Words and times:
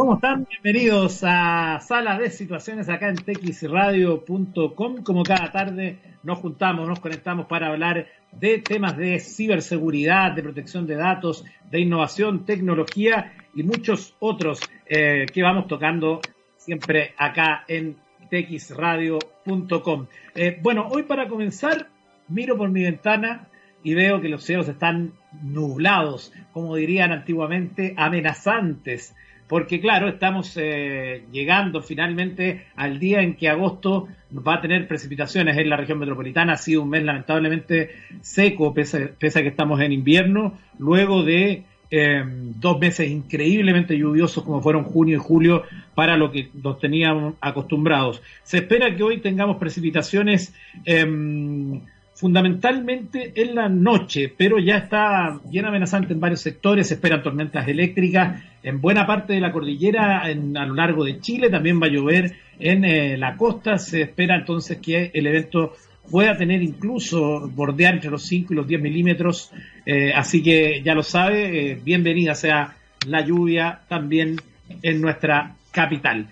¿Cómo 0.00 0.14
están? 0.14 0.46
Bienvenidos 0.48 1.22
a 1.24 1.78
Sala 1.80 2.18
de 2.18 2.30
Situaciones 2.30 2.88
acá 2.88 3.10
en 3.10 3.16
texradio.com. 3.16 5.02
Como 5.04 5.22
cada 5.24 5.52
tarde 5.52 5.98
nos 6.22 6.38
juntamos, 6.38 6.88
nos 6.88 7.00
conectamos 7.00 7.44
para 7.44 7.66
hablar 7.66 8.06
de 8.32 8.60
temas 8.60 8.96
de 8.96 9.20
ciberseguridad, 9.20 10.32
de 10.32 10.42
protección 10.42 10.86
de 10.86 10.94
datos, 10.94 11.44
de 11.70 11.80
innovación, 11.80 12.46
tecnología 12.46 13.34
y 13.54 13.62
muchos 13.62 14.16
otros 14.20 14.60
eh, 14.86 15.26
que 15.30 15.42
vamos 15.42 15.68
tocando 15.68 16.22
siempre 16.56 17.12
acá 17.18 17.66
en 17.68 17.98
texradio.com. 18.30 20.06
Eh, 20.34 20.58
bueno, 20.62 20.88
hoy 20.90 21.02
para 21.02 21.28
comenzar, 21.28 21.90
miro 22.26 22.56
por 22.56 22.70
mi 22.70 22.84
ventana 22.84 23.48
y 23.82 23.92
veo 23.92 24.22
que 24.22 24.30
los 24.30 24.44
cielos 24.44 24.66
están 24.66 25.12
nublados, 25.42 26.32
como 26.52 26.76
dirían 26.76 27.12
antiguamente, 27.12 27.92
amenazantes 27.98 29.14
porque 29.50 29.80
claro, 29.80 30.08
estamos 30.08 30.56
eh, 30.56 31.24
llegando 31.32 31.82
finalmente 31.82 32.66
al 32.76 33.00
día 33.00 33.20
en 33.20 33.34
que 33.34 33.48
agosto 33.48 34.06
va 34.32 34.54
a 34.54 34.60
tener 34.60 34.86
precipitaciones 34.86 35.58
en 35.58 35.68
la 35.68 35.76
región 35.76 35.98
metropolitana. 35.98 36.52
Ha 36.52 36.56
sido 36.56 36.82
un 36.82 36.90
mes 36.90 37.02
lamentablemente 37.02 37.90
seco, 38.20 38.72
pese, 38.72 39.16
a 39.20 39.42
que 39.42 39.48
estamos 39.48 39.80
en 39.80 39.90
invierno, 39.90 40.56
luego 40.78 41.24
de 41.24 41.64
em, 41.90 42.52
dos 42.60 42.78
meses 42.78 43.10
increíblemente 43.10 43.98
lluviosos 43.98 44.44
como 44.44 44.62
fueron 44.62 44.84
junio 44.84 45.16
y 45.16 45.20
julio 45.20 45.64
para 45.96 46.16
lo 46.16 46.30
que 46.30 46.48
nos 46.54 46.78
teníamos 46.78 47.34
acostumbrados. 47.40 48.22
Se 48.44 48.58
espera 48.58 48.94
que 48.94 49.02
hoy 49.02 49.18
tengamos 49.18 49.56
precipitaciones 49.56 50.54
em, 50.84 51.80
fundamentalmente 52.20 53.32
en 53.34 53.54
la 53.54 53.70
noche, 53.70 54.30
pero 54.36 54.58
ya 54.58 54.76
está 54.76 55.40
bien 55.46 55.64
amenazante 55.64 56.12
en 56.12 56.20
varios 56.20 56.42
sectores, 56.42 56.88
se 56.88 56.94
esperan 56.94 57.22
tormentas 57.22 57.66
eléctricas 57.66 58.42
en 58.62 58.82
buena 58.82 59.06
parte 59.06 59.32
de 59.32 59.40
la 59.40 59.50
cordillera 59.50 60.20
a 60.20 60.34
lo 60.34 60.74
largo 60.74 61.04
de 61.04 61.18
Chile, 61.20 61.48
también 61.48 61.80
va 61.80 61.86
a 61.86 61.90
llover 61.90 62.36
en 62.58 62.84
eh, 62.84 63.16
la 63.16 63.36
costa, 63.36 63.78
se 63.78 64.02
espera 64.02 64.36
entonces 64.36 64.76
que 64.82 65.10
el 65.14 65.26
evento 65.26 65.72
pueda 66.10 66.36
tener 66.36 66.62
incluso 66.62 67.48
bordear 67.48 67.94
entre 67.94 68.10
los 68.10 68.22
5 68.24 68.52
y 68.52 68.56
los 68.56 68.68
10 68.68 68.82
milímetros, 68.82 69.50
eh, 69.86 70.12
así 70.14 70.42
que 70.42 70.82
ya 70.84 70.94
lo 70.94 71.02
sabe, 71.02 71.70
eh, 71.70 71.80
bienvenida 71.82 72.34
sea 72.34 72.76
la 73.06 73.24
lluvia 73.24 73.80
también 73.88 74.36
en 74.82 75.00
nuestra 75.00 75.54
capital. 75.72 76.26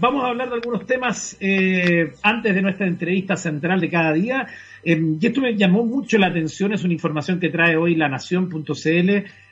Vamos 0.00 0.24
a 0.24 0.28
hablar 0.28 0.48
de 0.48 0.54
algunos 0.54 0.86
temas 0.86 1.36
antes 2.22 2.54
de 2.54 2.62
nuestra 2.62 2.86
entrevista 2.86 3.36
central 3.36 3.80
de 3.80 3.90
cada 3.90 4.12
día. 4.12 4.46
y 4.84 5.26
esto 5.26 5.40
me 5.40 5.56
llamó 5.56 5.84
mucho 5.84 6.18
la 6.18 6.28
atención, 6.28 6.72
es 6.72 6.84
una 6.84 6.94
información 6.94 7.40
que 7.40 7.48
trae 7.48 7.76
hoy 7.76 7.94
la 7.94 8.08
Nación.cl 8.08 9.10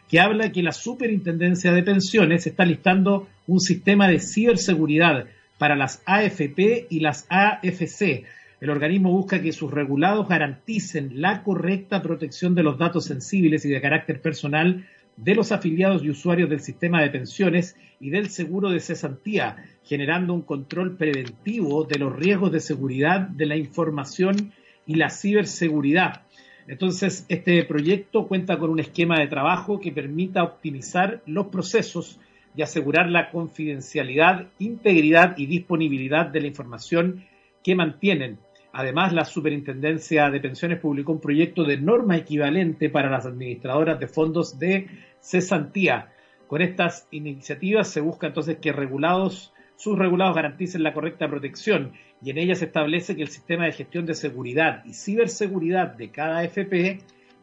que 0.08 0.20
habla 0.20 0.52
que 0.52 0.62
la 0.62 0.72
Superintendencia 0.72 1.72
de 1.72 1.82
Pensiones 1.82 2.46
está 2.46 2.64
listando 2.64 3.28
un 3.46 3.60
sistema 3.60 4.08
de 4.08 4.20
ciberseguridad 4.20 5.26
para 5.58 5.76
las 5.76 6.02
AFP 6.06 6.86
y 6.90 7.00
las 7.00 7.26
AFC. 7.28 8.24
El 8.60 8.70
organismo 8.70 9.10
busca 9.10 9.42
que 9.42 9.52
sus 9.52 9.70
regulados 9.70 10.28
garanticen 10.28 11.20
la 11.20 11.42
correcta 11.42 12.02
protección 12.02 12.54
de 12.54 12.62
los 12.62 12.78
datos 12.78 13.04
sensibles 13.04 13.64
y 13.64 13.70
de 13.70 13.80
carácter 13.80 14.20
personal 14.20 14.86
de 15.16 15.34
los 15.34 15.52
afiliados 15.52 16.04
y 16.04 16.10
usuarios 16.10 16.50
del 16.50 16.60
sistema 16.60 17.02
de 17.02 17.10
pensiones 17.10 17.76
y 18.00 18.10
del 18.10 18.28
seguro 18.28 18.70
de 18.70 18.80
cesantía, 18.80 19.56
generando 19.84 20.34
un 20.34 20.42
control 20.42 20.96
preventivo 20.96 21.84
de 21.84 21.98
los 21.98 22.14
riesgos 22.14 22.52
de 22.52 22.60
seguridad 22.60 23.20
de 23.20 23.46
la 23.46 23.56
información 23.56 24.52
y 24.86 24.96
la 24.96 25.10
ciberseguridad. 25.10 26.22
Entonces, 26.68 27.24
este 27.28 27.64
proyecto 27.64 28.26
cuenta 28.26 28.58
con 28.58 28.70
un 28.70 28.80
esquema 28.80 29.18
de 29.20 29.28
trabajo 29.28 29.80
que 29.80 29.92
permita 29.92 30.42
optimizar 30.42 31.22
los 31.26 31.46
procesos 31.46 32.18
y 32.56 32.62
asegurar 32.62 33.08
la 33.08 33.30
confidencialidad, 33.30 34.48
integridad 34.58 35.36
y 35.36 35.46
disponibilidad 35.46 36.26
de 36.26 36.40
la 36.40 36.46
información 36.48 37.24
que 37.62 37.74
mantienen. 37.74 38.38
Además, 38.78 39.14
la 39.14 39.24
Superintendencia 39.24 40.28
de 40.28 40.38
Pensiones 40.38 40.80
publicó 40.80 41.12
un 41.12 41.20
proyecto 41.22 41.64
de 41.64 41.78
norma 41.78 42.18
equivalente 42.18 42.90
para 42.90 43.08
las 43.08 43.24
administradoras 43.24 43.98
de 43.98 44.06
fondos 44.06 44.58
de 44.58 44.88
cesantía. 45.18 46.12
Con 46.46 46.60
estas 46.60 47.08
iniciativas 47.10 47.88
se 47.88 48.02
busca 48.02 48.26
entonces 48.26 48.58
que 48.58 48.72
regulados, 48.72 49.54
sus 49.76 49.98
regulados 49.98 50.36
garanticen 50.36 50.82
la 50.82 50.92
correcta 50.92 51.26
protección 51.26 51.92
y 52.22 52.28
en 52.28 52.36
ella 52.36 52.54
se 52.54 52.66
establece 52.66 53.16
que 53.16 53.22
el 53.22 53.28
sistema 53.28 53.64
de 53.64 53.72
gestión 53.72 54.04
de 54.04 54.12
seguridad 54.12 54.84
y 54.84 54.92
ciberseguridad 54.92 55.94
de 55.94 56.10
cada 56.10 56.40
AFP 56.40 56.98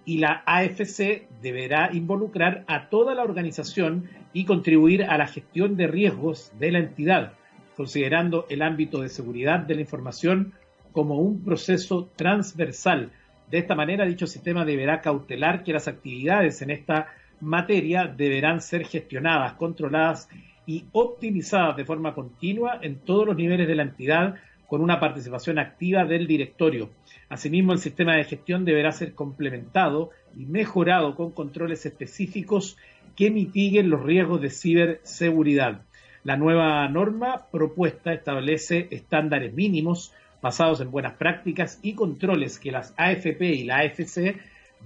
y 0.05 0.19
la 0.19 0.43
AFC 0.45 1.27
deberá 1.41 1.89
involucrar 1.93 2.63
a 2.67 2.89
toda 2.89 3.15
la 3.15 3.23
organización 3.23 4.07
y 4.33 4.45
contribuir 4.45 5.05
a 5.05 5.17
la 5.17 5.25
gestión 5.25 5.77
de 5.77 5.87
riesgos 5.87 6.51
de 6.59 6.71
la 6.73 6.77
entidad, 6.77 7.33
considerando 7.75 8.45
el 8.49 8.61
ámbito 8.61 9.01
de 9.01 9.09
seguridad 9.09 9.61
de 9.61 9.73
la 9.73 9.81
información 9.81 10.53
como 10.93 11.15
un 11.15 11.43
proceso 11.43 12.09
transversal. 12.15 13.11
De 13.51 13.57
esta 13.57 13.75
manera, 13.75 14.05
dicho 14.05 14.27
sistema 14.27 14.63
deberá 14.63 15.01
cautelar 15.01 15.63
que 15.63 15.73
las 15.73 15.89
actividades 15.89 16.61
en 16.61 16.69
esta 16.69 17.07
materia 17.41 18.05
deberán 18.07 18.61
ser 18.61 18.85
gestionadas, 18.85 19.53
controladas 19.53 20.29
y 20.65 20.85
optimizadas 20.93 21.75
de 21.75 21.83
forma 21.83 22.13
continua 22.13 22.79
en 22.81 22.99
todos 22.99 23.27
los 23.27 23.35
niveles 23.35 23.67
de 23.67 23.75
la 23.75 23.83
entidad 23.83 24.35
con 24.67 24.81
una 24.81 24.99
participación 24.99 25.59
activa 25.59 26.05
del 26.05 26.25
directorio. 26.25 26.89
Asimismo, 27.29 27.73
el 27.73 27.79
sistema 27.79 28.15
de 28.15 28.23
gestión 28.23 28.63
deberá 28.63 28.91
ser 28.91 29.13
complementado 29.13 30.11
y 30.37 30.45
mejorado 30.45 31.15
con 31.15 31.31
controles 31.31 31.85
específicos 31.85 32.77
que 33.15 33.29
mitiguen 33.29 33.89
los 33.89 34.03
riesgos 34.03 34.41
de 34.41 34.49
ciberseguridad. 34.49 35.81
La 36.23 36.37
nueva 36.37 36.87
norma 36.87 37.47
propuesta 37.51 38.13
establece 38.13 38.87
estándares 38.91 39.53
mínimos 39.53 40.13
basados 40.43 40.81
en 40.81 40.91
buenas 40.91 41.13
prácticas 41.13 41.79
y 41.81 41.93
controles 41.93 42.59
que 42.59 42.73
las 42.73 42.93
AFP 42.97 43.41
y 43.41 43.63
la 43.63 43.79
AFC 43.79 44.35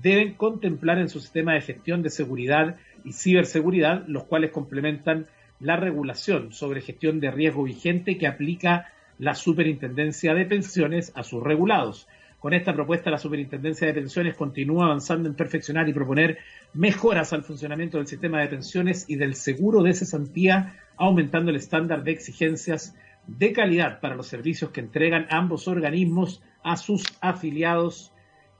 deben 0.01 0.35
contemplar 0.35 0.99
en 0.99 1.09
su 1.09 1.19
sistema 1.19 1.55
de 1.55 1.61
gestión 1.61 2.03
de 2.03 2.11
seguridad 2.11 2.75
y 3.03 3.13
ciberseguridad, 3.13 4.05
los 4.07 4.25
cuales 4.25 4.51
complementan 4.51 5.25
la 5.59 5.75
regulación 5.75 6.53
sobre 6.53 6.81
gestión 6.81 7.19
de 7.19 7.31
riesgo 7.31 7.63
vigente 7.63 8.19
que 8.19 8.27
aplica 8.27 8.93
la 9.17 9.33
Superintendencia 9.33 10.35
de 10.35 10.45
Pensiones 10.45 11.11
a 11.15 11.23
sus 11.23 11.41
regulados. 11.41 12.07
Con 12.39 12.53
esta 12.53 12.75
propuesta, 12.75 13.09
la 13.09 13.17
Superintendencia 13.17 13.87
de 13.87 13.95
Pensiones 13.95 14.35
continúa 14.35 14.85
avanzando 14.85 15.27
en 15.27 15.33
perfeccionar 15.33 15.89
y 15.89 15.93
proponer 15.93 16.37
mejoras 16.75 17.33
al 17.33 17.43
funcionamiento 17.43 17.97
del 17.97 18.05
sistema 18.05 18.41
de 18.41 18.47
pensiones 18.47 19.05
y 19.09 19.15
del 19.15 19.33
seguro 19.33 19.81
de 19.81 19.95
cesantía, 19.95 20.75
aumentando 20.97 21.49
el 21.49 21.57
estándar 21.57 22.03
de 22.03 22.11
exigencias 22.11 22.93
de 23.27 23.53
calidad 23.53 23.99
para 23.99 24.15
los 24.15 24.27
servicios 24.27 24.71
que 24.71 24.79
entregan 24.79 25.27
ambos 25.29 25.67
organismos 25.67 26.41
a 26.63 26.77
sus 26.77 27.03
afiliados 27.21 28.11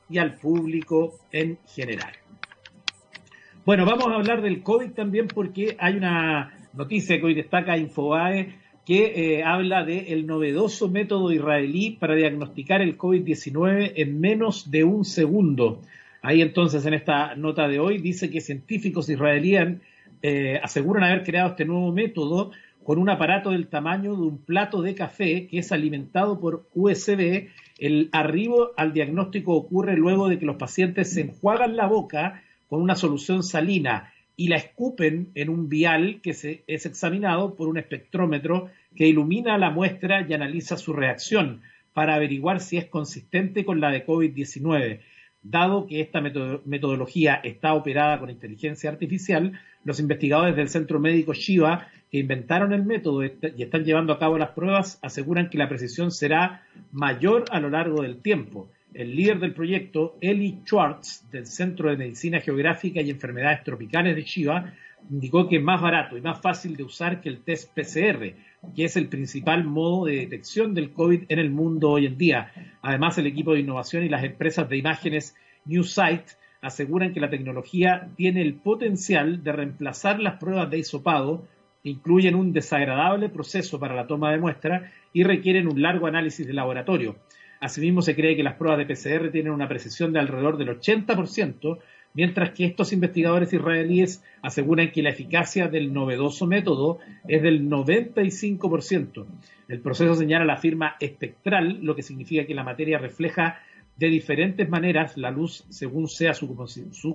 y 0.09 0.17
al 0.19 0.35
público 0.35 1.19
en 1.31 1.57
general. 1.67 2.13
Bueno, 3.65 3.85
vamos 3.85 4.07
a 4.07 4.15
hablar 4.15 4.41
del 4.41 4.63
COVID 4.63 4.91
también 4.91 5.27
porque 5.27 5.75
hay 5.79 5.97
una 5.97 6.53
noticia 6.73 7.19
que 7.19 7.25
hoy 7.25 7.33
destaca 7.33 7.77
Infobae 7.77 8.55
que 8.85 9.39
eh, 9.39 9.43
habla 9.43 9.83
del 9.83 10.25
novedoso 10.25 10.87
método 10.87 11.33
israelí 11.33 11.97
para 11.99 12.15
diagnosticar 12.15 12.81
el 12.81 12.97
COVID-19 12.97 13.91
en 13.97 14.21
menos 14.21 14.71
de 14.71 14.85
un 14.85 15.03
segundo. 15.03 15.81
Ahí 16.21 16.41
entonces 16.41 16.85
en 16.85 16.93
esta 16.93 17.35
nota 17.35 17.67
de 17.67 17.79
hoy 17.79 17.97
dice 17.97 18.29
que 18.29 18.39
científicos 18.39 19.09
israelíes 19.09 19.79
eh, 20.21 20.57
aseguran 20.63 21.03
haber 21.03 21.23
creado 21.23 21.49
este 21.49 21.65
nuevo 21.65 21.91
método 21.91 22.51
con 22.87 22.99
un 22.99 23.09
aparato 23.09 23.49
del 23.49 23.67
tamaño 23.67 24.15
de 24.15 24.21
un 24.21 24.37
plato 24.37 24.81
de 24.81 24.95
café 24.95 25.47
que 25.47 25.59
es 25.59 25.73
alimentado 25.73 26.39
por 26.39 26.69
USB. 26.73 27.49
El 27.77 28.07
arribo 28.13 28.71
al 28.77 28.93
diagnóstico 28.93 29.55
ocurre 29.55 29.97
luego 29.97 30.29
de 30.29 30.39
que 30.39 30.45
los 30.45 30.55
pacientes 30.55 31.11
se 31.11 31.19
enjuagan 31.19 31.75
la 31.75 31.85
boca 31.85 32.43
con 32.69 32.81
una 32.81 32.95
solución 32.95 33.43
salina 33.43 34.13
y 34.37 34.47
la 34.47 34.55
escupen 34.55 35.31
en 35.35 35.49
un 35.49 35.67
vial 35.67 36.21
que 36.23 36.33
se, 36.33 36.63
es 36.65 36.85
examinado 36.85 37.55
por 37.55 37.67
un 37.67 37.77
espectrómetro 37.77 38.69
que 38.95 39.05
ilumina 39.05 39.57
la 39.57 39.69
muestra 39.69 40.25
y 40.25 40.33
analiza 40.33 40.77
su 40.77 40.93
reacción 40.93 41.63
para 41.91 42.15
averiguar 42.15 42.61
si 42.61 42.77
es 42.77 42.85
consistente 42.85 43.65
con 43.65 43.81
la 43.81 43.91
de 43.91 44.05
COVID-19. 44.05 45.01
Dado 45.43 45.87
que 45.87 45.99
esta 45.99 46.21
metodología 46.21 47.35
está 47.43 47.73
operada 47.73 48.17
con 48.17 48.29
inteligencia 48.29 48.89
artificial, 48.89 49.59
los 49.83 49.99
investigadores 49.99 50.55
del 50.55 50.69
Centro 50.69 51.01
Médico 51.01 51.33
Shiva 51.33 51.89
que 52.11 52.19
inventaron 52.19 52.73
el 52.73 52.85
método 52.85 53.23
y 53.23 53.31
están 53.57 53.83
llevando 53.83 54.13
a 54.13 54.19
cabo 54.19 54.37
las 54.37 54.51
pruebas 54.51 54.99
aseguran 55.01 55.49
que 55.49 55.57
la 55.57 55.69
precisión 55.69 56.11
será 56.11 56.63
mayor 56.91 57.45
a 57.51 57.59
lo 57.59 57.69
largo 57.69 58.01
del 58.01 58.21
tiempo 58.21 58.69
el 58.93 59.15
líder 59.15 59.39
del 59.39 59.53
proyecto, 59.53 60.17
Eli 60.21 60.59
Schwartz, 60.65 61.29
del 61.31 61.45
Centro 61.45 61.89
de 61.89 61.97
Medicina 61.97 62.39
Geográfica 62.39 62.99
y 62.99 63.11
Enfermedades 63.11 63.63
Tropicales 63.63 64.15
de 64.15 64.23
Chiva, 64.23 64.73
indicó 65.11 65.47
que 65.47 65.57
es 65.57 65.63
más 65.63 65.81
barato 65.81 66.17
y 66.17 66.21
más 66.21 66.41
fácil 66.41 66.75
de 66.75 66.83
usar 66.83 67.21
que 67.21 67.29
el 67.29 67.43
test 67.43 67.71
PCR, 67.75 68.33
que 68.75 68.85
es 68.85 68.97
el 68.97 69.07
principal 69.07 69.63
modo 69.63 70.05
de 70.05 70.15
detección 70.15 70.73
del 70.73 70.91
COVID 70.91 71.25
en 71.29 71.37
el 71.37 71.51
mundo 71.51 71.91
hoy 71.91 72.07
en 72.07 72.17
día. 72.17 72.51
Además, 72.81 73.17
el 73.19 73.27
equipo 73.27 73.53
de 73.53 73.59
innovación 73.59 74.03
y 74.03 74.09
las 74.09 74.23
empresas 74.23 74.67
de 74.67 74.77
imágenes 74.77 75.35
NewSight 75.65 76.23
aseguran 76.61 77.13
que 77.13 77.19
la 77.19 77.29
tecnología 77.29 78.09
tiene 78.15 78.41
el 78.41 78.55
potencial 78.55 79.43
de 79.43 79.51
reemplazar 79.51 80.19
las 80.19 80.39
pruebas 80.39 80.71
de 80.71 80.79
hisopado 80.79 81.45
incluyen 81.89 82.35
un 82.35 82.53
desagradable 82.53 83.29
proceso 83.29 83.79
para 83.79 83.95
la 83.95 84.07
toma 84.07 84.31
de 84.31 84.39
muestra 84.39 84.91
y 85.13 85.23
requieren 85.23 85.67
un 85.67 85.81
largo 85.81 86.07
análisis 86.07 86.45
de 86.45 86.53
laboratorio. 86.53 87.15
Asimismo, 87.59 88.01
se 88.01 88.15
cree 88.15 88.35
que 88.35 88.43
las 88.43 88.55
pruebas 88.55 88.77
de 88.77 88.93
PCR 88.93 89.31
tienen 89.31 89.51
una 89.51 89.67
precisión 89.67 90.13
de 90.13 90.19
alrededor 90.19 90.57
del 90.57 90.79
80%, 90.79 91.79
mientras 92.13 92.51
que 92.51 92.65
estos 92.65 92.93
investigadores 92.93 93.51
israelíes 93.53 94.23
aseguran 94.41 94.91
que 94.91 95.01
la 95.01 95.09
eficacia 95.09 95.67
del 95.67 95.93
novedoso 95.93 96.45
método 96.47 96.99
es 97.27 97.41
del 97.41 97.69
95%. 97.69 99.25
El 99.67 99.79
proceso 99.81 100.15
señala 100.15 100.45
la 100.45 100.57
firma 100.57 100.95
espectral, 100.99 101.79
lo 101.81 101.95
que 101.95 102.03
significa 102.03 102.45
que 102.45 102.55
la 102.55 102.63
materia 102.63 102.97
refleja 102.97 103.59
de 103.97 104.07
diferentes 104.07 104.69
maneras 104.69 105.17
la 105.17 105.31
luz 105.31 105.65
según 105.69 106.07
sea 106.07 106.33
su, 106.33 106.55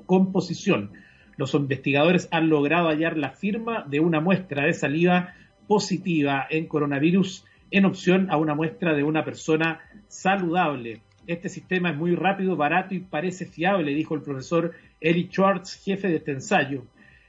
composición. 0.05 0.91
Los 1.37 1.55
investigadores 1.55 2.29
han 2.31 2.49
logrado 2.49 2.89
hallar 2.89 3.17
la 3.17 3.31
firma 3.31 3.85
de 3.89 4.01
una 4.01 4.21
muestra 4.21 4.65
de 4.65 4.73
saliva 4.73 5.35
positiva 5.67 6.47
en 6.51 6.67
coronavirus 6.67 7.45
en 7.71 7.87
opción 7.87 8.31
a 8.31 8.37
una 8.37 8.55
muestra 8.55 8.95
de 8.95 9.03
una 9.03 9.25
persona 9.25 9.81
saludable. 10.09 11.01
Este 11.27 11.49
sistema 11.49 11.91
es 11.91 11.97
muy 11.97 12.15
rápido, 12.15 12.57
barato 12.57 12.95
y 12.95 13.01
parece 13.01 13.47
fiable, 13.47 13.95
dijo 13.95 14.15
el 14.15 14.23
profesor 14.23 14.73
Eli 15.01 15.29
Schwartz, 15.29 15.83
jefe 15.83 16.09
de 16.09 16.17
este 16.17 16.33
ensayo. 16.33 16.85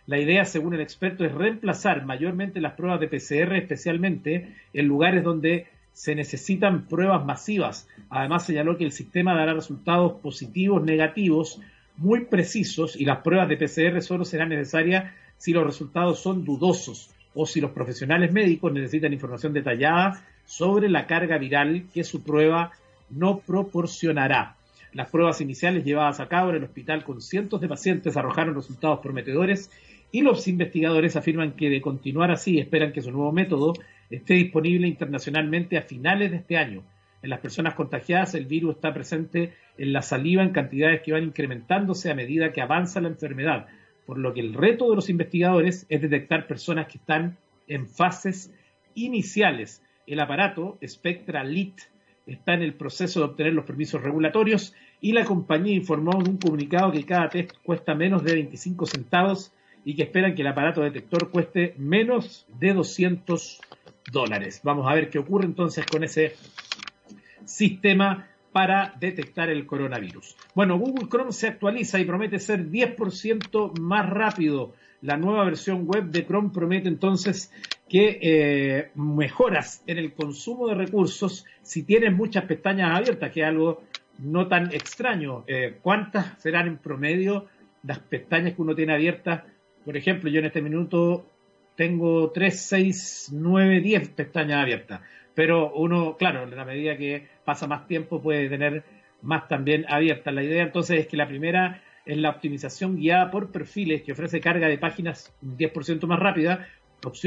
La 0.05 0.19
idea, 0.19 0.43
según 0.43 0.73
el 0.73 0.81
experto, 0.81 1.23
es 1.23 1.31
reemplazar 1.31 2.05
mayormente 2.05 2.59
las 2.59 2.73
pruebas 2.73 2.99
de 2.99 3.07
PCR, 3.07 3.55
especialmente 3.55 4.53
en 4.73 4.87
lugares 4.87 5.23
donde 5.23 5.67
se 5.93 6.15
necesitan 6.15 6.87
pruebas 6.87 7.23
masivas. 7.23 7.87
Además, 8.09 8.45
señaló 8.45 8.77
que 8.77 8.83
el 8.83 8.91
sistema 8.91 9.35
dará 9.35 9.53
resultados 9.53 10.19
positivos, 10.21 10.83
negativos, 10.83 11.61
muy 11.97 12.25
precisos 12.25 12.95
y 12.99 13.05
las 13.05 13.19
pruebas 13.19 13.49
de 13.49 13.57
PCR 13.57 14.01
solo 14.01 14.25
serán 14.25 14.49
necesarias 14.49 15.13
si 15.37 15.53
los 15.53 15.65
resultados 15.65 16.19
son 16.19 16.43
dudosos 16.43 17.11
o 17.35 17.45
si 17.45 17.61
los 17.61 17.71
profesionales 17.71 18.31
médicos 18.31 18.71
necesitan 18.71 19.13
información 19.13 19.53
detallada 19.53 20.23
sobre 20.45 20.89
la 20.89 21.07
carga 21.07 21.37
viral 21.37 21.85
que 21.93 22.03
su 22.03 22.23
prueba 22.23 22.71
no 23.09 23.39
proporcionará. 23.39 24.55
Las 24.93 25.09
pruebas 25.09 25.41
iniciales 25.41 25.83
llevadas 25.83 26.19
a 26.19 26.27
cabo 26.27 26.51
en 26.51 26.57
el 26.57 26.63
hospital 26.63 27.03
con 27.03 27.21
cientos 27.21 27.61
de 27.61 27.67
pacientes 27.67 28.15
arrojaron 28.15 28.55
resultados 28.55 28.99
prometedores 28.99 29.71
y 30.11 30.21
los 30.21 30.47
investigadores 30.47 31.15
afirman 31.15 31.53
que 31.53 31.69
de 31.69 31.81
continuar 31.81 32.29
así 32.29 32.59
esperan 32.59 32.93
que 32.93 33.01
su 33.01 33.11
nuevo 33.11 33.31
método 33.31 33.73
esté 34.11 34.35
disponible 34.35 34.87
internacionalmente 34.87 35.77
a 35.77 35.81
finales 35.81 36.29
de 36.29 36.37
este 36.37 36.57
año. 36.57 36.83
En 37.23 37.29
las 37.29 37.39
personas 37.39 37.73
contagiadas 37.73 38.35
el 38.35 38.45
virus 38.45 38.75
está 38.75 38.93
presente 38.93 39.53
en 39.77 39.93
la 39.93 40.01
saliva 40.01 40.43
en 40.43 40.51
cantidades 40.51 41.01
que 41.01 41.13
van 41.13 41.23
incrementándose 41.23 42.11
a 42.11 42.15
medida 42.15 42.51
que 42.51 42.61
avanza 42.61 42.99
la 42.99 43.07
enfermedad, 43.07 43.67
por 44.05 44.17
lo 44.17 44.33
que 44.33 44.41
el 44.41 44.53
reto 44.53 44.89
de 44.89 44.97
los 44.97 45.09
investigadores 45.09 45.85
es 45.87 46.01
detectar 46.01 46.47
personas 46.47 46.87
que 46.87 46.97
están 46.97 47.37
en 47.69 47.87
fases 47.87 48.53
iniciales. 48.93 49.81
El 50.05 50.19
aparato 50.19 50.77
Spectra 50.85 51.45
Lit 51.45 51.79
está 52.27 52.55
en 52.55 52.61
el 52.61 52.73
proceso 52.73 53.21
de 53.21 53.25
obtener 53.27 53.53
los 53.53 53.63
permisos 53.63 54.03
regulatorios 54.03 54.75
y 54.99 55.13
la 55.13 55.23
compañía 55.23 55.73
informó 55.73 56.19
en 56.19 56.27
un 56.27 56.37
comunicado 56.37 56.91
que 56.91 57.05
cada 57.05 57.29
test 57.29 57.53
cuesta 57.63 57.95
menos 57.95 58.25
de 58.25 58.33
25 58.33 58.85
centavos 58.85 59.53
y 59.85 59.95
que 59.95 60.03
esperan 60.03 60.35
que 60.35 60.41
el 60.41 60.47
aparato 60.49 60.81
detector 60.81 61.31
cueste 61.31 61.73
menos 61.77 62.45
de 62.59 62.73
200 62.73 63.61
dólares. 64.11 64.59
Vamos 64.63 64.89
a 64.89 64.93
ver 64.93 65.09
qué 65.09 65.19
ocurre 65.19 65.45
entonces 65.45 65.85
con 65.85 66.03
ese 66.03 66.35
sistema 67.45 68.27
para 68.51 68.93
detectar 68.99 69.49
el 69.49 69.65
coronavirus. 69.65 70.37
Bueno, 70.53 70.77
Google 70.77 71.09
Chrome 71.09 71.31
se 71.31 71.47
actualiza 71.47 71.99
y 71.99 72.05
promete 72.05 72.39
ser 72.39 72.69
10% 72.69 73.79
más 73.79 74.09
rápido. 74.09 74.73
La 75.01 75.17
nueva 75.17 75.43
versión 75.43 75.85
web 75.85 76.05
de 76.05 76.25
Chrome 76.25 76.51
promete 76.53 76.87
entonces 76.87 77.51
que 77.89 78.19
eh, 78.21 78.91
mejoras 78.95 79.83
en 79.87 79.97
el 79.97 80.13
consumo 80.13 80.67
de 80.67 80.75
recursos 80.75 81.45
si 81.61 81.83
tienes 81.83 82.13
muchas 82.13 82.45
pestañas 82.45 82.95
abiertas, 82.95 83.31
que 83.31 83.41
es 83.41 83.47
algo 83.47 83.83
no 84.19 84.47
tan 84.47 84.73
extraño. 84.73 85.43
Eh, 85.47 85.79
¿Cuántas 85.81 86.41
serán 86.41 86.67
en 86.67 86.77
promedio 86.77 87.47
las 87.83 87.99
pestañas 87.99 88.53
que 88.53 88.61
uno 88.61 88.75
tiene 88.75 88.93
abiertas? 88.93 89.43
Por 89.83 89.97
ejemplo, 89.97 90.29
yo 90.29 90.39
en 90.39 90.45
este 90.45 90.61
minuto 90.61 91.25
tengo 91.75 92.31
3, 92.31 92.59
6, 92.59 93.29
9, 93.33 93.81
10 93.81 94.09
pestañas 94.09 94.61
abiertas. 94.61 95.01
Pero 95.35 95.73
uno, 95.73 96.15
claro, 96.17 96.43
en 96.43 96.55
la 96.55 96.65
medida 96.65 96.97
que 96.97 97.27
pasa 97.43 97.67
más 97.67 97.87
tiempo 97.87 98.21
puede 98.21 98.49
tener 98.49 98.83
más 99.21 99.47
también 99.47 99.85
abiertas. 99.89 100.33
La 100.33 100.43
idea 100.43 100.63
entonces 100.63 100.99
es 100.99 101.07
que 101.07 101.17
la 101.17 101.27
primera 101.27 101.81
es 102.05 102.17
la 102.17 102.29
optimización 102.29 102.97
guiada 102.97 103.31
por 103.31 103.51
perfiles 103.51 104.03
que 104.03 104.11
ofrece 104.11 104.41
carga 104.41 104.67
de 104.67 104.77
páginas 104.77 105.33
10% 105.41 106.05
más 106.05 106.19
rápida. 106.19 106.67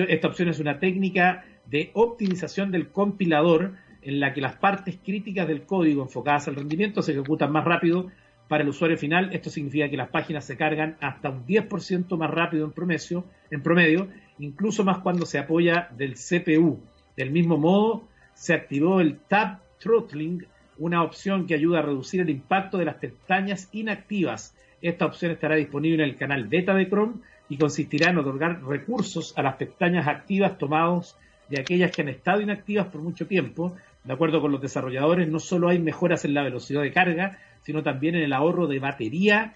Esta 0.09 0.29
opción 0.29 0.49
es 0.49 0.61
una 0.61 0.79
técnica 0.79 1.45
de 1.67 1.91
optimización 1.95 2.71
del 2.71 2.89
compilador 2.89 3.73
en 4.03 4.21
la 4.21 4.33
que 4.33 4.41
las 4.41 4.57
partes 4.57 4.99
críticas 5.05 5.49
del 5.49 5.63
código 5.63 6.03
enfocadas 6.03 6.49
al 6.49 6.55
rendimiento 6.55 7.03
se 7.03 7.13
ejecutan 7.13 7.51
más 7.51 7.65
rápido 7.65 8.11
para 8.49 8.63
el 8.63 8.69
usuario 8.69 8.97
final. 8.97 9.31
Esto 9.35 9.51
significa 9.51 9.89
que 9.89 9.97
las 9.97 10.09
páginas 10.09 10.45
se 10.45 10.57
cargan 10.57 10.97
hasta 11.01 11.31
un 11.31 11.45
10% 11.45 12.17
más 12.17 12.31
rápido 12.31 12.65
en 12.65 12.73
promedio, 12.73 13.25
en 13.51 13.63
promedio, 13.63 14.09
incluso 14.39 14.85
más 14.85 14.99
cuando 14.99 15.27
se 15.27 15.39
apoya 15.39 15.89
del 15.97 16.15
CPU. 16.15 16.81
Del 17.17 17.31
mismo 17.31 17.57
modo, 17.57 18.05
se 18.35 18.55
activó 18.55 19.01
el 19.01 19.19
Tab 19.19 19.61
Throttling, 19.79 20.47
una 20.79 21.03
opción 21.03 21.47
que 21.47 21.55
ayuda 21.55 21.79
a 21.79 21.83
reducir 21.83 22.21
el 22.21 22.31
impacto 22.31 22.79
de 22.79 22.85
las 22.85 22.97
pestañas 22.97 23.69
inactivas. 23.73 24.55
Esta 24.83 25.07
opción 25.07 25.33
estará 25.33 25.57
disponible 25.57 26.05
en 26.05 26.11
el 26.11 26.17
canal 26.17 26.45
beta 26.47 26.75
de 26.75 26.89
Chrome 26.89 27.15
y 27.49 27.57
consistirá 27.57 28.11
en 28.11 28.19
otorgar 28.19 28.63
recursos 28.63 29.33
a 29.39 29.43
las 29.43 29.57
pestañas 29.57 30.07
activas 30.07 30.59
tomados 30.59 31.17
de 31.49 31.61
aquellas 31.61 31.93
que 31.93 32.03
han 32.03 32.09
estado 32.09 32.41
inactivas 32.41 32.89
por 32.89 33.01
mucho 33.01 33.27
tiempo, 33.27 33.75
de 34.05 34.13
acuerdo 34.13 34.41
con 34.41 34.53
los 34.53 34.61
desarrolladores, 34.61 35.29
no 35.29 35.39
solo 35.39 35.69
hay 35.69 35.79
mejoras 35.79 36.25
en 36.25 36.35
la 36.35 36.43
velocidad 36.43 36.83
de 36.83 36.93
carga, 36.93 37.39
sino 37.63 37.83
también 37.83 38.17
en 38.17 38.23
el 38.23 38.33
ahorro 38.33 38.67
de 38.67 38.79
batería 38.79 39.55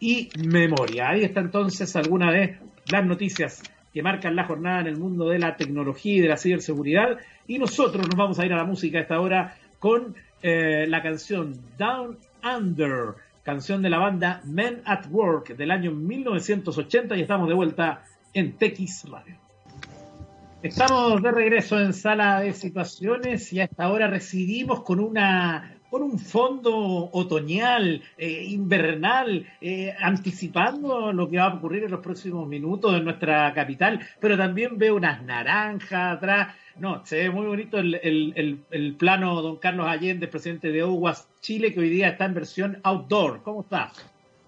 y 0.00 0.28
memoria. 0.46 1.10
Ahí 1.10 1.24
está 1.24 1.40
entonces 1.40 1.94
alguna 1.96 2.32
de 2.32 2.58
las 2.90 3.04
noticias 3.06 3.62
que 3.96 4.02
marcan 4.02 4.36
la 4.36 4.44
jornada 4.44 4.80
en 4.80 4.88
el 4.88 4.98
mundo 4.98 5.30
de 5.30 5.38
la 5.38 5.56
tecnología 5.56 6.16
y 6.16 6.20
de 6.20 6.28
la 6.28 6.36
ciberseguridad. 6.36 7.16
Y 7.46 7.58
nosotros 7.58 8.06
nos 8.06 8.14
vamos 8.14 8.38
a 8.38 8.44
ir 8.44 8.52
a 8.52 8.56
la 8.56 8.64
música 8.64 8.98
a 8.98 9.00
esta 9.00 9.18
hora 9.18 9.56
con 9.78 10.14
eh, 10.42 10.84
la 10.86 11.02
canción 11.02 11.58
Down 11.78 12.18
Under, 12.44 13.14
canción 13.42 13.80
de 13.80 13.88
la 13.88 13.96
banda 13.96 14.42
Men 14.44 14.82
at 14.84 15.06
Work 15.10 15.56
del 15.56 15.70
año 15.70 15.92
1980 15.92 17.16
y 17.16 17.22
estamos 17.22 17.48
de 17.48 17.54
vuelta 17.54 18.02
en 18.34 18.58
TX 18.58 19.08
Radio. 19.08 19.36
Estamos 20.62 21.22
de 21.22 21.30
regreso 21.30 21.80
en 21.80 21.94
sala 21.94 22.40
de 22.40 22.52
situaciones 22.52 23.50
y 23.54 23.60
a 23.60 23.64
esta 23.64 23.88
hora 23.88 24.08
recibimos 24.08 24.82
con 24.82 25.00
una 25.00 25.75
con 25.90 26.02
un 26.02 26.18
fondo 26.18 27.10
otoñal, 27.12 28.02
eh, 28.18 28.44
invernal, 28.48 29.46
eh, 29.60 29.94
anticipando 30.00 31.12
lo 31.12 31.28
que 31.28 31.38
va 31.38 31.44
a 31.44 31.54
ocurrir 31.54 31.84
en 31.84 31.90
los 31.90 32.00
próximos 32.00 32.46
minutos 32.48 32.94
en 32.94 33.04
nuestra 33.04 33.52
capital, 33.54 34.00
pero 34.20 34.36
también 34.36 34.78
veo 34.78 34.96
unas 34.96 35.22
naranjas 35.22 36.16
atrás. 36.16 36.54
No, 36.78 37.04
se 37.06 37.16
ve 37.16 37.30
muy 37.30 37.46
bonito 37.46 37.78
el, 37.78 37.94
el, 38.02 38.64
el, 38.70 38.94
plano 38.96 39.40
don 39.40 39.56
Carlos 39.56 39.86
Allende, 39.86 40.28
presidente 40.28 40.70
de 40.70 40.82
OWAS 40.82 41.28
Chile, 41.40 41.72
que 41.72 41.80
hoy 41.80 41.88
día 41.88 42.08
está 42.08 42.26
en 42.26 42.34
versión 42.34 42.78
outdoor. 42.82 43.42
¿Cómo 43.42 43.62
estás? 43.62 43.92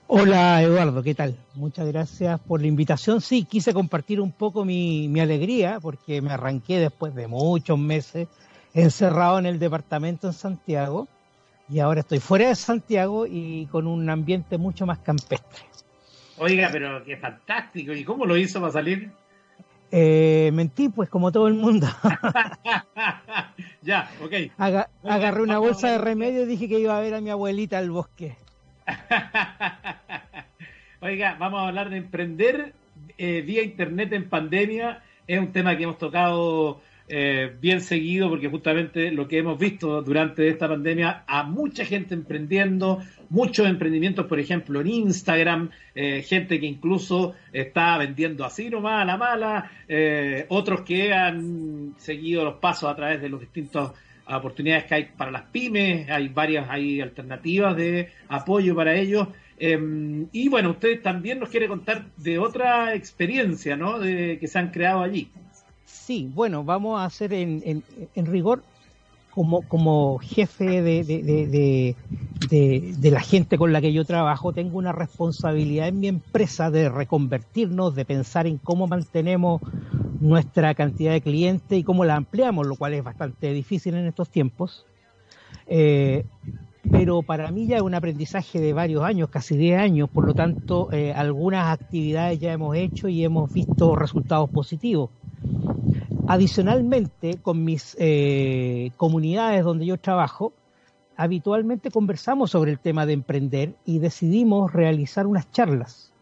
Hola 0.09 0.62
Eduardo, 0.62 1.02
¿qué 1.02 1.14
tal? 1.14 1.37
Muchas 1.54 1.87
gracias 1.87 2.40
por 2.40 2.61
la 2.61 2.66
invitación. 2.66 3.21
Sí, 3.21 3.45
quise 3.45 3.75
compartir 3.75 4.21
un 4.21 4.33
poco 4.33 4.64
mi, 4.64 5.07
mi, 5.09 5.21
alegría 5.21 5.80
porque 5.80 6.23
me 6.23 6.33
arranqué 6.33 6.78
después 6.78 7.14
de 7.14 7.26
muchos 7.26 7.78
meses 7.78 8.26
encerrado 8.73 9.38
en 9.38 9.47
el 9.47 9.59
departamento 9.59 10.26
en 10.26 10.33
Santiago 10.33 11.09
y 11.68 11.80
ahora 11.80 12.00
estoy 12.00 12.20
fuera 12.20 12.48
de 12.48 12.54
Santiago 12.54 13.26
y 13.26 13.66
con 13.66 13.87
un 13.87 14.08
ambiente 14.08 14.58
mucho 14.58 14.87
más 14.87 14.98
campestre. 14.98 15.64
Oiga, 16.38 16.68
pero 16.72 17.04
qué 17.04 17.16
fantástico. 17.16 17.92
¿Y 17.92 18.04
cómo 18.04 18.25
lo 18.25 18.37
hizo 18.37 18.60
para 18.60 18.72
salir? 18.72 19.10
Eh, 19.90 20.50
mentí, 20.52 20.88
pues 20.88 21.08
como 21.08 21.32
todo 21.32 21.48
el 21.48 21.54
mundo. 21.54 21.88
ya, 23.82 24.10
ok. 24.22 24.32
agarré 24.58 25.42
una 25.42 25.58
bolsa 25.58 25.90
de 25.90 25.98
remedio 25.98 26.42
y 26.42 26.46
dije 26.46 26.68
que 26.68 26.78
iba 26.78 26.96
a 26.96 27.00
ver 27.00 27.14
a 27.14 27.20
mi 27.20 27.30
abuelita 27.30 27.78
al 27.78 27.90
bosque. 27.90 28.37
Oiga, 31.00 31.37
vamos 31.38 31.60
a 31.60 31.68
hablar 31.68 31.90
de 31.90 31.96
emprender 31.96 32.75
eh, 33.16 33.42
vía 33.42 33.62
internet 33.62 34.12
en 34.12 34.28
pandemia. 34.28 35.02
Es 35.26 35.38
un 35.38 35.52
tema 35.52 35.76
que 35.76 35.84
hemos 35.84 35.98
tocado 35.98 36.80
eh, 37.08 37.52
bien 37.60 37.80
seguido 37.80 38.28
porque 38.28 38.48
justamente 38.48 39.10
lo 39.10 39.26
que 39.26 39.38
hemos 39.38 39.58
visto 39.58 40.02
durante 40.02 40.48
esta 40.48 40.68
pandemia, 40.68 41.24
a 41.26 41.42
mucha 41.42 41.84
gente 41.84 42.14
emprendiendo, 42.14 42.98
muchos 43.30 43.66
emprendimientos, 43.66 44.26
por 44.26 44.38
ejemplo, 44.38 44.80
en 44.80 44.88
Instagram, 44.88 45.70
eh, 45.94 46.22
gente 46.22 46.60
que 46.60 46.66
incluso 46.66 47.34
está 47.52 47.98
vendiendo 47.98 48.44
así 48.44 48.70
nomás 48.70 49.02
a 49.02 49.04
la 49.04 49.16
mala, 49.16 49.70
otros 50.48 50.82
que 50.82 51.12
han 51.12 51.94
seguido 51.98 52.44
los 52.44 52.54
pasos 52.56 52.90
a 52.90 52.96
través 52.96 53.20
de 53.22 53.28
los 53.28 53.40
distintos 53.40 53.92
oportunidades 54.36 54.84
que 54.84 54.94
hay 54.94 55.04
para 55.16 55.30
las 55.30 55.42
pymes, 55.42 56.08
hay 56.10 56.28
varias 56.28 56.68
hay 56.68 57.00
alternativas 57.00 57.76
de 57.76 58.10
apoyo 58.28 58.74
para 58.74 58.94
ellos. 58.94 59.28
Em, 59.58 60.28
y 60.32 60.48
bueno, 60.48 60.70
usted 60.70 61.02
también 61.02 61.40
nos 61.40 61.48
quiere 61.48 61.66
contar 61.66 62.06
de 62.16 62.38
otra 62.38 62.94
experiencia, 62.94 63.76
¿no? 63.76 63.98
De, 63.98 64.38
que 64.38 64.46
se 64.46 64.58
han 64.58 64.70
creado 64.70 65.02
allí. 65.02 65.30
Sí, 65.88 66.30
bueno, 66.35 66.64
vamos 66.64 67.00
a 67.00 67.04
hacer 67.04 67.33
en, 67.33 67.83
en, 68.14 68.26
rigor 68.26 68.62
como, 69.30 69.62
como 69.62 70.18
jefe 70.18 70.83
de, 70.83 71.02
de, 71.02 71.23
de, 72.50 72.95
de, 72.99 73.11
la 73.11 73.21
gente 73.21 73.57
con 73.57 73.73
la 73.73 73.80
que 73.80 73.92
yo 73.92 74.04
trabajo, 74.04 74.52
tengo 74.52 74.78
una 74.78 74.92
responsabilidad 74.92 75.88
en 75.88 76.00
mi 76.00 76.09
empresa 76.09 76.71
de 76.71 76.90
reconvertirnos, 76.90 77.95
de 77.95 78.04
pensar 78.04 78.47
en 78.47 78.59
cómo 78.59 78.87
mantenemos 78.87 79.62
nuestra 80.21 80.75
cantidad 80.75 81.12
de 81.12 81.23
clientes 81.23 81.78
y 81.78 81.85
cómo 81.85 82.04
la 82.04 82.16
ampliamos, 82.16 82.66
lo 82.66 82.76
cual 82.76 82.95
es 82.95 83.02
bastante 83.02 83.52
difícil 83.52 83.95
en 83.95 84.07
estos 84.07 84.28
tiempos. 84.28 84.85
Eh, 85.66 86.25
pero 86.90 87.23
para 87.23 87.50
mí 87.50 87.66
ya 87.66 87.76
es 87.76 87.83
un 87.83 87.95
aprendizaje 87.95 88.61
de 88.61 88.73
varios 88.73 89.02
años, 89.02 89.30
casi 89.30 89.57
10 89.57 89.78
años, 89.78 90.09
por 90.11 90.26
lo 90.26 90.35
tanto, 90.35 90.90
eh, 90.92 91.12
algunas 91.12 91.73
actividades 91.73 92.38
ya 92.38 92.52
hemos 92.52 92.76
hecho 92.76 93.09
y 93.09 93.25
hemos 93.25 93.52
visto 93.52 93.97
resultados 93.97 94.50
positivos. 94.50 95.11
Adicionalmente, 96.28 97.38
con 97.40 97.64
mis 97.64 97.97
eh, 97.99 98.90
comunidades 98.99 99.64
donde 99.64 99.87
yo 99.87 99.97
trabajo, 99.97 100.52
habitualmente 101.16 101.90
conversamos 101.90 102.50
sobre 102.50 102.70
el 102.70 102.78
tema 102.78 103.06
de 103.06 103.14
emprender 103.14 103.75
y 103.87 103.99
decidimos 103.99 104.70
realizar 104.75 105.26
unas 105.26 105.50
charlas 105.50 106.12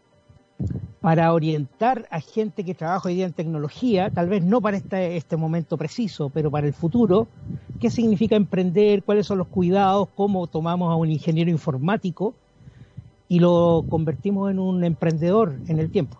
para 1.01 1.33
orientar 1.33 2.07
a 2.09 2.21
gente 2.21 2.63
que 2.63 2.73
trabaja 2.73 3.09
hoy 3.09 3.15
día 3.15 3.25
en 3.25 3.33
tecnología, 3.33 4.09
tal 4.09 4.29
vez 4.29 4.45
no 4.45 4.61
para 4.61 4.77
este, 4.77 5.35
momento 5.35 5.77
preciso, 5.77 6.29
pero 6.29 6.49
para 6.49 6.67
el 6.67 6.73
futuro, 6.73 7.27
qué 7.77 7.89
significa 7.89 8.37
emprender, 8.37 9.03
cuáles 9.03 9.27
son 9.27 9.39
los 9.39 9.47
cuidados, 9.47 10.07
cómo 10.15 10.47
tomamos 10.47 10.89
a 10.89 10.95
un 10.95 11.11
ingeniero 11.11 11.51
informático 11.51 12.33
y 13.27 13.39
lo 13.39 13.85
convertimos 13.89 14.51
en 14.51 14.59
un 14.59 14.85
emprendedor 14.85 15.57
en 15.67 15.79
el 15.79 15.89
tiempo. 15.89 16.17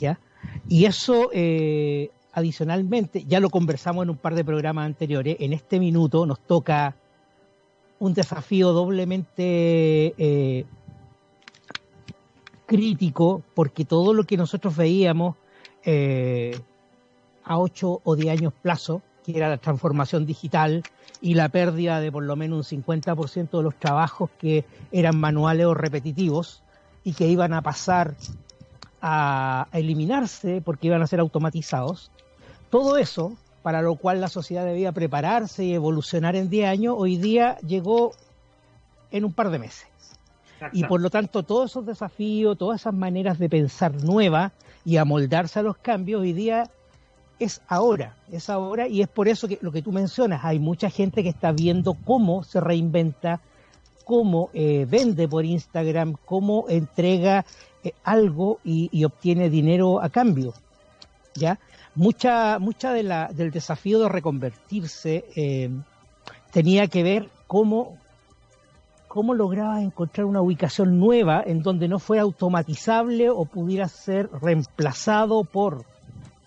¿ya? 0.00 0.18
Y 0.68 0.84
eso 0.86 1.30
eh, 1.32 2.10
adicionalmente, 2.38 3.24
ya 3.24 3.40
lo 3.40 3.50
conversamos 3.50 4.04
en 4.04 4.10
un 4.10 4.16
par 4.16 4.34
de 4.34 4.44
programas 4.44 4.86
anteriores, 4.86 5.36
en 5.40 5.52
este 5.52 5.78
minuto 5.78 6.26
nos 6.26 6.40
toca 6.40 6.96
un 7.98 8.14
desafío 8.14 8.72
doblemente 8.72 10.14
eh, 10.16 10.64
crítico, 12.66 13.42
porque 13.54 13.84
todo 13.84 14.14
lo 14.14 14.24
que 14.24 14.36
nosotros 14.36 14.76
veíamos 14.76 15.36
eh, 15.84 16.60
a 17.44 17.58
8 17.58 18.02
o 18.04 18.16
10 18.16 18.38
años 18.38 18.52
plazo, 18.62 19.02
que 19.24 19.36
era 19.36 19.48
la 19.48 19.58
transformación 19.58 20.26
digital 20.26 20.82
y 21.20 21.34
la 21.34 21.48
pérdida 21.48 22.00
de 22.00 22.12
por 22.12 22.24
lo 22.24 22.36
menos 22.36 22.72
un 22.72 22.82
50% 22.84 23.50
de 23.50 23.62
los 23.62 23.74
trabajos 23.74 24.30
que 24.38 24.64
eran 24.92 25.18
manuales 25.18 25.66
o 25.66 25.74
repetitivos 25.74 26.62
y 27.04 27.14
que 27.14 27.26
iban 27.26 27.52
a 27.52 27.62
pasar 27.62 28.14
a 29.00 29.68
eliminarse 29.72 30.60
porque 30.60 30.88
iban 30.88 31.02
a 31.02 31.06
ser 31.06 31.20
automatizados, 31.20 32.10
todo 32.70 32.98
eso, 32.98 33.36
para 33.62 33.82
lo 33.82 33.96
cual 33.96 34.20
la 34.20 34.28
sociedad 34.28 34.64
debía 34.64 34.92
prepararse 34.92 35.64
y 35.64 35.74
evolucionar 35.74 36.36
en 36.36 36.48
10 36.48 36.68
años, 36.68 36.94
hoy 36.96 37.16
día 37.16 37.58
llegó 37.58 38.12
en 39.10 39.24
un 39.24 39.32
par 39.32 39.50
de 39.50 39.58
meses. 39.58 39.86
Y 40.72 40.84
por 40.84 41.00
lo 41.00 41.08
tanto, 41.10 41.42
todos 41.44 41.70
esos 41.70 41.86
desafíos, 41.86 42.58
todas 42.58 42.80
esas 42.80 42.94
maneras 42.94 43.38
de 43.38 43.48
pensar 43.48 43.94
nuevas 44.02 44.52
y 44.84 44.96
amoldarse 44.96 45.60
a 45.60 45.62
los 45.62 45.76
cambios, 45.76 46.22
hoy 46.22 46.32
día 46.32 46.68
es 47.38 47.60
ahora, 47.68 48.16
es 48.32 48.50
ahora, 48.50 48.88
y 48.88 49.00
es 49.00 49.08
por 49.08 49.28
eso 49.28 49.46
que 49.46 49.58
lo 49.60 49.70
que 49.70 49.82
tú 49.82 49.92
mencionas, 49.92 50.44
hay 50.44 50.58
mucha 50.58 50.90
gente 50.90 51.22
que 51.22 51.28
está 51.28 51.52
viendo 51.52 51.94
cómo 51.94 52.42
se 52.42 52.60
reinventa, 52.60 53.40
cómo 54.04 54.50
eh, 54.52 54.86
vende 54.88 55.28
por 55.28 55.44
Instagram, 55.44 56.16
cómo 56.24 56.64
entrega 56.68 57.44
eh, 57.84 57.92
algo 58.02 58.58
y, 58.64 58.88
y, 58.90 59.04
obtiene 59.04 59.50
dinero 59.50 60.02
a 60.02 60.08
cambio. 60.08 60.54
¿Ya? 61.34 61.60
Mucha, 61.98 62.60
mucha 62.60 62.92
de 62.92 63.02
la, 63.02 63.28
del 63.32 63.50
desafío 63.50 63.98
de 63.98 64.08
reconvertirse 64.08 65.24
eh, 65.34 65.68
tenía 66.52 66.86
que 66.86 67.02
ver 67.02 67.28
cómo, 67.48 67.98
cómo 69.08 69.34
lograba 69.34 69.82
encontrar 69.82 70.24
una 70.24 70.40
ubicación 70.40 71.00
nueva 71.00 71.42
en 71.44 71.60
donde 71.60 71.88
no 71.88 71.98
fuera 71.98 72.22
automatizable 72.22 73.30
o 73.30 73.44
pudiera 73.46 73.88
ser 73.88 74.30
reemplazado 74.30 75.42
por 75.42 75.84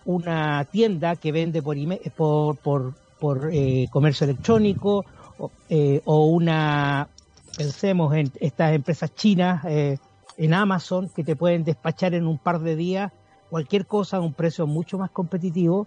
una 0.05 0.63
tienda 0.65 1.17
que 1.17 1.33
vende 1.33 1.61
por, 1.61 1.75
por, 2.15 2.55
por, 2.57 2.93
por 3.19 3.49
eh, 3.51 3.87
comercio 3.91 4.23
electrónico 4.23 5.03
o, 5.37 5.51
eh, 5.69 6.01
o, 6.05 6.27
una, 6.27 7.09
pensemos 7.57 8.15
en 8.15 8.31
estas 8.39 8.73
empresas 8.73 9.13
chinas 9.15 9.65
eh, 9.65 9.97
en 10.37 10.53
Amazon 10.53 11.09
que 11.13 11.25
te 11.25 11.35
pueden 11.35 11.65
despachar 11.65 12.13
en 12.13 12.25
un 12.25 12.37
par 12.37 12.59
de 12.61 12.77
días 12.77 13.11
cualquier 13.51 13.85
cosa 13.85 14.15
a 14.15 14.21
un 14.21 14.33
precio 14.33 14.65
mucho 14.65 14.97
más 14.97 15.11
competitivo 15.11 15.85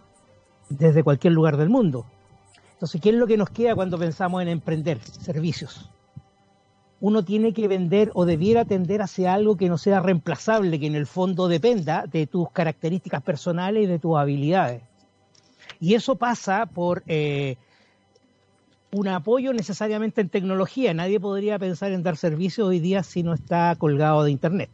desde 0.68 1.02
cualquier 1.02 1.32
lugar 1.32 1.56
del 1.56 1.70
mundo. 1.70 2.04
Entonces, 2.74 3.00
¿qué 3.00 3.08
es 3.08 3.14
lo 3.14 3.26
que 3.26 3.38
nos 3.38 3.48
queda 3.48 3.74
cuando 3.74 3.98
pensamos 3.98 4.42
en 4.42 4.48
emprender? 4.48 5.00
Servicios. 5.00 5.90
Uno 7.00 7.24
tiene 7.24 7.54
que 7.54 7.66
vender 7.66 8.10
o 8.12 8.26
debiera 8.26 8.66
tender 8.66 9.00
hacia 9.00 9.32
algo 9.32 9.56
que 9.56 9.70
no 9.70 9.78
sea 9.78 10.00
reemplazable, 10.00 10.78
que 10.78 10.86
en 10.86 10.94
el 10.94 11.06
fondo 11.06 11.48
dependa 11.48 12.04
de 12.06 12.26
tus 12.26 12.50
características 12.50 13.22
personales 13.22 13.84
y 13.84 13.86
de 13.86 13.98
tus 13.98 14.18
habilidades. 14.18 14.82
Y 15.80 15.94
eso 15.94 16.16
pasa 16.16 16.66
por 16.66 17.02
eh, 17.06 17.56
un 18.92 19.08
apoyo 19.08 19.54
necesariamente 19.54 20.20
en 20.20 20.28
tecnología. 20.28 20.92
Nadie 20.92 21.18
podría 21.18 21.58
pensar 21.58 21.92
en 21.92 22.02
dar 22.02 22.18
servicio 22.18 22.66
hoy 22.66 22.78
día 22.78 23.02
si 23.02 23.22
no 23.22 23.32
está 23.32 23.74
colgado 23.76 24.22
de 24.22 24.32
Internet. 24.32 24.68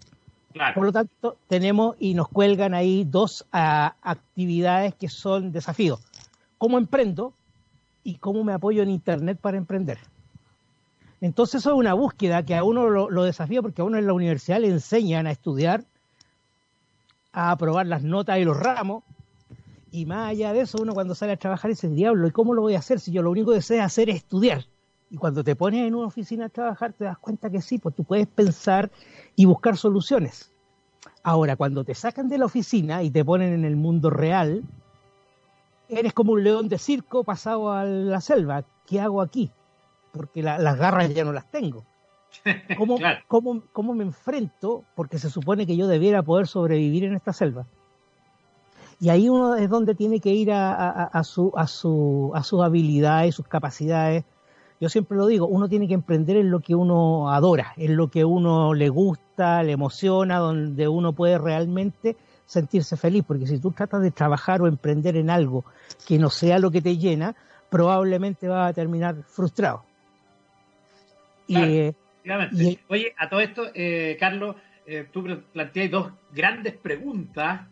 Por 0.75 0.85
lo 0.85 0.92
tanto, 0.92 1.37
tenemos 1.47 1.97
y 2.00 2.14
nos 2.14 2.28
cuelgan 2.28 2.75
ahí 2.75 3.04
dos 3.04 3.42
uh, 3.52 3.90
actividades 4.02 4.95
que 4.95 5.09
son 5.09 5.52
desafíos. 5.52 6.00
¿Cómo 6.59 6.76
emprendo 6.76 7.33
y 8.02 8.16
cómo 8.16 8.42
me 8.42 8.52
apoyo 8.52 8.83
en 8.83 8.90
Internet 8.90 9.38
para 9.40 9.57
emprender? 9.57 9.99
Entonces, 11.21 11.61
eso 11.61 11.71
es 11.71 11.76
una 11.76 11.95
búsqueda 11.95 12.45
que 12.45 12.57
a 12.57 12.64
uno 12.64 12.88
lo, 12.88 13.11
lo, 13.11 13.25
desafía 13.25 13.62
porque 13.62 13.83
a 13.83 13.85
uno 13.85 13.99
en 13.99 14.07
la 14.07 14.12
universidad 14.12 14.59
le 14.59 14.69
enseñan 14.69 15.26
a 15.26 15.30
estudiar, 15.30 15.85
a 17.33 17.52
aprobar 17.52 17.87
las 17.87 18.02
notas 18.02 18.38
y 18.38 18.45
los 18.45 18.59
ramos. 18.59 19.04
Y 19.92 20.07
más 20.07 20.30
allá 20.30 20.52
de 20.52 20.62
eso, 20.62 20.78
uno 20.80 20.95
cuando 20.95 21.14
sale 21.14 21.33
a 21.33 21.37
trabajar 21.37 21.71
dice, 21.71 21.88
diablo, 21.88 22.26
¿y 22.26 22.33
cómo 22.33 22.54
lo 22.54 22.62
voy 22.62 22.75
a 22.75 22.78
hacer 22.78 22.99
si 22.99 23.12
yo 23.12 23.23
lo 23.23 23.30
único 23.30 23.52
que 23.52 23.62
sé 23.62 23.80
hacer 23.80 24.11
es 24.11 24.16
estudiar? 24.16 24.64
Y 25.11 25.17
cuando 25.17 25.43
te 25.43 25.57
pones 25.57 25.87
en 25.87 25.95
una 25.95 26.07
oficina 26.07 26.47
a 26.47 26.49
trabajar, 26.49 26.93
te 26.93 27.05
das 27.05 27.19
cuenta 27.19 27.50
que 27.50 27.61
sí, 27.61 27.79
pues 27.79 27.95
tú 27.97 28.05
puedes 28.05 28.29
pensar 28.29 28.90
y 29.35 29.45
buscar 29.45 29.76
soluciones. 29.76 30.52
Ahora, 31.23 31.57
cuando 31.57 31.85
te 31.85 31.95
sacan 31.95 32.29
de 32.29 32.38
la 32.38 32.47
oficina 32.47 33.02
y 33.02 33.11
te 33.11 33.25
ponen 33.25 33.52
en 33.52 33.64
el 33.64 33.75
mundo 33.75 34.09
real, 34.09 34.62
eres 35.88 36.12
como 36.12 36.33
un 36.33 36.45
león 36.45 36.69
de 36.69 36.79
circo 36.79 37.25
pasado 37.25 37.73
a 37.73 37.85
la 37.85 38.21
selva. 38.21 38.64
¿Qué 38.87 39.00
hago 39.00 39.21
aquí? 39.21 39.50
Porque 40.12 40.43
la, 40.43 40.59
las 40.59 40.79
garras 40.79 41.12
ya 41.12 41.25
no 41.25 41.33
las 41.33 41.50
tengo. 41.50 41.85
¿Cómo, 42.79 42.97
claro. 42.97 43.21
cómo, 43.26 43.62
¿Cómo 43.73 43.95
me 43.95 44.05
enfrento? 44.05 44.85
Porque 44.95 45.19
se 45.19 45.29
supone 45.29 45.67
que 45.67 45.76
yo 45.76 45.88
debiera 45.88 46.23
poder 46.23 46.47
sobrevivir 46.47 47.05
en 47.05 47.17
esta 47.17 47.33
selva. 47.33 47.67
Y 49.00 49.09
ahí 49.09 49.29
uno 49.29 49.57
es 49.57 49.69
donde 49.69 49.95
tiene 49.95 50.21
que 50.21 50.31
ir 50.31 50.52
a, 50.52 50.73
a, 50.73 51.05
a, 51.05 51.25
su, 51.25 51.52
a, 51.57 51.67
su, 51.67 52.31
a 52.35 52.43
sus 52.45 52.62
habilidades, 52.62 53.35
sus 53.35 53.49
capacidades, 53.49 54.25
yo 54.80 54.88
siempre 54.88 55.18
lo 55.18 55.26
digo, 55.26 55.46
uno 55.46 55.68
tiene 55.68 55.87
que 55.87 55.94
emprender 55.94 56.38
en 56.38 56.50
lo 56.50 56.60
que 56.60 56.75
uno 56.75 57.30
adora, 57.30 57.75
en 57.76 57.96
lo 57.96 58.08
que 58.08 58.25
uno 58.25 58.72
le 58.72 58.88
gusta, 58.88 59.62
le 59.62 59.72
emociona, 59.72 60.38
donde 60.38 60.88
uno 60.88 61.12
puede 61.12 61.38
realmente 61.38 62.16
sentirse 62.46 62.96
feliz, 62.96 63.22
porque 63.26 63.46
si 63.46 63.58
tú 63.58 63.72
tratas 63.72 64.02
de 64.02 64.10
trabajar 64.10 64.62
o 64.62 64.66
emprender 64.66 65.16
en 65.16 65.28
algo 65.28 65.64
que 66.08 66.18
no 66.18 66.30
sea 66.30 66.58
lo 66.58 66.70
que 66.70 66.80
te 66.80 66.96
llena, 66.96 67.37
probablemente 67.68 68.49
vas 68.49 68.70
a 68.70 68.72
terminar 68.72 69.16
frustrado. 69.28 69.84
Claro, 71.46 72.49
y, 72.52 72.62
y, 72.62 72.78
Oye, 72.88 73.14
a 73.18 73.28
todo 73.28 73.40
esto, 73.40 73.70
eh, 73.75 74.16
Carlos, 74.18 74.56
eh, 74.87 75.06
tú 75.12 75.25
planteas 75.52 75.90
dos 75.90 76.12
grandes 76.32 76.75
preguntas 76.75 77.62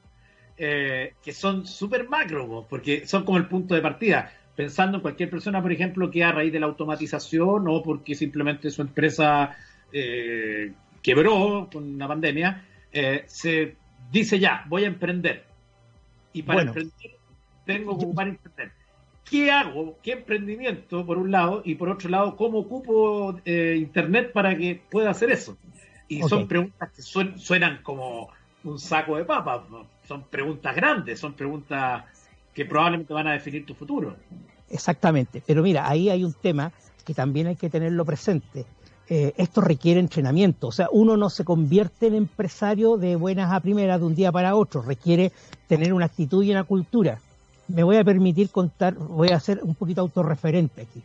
eh, 0.59 1.15
que 1.23 1.33
son 1.33 1.67
súper 1.67 2.09
macro, 2.09 2.67
porque 2.69 3.07
son 3.07 3.25
como 3.25 3.39
el 3.39 3.47
punto 3.47 3.75
de 3.75 3.81
partida 3.81 4.31
pensando 4.59 4.97
en 4.97 5.03
cualquier 5.03 5.31
persona, 5.31 5.63
por 5.63 5.71
ejemplo, 5.71 6.11
que 6.11 6.25
a 6.25 6.33
raíz 6.33 6.53
de 6.53 6.59
la 6.59 6.67
automatización 6.67 7.69
o 7.69 7.81
porque 7.81 8.17
simplemente 8.17 8.73
su 8.73 8.83
empresa 8.83 9.57
eh, 9.93 10.73
quebró 11.01 11.69
con 11.73 11.85
una 11.95 12.09
pandemia, 12.09 12.65
eh, 12.91 13.23
se 13.29 13.77
dice 14.11 14.41
ya, 14.41 14.65
voy 14.67 14.83
a 14.83 14.89
emprender. 14.89 15.45
Y 16.33 16.43
para 16.43 16.57
bueno. 16.57 16.71
emprender 16.71 17.19
tengo 17.65 17.97
que 17.97 18.05
ocupar 18.05 18.27
Internet. 18.27 18.73
¿Qué 19.31 19.53
hago? 19.53 19.97
¿Qué 20.03 20.15
emprendimiento, 20.15 21.07
por 21.07 21.19
un 21.19 21.31
lado? 21.31 21.63
Y 21.65 21.77
por 21.77 21.91
otro 21.91 22.11
lado, 22.11 22.35
¿cómo 22.35 22.59
ocupo 22.59 23.41
eh, 23.45 23.77
Internet 23.79 24.33
para 24.33 24.59
que 24.59 24.83
pueda 24.91 25.11
hacer 25.11 25.31
eso? 25.31 25.57
Y 26.09 26.17
okay. 26.17 26.29
son 26.31 26.49
preguntas 26.49 26.91
que 26.97 27.03
suen, 27.03 27.39
suenan 27.39 27.81
como 27.85 28.31
un 28.65 28.81
saco 28.81 29.19
de 29.19 29.25
papas. 29.25 29.71
¿no? 29.71 29.87
Son 30.09 30.25
preguntas 30.25 30.75
grandes, 30.75 31.21
son 31.21 31.35
preguntas 31.35 32.03
que 32.55 32.65
probablemente 32.65 33.15
van 33.15 33.29
a 33.29 33.33
definir 33.33 33.65
tu 33.65 33.75
futuro. 33.75 34.17
Exactamente, 34.71 35.43
pero 35.47 35.63
mira, 35.63 35.89
ahí 35.89 36.11
hay 36.11 36.25
un 36.25 36.33
tema 36.33 36.73
que 37.05 37.15
también 37.15 37.47
hay 37.47 37.57
que 37.57 37.71
tenerlo 37.71 38.05
presente. 38.05 38.67
Eh, 39.09 39.33
esto 39.39 39.63
requiere 39.63 40.01
entrenamiento, 40.01 40.67
o 40.67 40.73
sea, 40.73 40.89
uno 40.93 41.17
no 41.17 41.31
se 41.31 41.43
convierte 41.45 42.09
en 42.09 42.15
empresario 42.15 42.99
de 42.99 43.17
buenas 43.17 43.51
a 43.51 43.61
primeras 43.61 44.01
de 44.01 44.07
un 44.07 44.15
día 44.15 44.31
para 44.31 44.55
otro, 44.55 44.83
requiere 44.83 45.33
tener 45.67 45.95
una 45.95 46.05
actitud 46.05 46.45
y 46.45 46.51
una 46.51 46.65
cultura. 46.65 47.19
me 47.69 47.83
voy 47.83 47.97
a 47.97 48.05
permitir 48.05 48.51
contar, 48.51 48.95
voy 48.95 49.29
a 49.29 49.41
ser 49.41 49.61
un 49.63 49.75
poquito 49.75 50.03
autorreferente 50.03 50.83
aquí. 50.83 51.03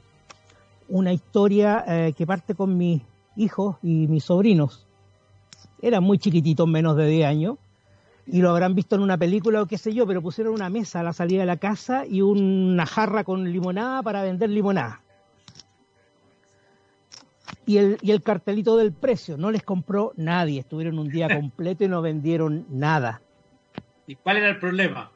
Una 0.89 1.13
historia 1.13 1.85
eh, 1.87 2.13
que 2.17 2.27
parte 2.27 2.55
con 2.55 2.77
mis 2.77 3.01
hijos 3.37 3.77
y 3.81 4.07
mis 4.07 4.25
sobrinos. 4.25 4.85
Eran 5.81 6.03
muy 6.03 6.17
chiquititos, 6.17 6.67
menos 6.67 6.95
de 6.95 7.07
10 7.07 7.27
años, 7.27 7.57
y 8.25 8.41
lo 8.41 8.49
habrán 8.49 8.75
visto 8.75 8.95
en 8.95 9.01
una 9.01 9.17
película 9.17 9.61
o 9.61 9.65
qué 9.65 9.77
sé 9.77 9.93
yo, 9.93 10.07
pero 10.07 10.21
pusieron 10.21 10.53
una 10.53 10.69
mesa 10.69 11.01
a 11.01 11.03
la 11.03 11.13
salida 11.13 11.41
de 11.41 11.45
la 11.45 11.57
casa 11.57 12.05
y 12.05 12.21
una 12.21 12.85
jarra 12.85 13.23
con 13.23 13.51
limonada 13.51 14.01
para 14.01 14.23
vender 14.23 14.49
limonada. 14.49 15.01
Y 17.65 17.77
el, 17.77 17.97
y 18.01 18.11
el 18.11 18.21
cartelito 18.21 18.75
del 18.77 18.91
precio, 18.91 19.37
no 19.37 19.51
les 19.51 19.63
compró 19.63 20.13
nadie, 20.15 20.59
estuvieron 20.59 20.99
un 20.99 21.09
día 21.09 21.27
completo 21.35 21.83
y 21.83 21.87
no 21.87 22.01
vendieron 22.01 22.65
nada. 22.69 23.21
¿Y 24.07 24.15
cuál 24.15 24.37
era 24.37 24.49
el 24.49 24.59
problema? 24.59 25.11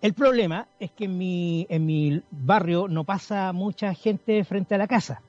El 0.00 0.14
problema 0.14 0.68
es 0.78 0.90
que 0.90 1.04
en 1.04 1.16
mi, 1.16 1.66
en 1.70 1.86
mi 1.86 2.22
barrio 2.30 2.88
no 2.88 3.04
pasa 3.04 3.52
mucha 3.52 3.94
gente 3.94 4.44
frente 4.44 4.74
a 4.74 4.78
la 4.78 4.86
casa. 4.86 5.22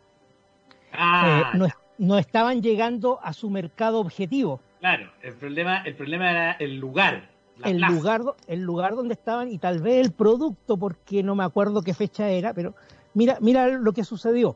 Ah, 0.91 1.51
eh, 1.53 1.69
no, 1.97 2.17
estaban 2.17 2.61
llegando 2.61 3.19
a 3.21 3.33
su 3.33 3.49
mercado 3.49 3.99
objetivo. 3.99 4.59
Claro, 4.85 5.09
el 5.23 5.33
problema, 5.33 5.77
el 5.79 5.95
problema 5.95 6.29
era 6.29 6.51
el 6.51 6.77
lugar. 6.77 7.27
el 7.63 7.81
lugar, 7.81 8.21
el 8.45 8.61
lugar 8.61 8.95
donde 8.95 9.15
estaban 9.15 9.51
y 9.51 9.57
tal 9.57 9.81
vez 9.81 10.05
el 10.05 10.11
producto, 10.11 10.77
porque 10.77 11.23
no 11.23 11.33
me 11.33 11.43
acuerdo 11.43 11.81
qué 11.81 11.95
fecha 11.95 12.29
era, 12.29 12.53
pero 12.53 12.75
mira, 13.15 13.39
mira 13.41 13.67
lo 13.67 13.93
que 13.93 14.03
sucedió. 14.03 14.55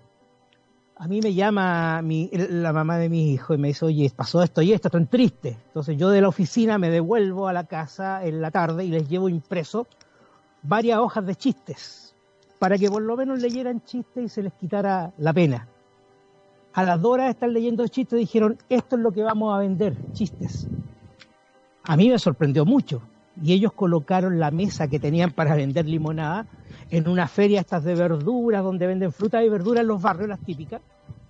A 0.98 1.08
mí 1.08 1.20
me 1.20 1.34
llama 1.34 2.04
mi, 2.04 2.30
la 2.32 2.72
mamá 2.72 3.00
de 3.00 3.10
mi 3.10 3.32
hijo 3.34 3.56
y 3.56 3.58
me 3.58 3.70
dice, 3.70 3.86
oye, 3.86 4.12
pasó 4.16 4.44
esto 4.44 4.62
y 4.62 4.72
esto, 4.72 4.92
tan 4.92 5.08
triste. 5.08 5.58
Entonces 5.66 5.98
yo 5.98 6.12
de 6.12 6.22
la 6.22 6.28
oficina 6.28 6.78
me 6.78 6.92
devuelvo 6.92 7.48
a 7.48 7.54
la 7.54 7.64
casa 7.64 8.24
en 8.24 8.40
la 8.40 8.52
tarde 8.52 8.86
y 8.86 8.90
les 8.90 9.10
llevo 9.10 9.30
impreso 9.30 9.88
varias 10.62 11.00
hojas 11.00 11.26
de 11.26 11.36
chistes 11.36 12.16
para 12.60 12.78
que 12.78 12.88
por 12.88 13.02
lo 13.02 13.18
menos 13.18 13.42
leyeran 13.42 13.84
chistes 13.84 14.26
y 14.26 14.30
se 14.30 14.44
les 14.44 14.54
quitara 14.54 15.12
la 15.18 15.34
pena. 15.34 15.68
A 16.80 16.84
las 16.84 17.02
dos 17.02 17.12
horas 17.12 17.26
de 17.26 17.32
estar 17.32 17.50
leyendo 17.50 17.86
chistes 17.90 18.18
dijeron, 18.18 18.58
esto 18.70 18.96
es 18.96 19.02
lo 19.02 19.12
que 19.12 19.22
vamos 19.22 19.54
a 19.54 19.58
vender, 19.58 19.98
chistes. 20.14 20.66
A 21.84 21.98
mí 21.98 22.08
me 22.08 22.18
sorprendió 22.18 22.64
mucho. 22.64 23.02
Y 23.44 23.52
ellos 23.52 23.74
colocaron 23.74 24.40
la 24.40 24.50
mesa 24.50 24.88
que 24.88 24.98
tenían 24.98 25.32
para 25.32 25.56
vender 25.56 25.86
limonada 25.86 26.48
en 26.90 27.10
una 27.10 27.28
feria 27.28 27.60
estas 27.60 27.84
de 27.84 27.96
verduras, 27.96 28.64
donde 28.64 28.88
venden 28.88 29.12
frutas 29.12 29.44
y 29.44 29.50
verduras 29.50 29.82
en 29.82 29.90
los 29.90 30.02
barrios, 30.02 30.30
las 30.30 30.40
típicas, 30.40 30.80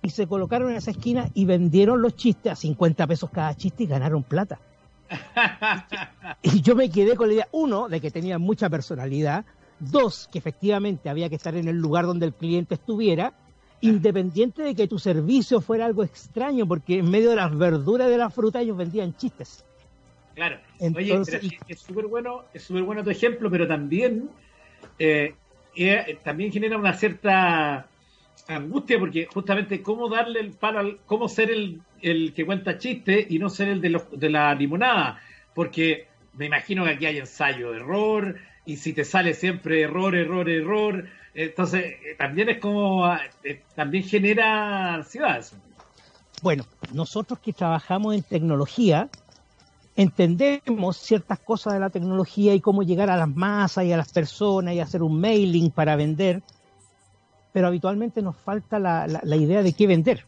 y 0.02 0.10
se 0.10 0.28
colocaron 0.28 0.70
en 0.70 0.76
esa 0.76 0.92
esquina 0.92 1.28
y 1.34 1.46
vendieron 1.46 2.00
los 2.00 2.14
chistes 2.14 2.52
a 2.52 2.54
50 2.54 3.08
pesos 3.08 3.28
cada 3.30 3.52
chiste 3.56 3.82
y 3.82 3.86
ganaron 3.88 4.22
plata. 4.22 4.60
y 6.42 6.60
yo 6.60 6.76
me 6.76 6.88
quedé 6.90 7.16
con 7.16 7.26
la 7.26 7.34
idea, 7.34 7.48
uno, 7.50 7.88
de 7.88 8.00
que 8.00 8.12
tenía 8.12 8.38
mucha 8.38 8.70
personalidad, 8.70 9.44
dos, 9.80 10.28
que 10.30 10.38
efectivamente 10.38 11.10
había 11.10 11.28
que 11.28 11.34
estar 11.34 11.56
en 11.56 11.66
el 11.66 11.76
lugar 11.76 12.06
donde 12.06 12.26
el 12.26 12.34
cliente 12.34 12.76
estuviera, 12.76 13.34
independiente 13.80 14.62
de 14.62 14.74
que 14.74 14.86
tu 14.86 14.98
servicio 14.98 15.60
fuera 15.60 15.86
algo 15.86 16.04
extraño, 16.04 16.66
porque 16.66 16.98
en 16.98 17.10
medio 17.10 17.30
de 17.30 17.36
las 17.36 17.56
verduras 17.56 18.08
de 18.08 18.18
la 18.18 18.30
fruta 18.30 18.60
ellos 18.60 18.76
vendían 18.76 19.16
chistes. 19.16 19.64
Claro, 20.34 20.58
oye, 20.94 21.20
es 21.68 21.80
súper 21.80 22.06
bueno, 22.06 22.44
es 22.54 22.62
súper 22.62 22.82
bueno 22.82 23.02
tu 23.02 23.10
ejemplo, 23.10 23.50
pero 23.50 23.66
también, 23.66 24.30
eh, 24.98 25.34
eh, 25.76 26.18
también 26.22 26.52
genera 26.52 26.78
una 26.78 26.94
cierta 26.94 27.86
angustia, 28.48 28.98
porque 28.98 29.26
justamente 29.26 29.82
cómo 29.82 30.08
darle 30.08 30.40
el 30.40 30.52
palo 30.52 30.78
al, 30.78 30.98
cómo 31.06 31.28
ser 31.28 31.50
el, 31.50 31.80
el 32.00 32.32
que 32.32 32.46
cuenta 32.46 32.78
chistes 32.78 33.26
y 33.30 33.38
no 33.38 33.50
ser 33.50 33.68
el 33.68 33.80
de, 33.80 33.90
los, 33.90 34.02
de 34.18 34.30
la 34.30 34.54
limonada, 34.54 35.20
porque 35.54 36.06
me 36.34 36.46
imagino 36.46 36.84
que 36.84 36.90
aquí 36.90 37.06
hay 37.06 37.18
ensayo, 37.18 37.74
error, 37.74 38.36
y 38.64 38.76
si 38.76 38.92
te 38.92 39.04
sale 39.04 39.34
siempre 39.34 39.82
error, 39.82 40.14
error, 40.14 40.48
error, 40.48 41.04
entonces 41.34 41.84
eh, 41.84 42.14
también 42.18 42.50
es 42.50 42.58
como, 42.58 43.04
ah, 43.04 43.20
eh, 43.44 43.62
también 43.74 44.04
genera 44.04 44.94
ansiedad 44.94 45.44
Bueno, 46.42 46.64
nosotros 46.92 47.38
que 47.40 47.52
trabajamos 47.52 48.14
en 48.14 48.22
tecnología, 48.22 49.08
entendemos 49.96 50.98
ciertas 50.98 51.38
cosas 51.38 51.74
de 51.74 51.80
la 51.80 51.90
tecnología 51.90 52.54
y 52.54 52.60
cómo 52.60 52.82
llegar 52.82 53.10
a 53.10 53.16
las 53.16 53.28
masas 53.28 53.84
y 53.84 53.92
a 53.92 53.96
las 53.96 54.12
personas 54.12 54.74
y 54.74 54.80
hacer 54.80 55.02
un 55.02 55.20
mailing 55.20 55.70
para 55.70 55.96
vender, 55.96 56.42
pero 57.52 57.66
habitualmente 57.66 58.22
nos 58.22 58.36
falta 58.36 58.78
la, 58.78 59.06
la 59.06 59.36
idea 59.36 59.62
de 59.62 59.72
qué 59.72 59.86
vender 59.86 60.24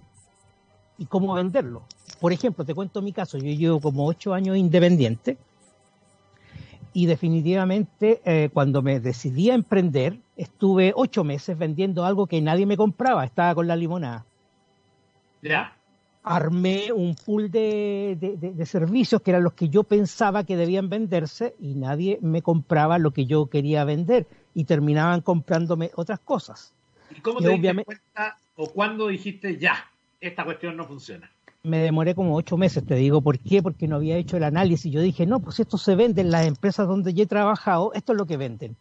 y 0.98 1.06
cómo 1.06 1.34
venderlo. 1.34 1.82
Por 2.20 2.32
ejemplo, 2.32 2.64
te 2.64 2.74
cuento 2.74 3.02
mi 3.02 3.12
caso, 3.12 3.38
yo 3.38 3.52
llevo 3.52 3.80
como 3.80 4.06
ocho 4.06 4.32
años 4.34 4.56
independiente 4.56 5.36
y 6.94 7.06
definitivamente 7.06 8.20
eh, 8.24 8.50
cuando 8.52 8.82
me 8.82 9.00
decidí 9.00 9.50
a 9.50 9.54
emprender, 9.54 10.18
estuve 10.36 10.92
ocho 10.94 11.24
meses 11.24 11.56
vendiendo 11.56 12.04
algo 12.04 12.26
que 12.26 12.40
nadie 12.40 12.66
me 12.66 12.76
compraba, 12.76 13.24
estaba 13.24 13.54
con 13.54 13.66
la 13.66 13.76
limonada. 13.76 14.24
¿Ya? 15.40 15.76
Armé 16.22 16.92
un 16.92 17.16
pool 17.16 17.50
de, 17.50 18.16
de, 18.20 18.66
servicios 18.66 19.22
que 19.22 19.32
eran 19.32 19.42
los 19.42 19.54
que 19.54 19.68
yo 19.68 19.82
pensaba 19.82 20.44
que 20.44 20.56
debían 20.56 20.88
venderse 20.88 21.56
y 21.58 21.74
nadie 21.74 22.18
me 22.22 22.42
compraba 22.42 22.98
lo 22.98 23.10
que 23.10 23.26
yo 23.26 23.46
quería 23.46 23.84
vender 23.84 24.28
y 24.54 24.64
terminaban 24.64 25.20
comprándome 25.22 25.90
otras 25.96 26.20
cosas. 26.20 26.74
¿Y 27.10 27.20
cómo 27.20 27.40
te 27.40 27.48
diste 27.48 27.84
cuenta 27.84 28.38
o 28.54 28.68
cuándo 28.68 29.08
dijiste 29.08 29.58
ya, 29.58 29.90
esta 30.20 30.44
cuestión 30.44 30.76
no 30.76 30.86
funciona? 30.86 31.28
Me 31.64 31.78
demoré 31.78 32.14
como 32.14 32.34
ocho 32.34 32.56
meses, 32.56 32.84
te 32.84 32.96
digo, 32.96 33.20
¿por 33.20 33.38
qué? 33.38 33.62
Porque 33.62 33.86
no 33.86 33.96
había 33.96 34.16
hecho 34.16 34.36
el 34.36 34.42
análisis. 34.42 34.92
Yo 34.92 35.00
dije, 35.00 35.26
no, 35.26 35.38
pues 35.38 35.60
esto 35.60 35.78
se 35.78 35.94
vende 35.94 36.20
en 36.20 36.30
las 36.32 36.46
empresas 36.46 36.88
donde 36.88 37.14
yo 37.14 37.22
he 37.22 37.26
trabajado, 37.26 37.92
esto 37.94 38.12
es 38.12 38.18
lo 38.18 38.26
que 38.26 38.36
venden. 38.36 38.76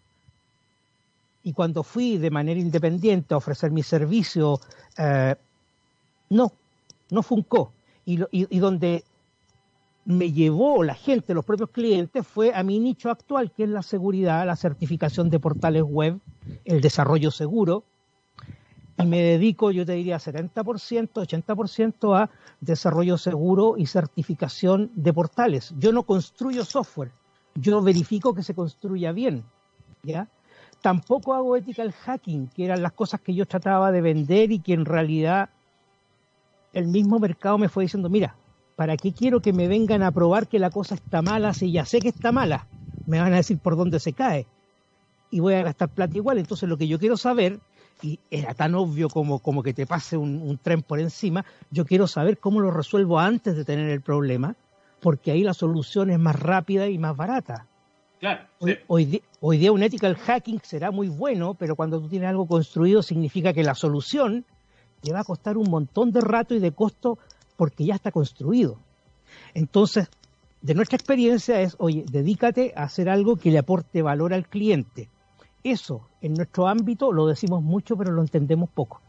Y 1.44 1.54
cuando 1.54 1.84
fui 1.84 2.18
de 2.18 2.32
manera 2.32 2.60
independiente 2.60 3.34
a 3.34 3.38
ofrecer 3.38 3.72
mi 3.72 3.84
servicio, 3.84 4.60
eh, 4.98 5.36
no, 6.30 6.52
no 7.10 7.24
funcó. 7.24 7.72
Y, 8.06 8.20
y, 8.32 8.60
donde 8.60 9.04
me 10.06 10.32
llevó 10.32 10.84
la 10.84 10.96
gente, 10.96 11.36
los 11.36 11.46
propios 11.46 11.70
clientes, 11.70 12.26
fue 12.26 12.54
a 12.54 12.64
mi 12.64 12.80
nicho 12.80 13.12
actual, 13.12 13.52
que 13.52 13.64
es 13.64 13.70
la 13.70 13.84
seguridad, 13.84 14.46
la 14.46 14.56
certificación 14.56 15.30
de 15.30 15.40
portales 15.40 15.84
web, 15.84 16.20
el 16.66 16.82
desarrollo 16.82 17.30
seguro, 17.30 17.84
y 19.02 19.06
me 19.06 19.22
dedico, 19.22 19.72
yo 19.72 19.86
te 19.86 19.94
diría, 19.94 20.18
70%, 20.18 21.10
80% 21.14 22.18
a 22.18 22.30
desarrollo 22.60 23.18
seguro 23.18 23.76
y 23.78 23.86
certificación 23.86 24.92
de 24.96 25.14
portales. 25.14 25.74
Yo 25.78 25.92
no 25.92 26.04
construyo 26.04 26.66
software, 26.66 27.12
yo 27.56 27.82
verifico 27.82 28.34
que 28.34 28.44
se 28.44 28.54
construya 28.54 29.12
bien, 29.12 29.44
¿ya? 30.04 30.28
Tampoco 30.82 31.34
hago 31.34 31.56
ethical 31.56 31.92
hacking, 31.92 32.48
que 32.48 32.66
eran 32.66 32.82
las 32.82 32.94
cosas 32.94 33.22
que 33.22 33.34
yo 33.34 33.46
trataba 33.46 33.92
de 33.92 34.02
vender 34.02 34.52
y 34.52 34.60
que 34.60 34.74
en 34.74 34.86
realidad 34.86 35.50
el 36.74 36.88
mismo 36.88 37.20
mercado 37.20 37.58
me 37.58 37.70
fue 37.70 37.84
diciendo, 37.84 38.10
mira, 38.10 38.36
¿para 38.76 38.98
qué 38.98 39.14
quiero 39.14 39.42
que 39.42 39.54
me 39.54 39.68
vengan 39.68 40.02
a 40.02 40.12
probar 40.12 40.48
que 40.48 40.58
la 40.58 40.72
cosa 40.72 40.96
está 40.96 41.22
mala 41.22 41.54
si 41.54 41.72
ya 41.72 41.86
sé 41.86 42.00
que 42.00 42.10
está 42.10 42.32
mala? 42.32 42.68
Me 43.06 43.20
van 43.20 43.34
a 43.34 43.38
decir 43.38 43.60
por 43.60 43.76
dónde 43.76 44.00
se 44.00 44.14
cae 44.14 44.48
y 45.30 45.40
voy 45.40 45.54
a 45.54 45.64
gastar 45.64 45.90
plata 45.90 46.18
igual. 46.18 46.38
Entonces 46.38 46.68
lo 46.68 46.78
que 46.78 46.88
yo 46.88 47.00
quiero 47.00 47.18
saber 47.18 47.60
y 48.02 48.20
era 48.30 48.54
tan 48.54 48.76
obvio 48.76 49.10
como, 49.10 49.40
como 49.40 49.64
que 49.64 49.74
te 49.74 49.86
pase 49.86 50.18
un, 50.18 50.60
tren 50.62 50.82
por 50.82 51.00
encima, 51.00 51.46
yo 51.70 51.86
quiero 51.86 52.08
saber 52.08 52.40
cómo 52.40 52.60
lo 52.60 52.72
resuelvo 52.72 53.20
antes 53.20 53.56
de 53.56 53.66
tener 53.66 53.90
el 53.90 54.02
problema, 54.02 54.56
porque 55.00 55.32
ahí 55.32 55.44
la 55.44 55.54
solución 55.54 56.10
es 56.10 56.20
más 56.20 56.40
rápida 56.40 56.88
y 56.88 56.98
más 56.98 57.16
barata. 57.16 57.68
Claro, 58.20 58.42
hoy, 58.88 59.24
hoy, 59.40 59.58
día 59.58 59.72
un 59.72 59.82
ethical 59.82 60.16
hacking 60.16 60.62
será 60.64 60.92
muy 60.92 61.08
bueno, 61.08 61.56
pero 61.56 61.76
cuando 61.76 62.00
tú 62.00 62.08
tienes 62.08 62.30
algo 62.30 62.46
construido 62.46 63.02
significa 63.02 63.52
que 63.54 63.64
la 63.64 63.74
solución 63.74 64.46
te 65.02 65.12
va 65.12 65.22
a 65.22 65.24
costar 65.24 65.58
un 65.58 65.70
montón 65.70 66.12
de 66.12 66.22
rato 66.22 66.54
y 66.54 66.60
de 66.60 66.72
costo 66.72 67.18
porque 67.58 67.86
ya 67.86 67.96
está 67.96 68.12
construido. 68.12 68.78
Entonces, 69.56 70.08
de 70.62 70.76
nuestra 70.76 70.98
experiencia 70.98 71.62
es, 71.62 71.76
oye, 71.80 72.06
dedícate 72.12 72.74
a 72.76 72.84
hacer 72.84 73.10
algo 73.10 73.38
que 73.38 73.50
le 73.50 73.58
aporte 73.58 74.04
valor 74.04 74.36
al 74.36 74.48
cliente 74.48 75.10
eso 75.64 76.08
en 76.22 76.34
nuestro 76.34 76.68
ámbito 76.68 77.12
lo 77.12 77.28
decimos 77.28 77.62
mucho, 77.62 77.98
pero 77.98 78.12
lo 78.12 78.22
entendemos 78.22 78.70
poco. 78.70 79.02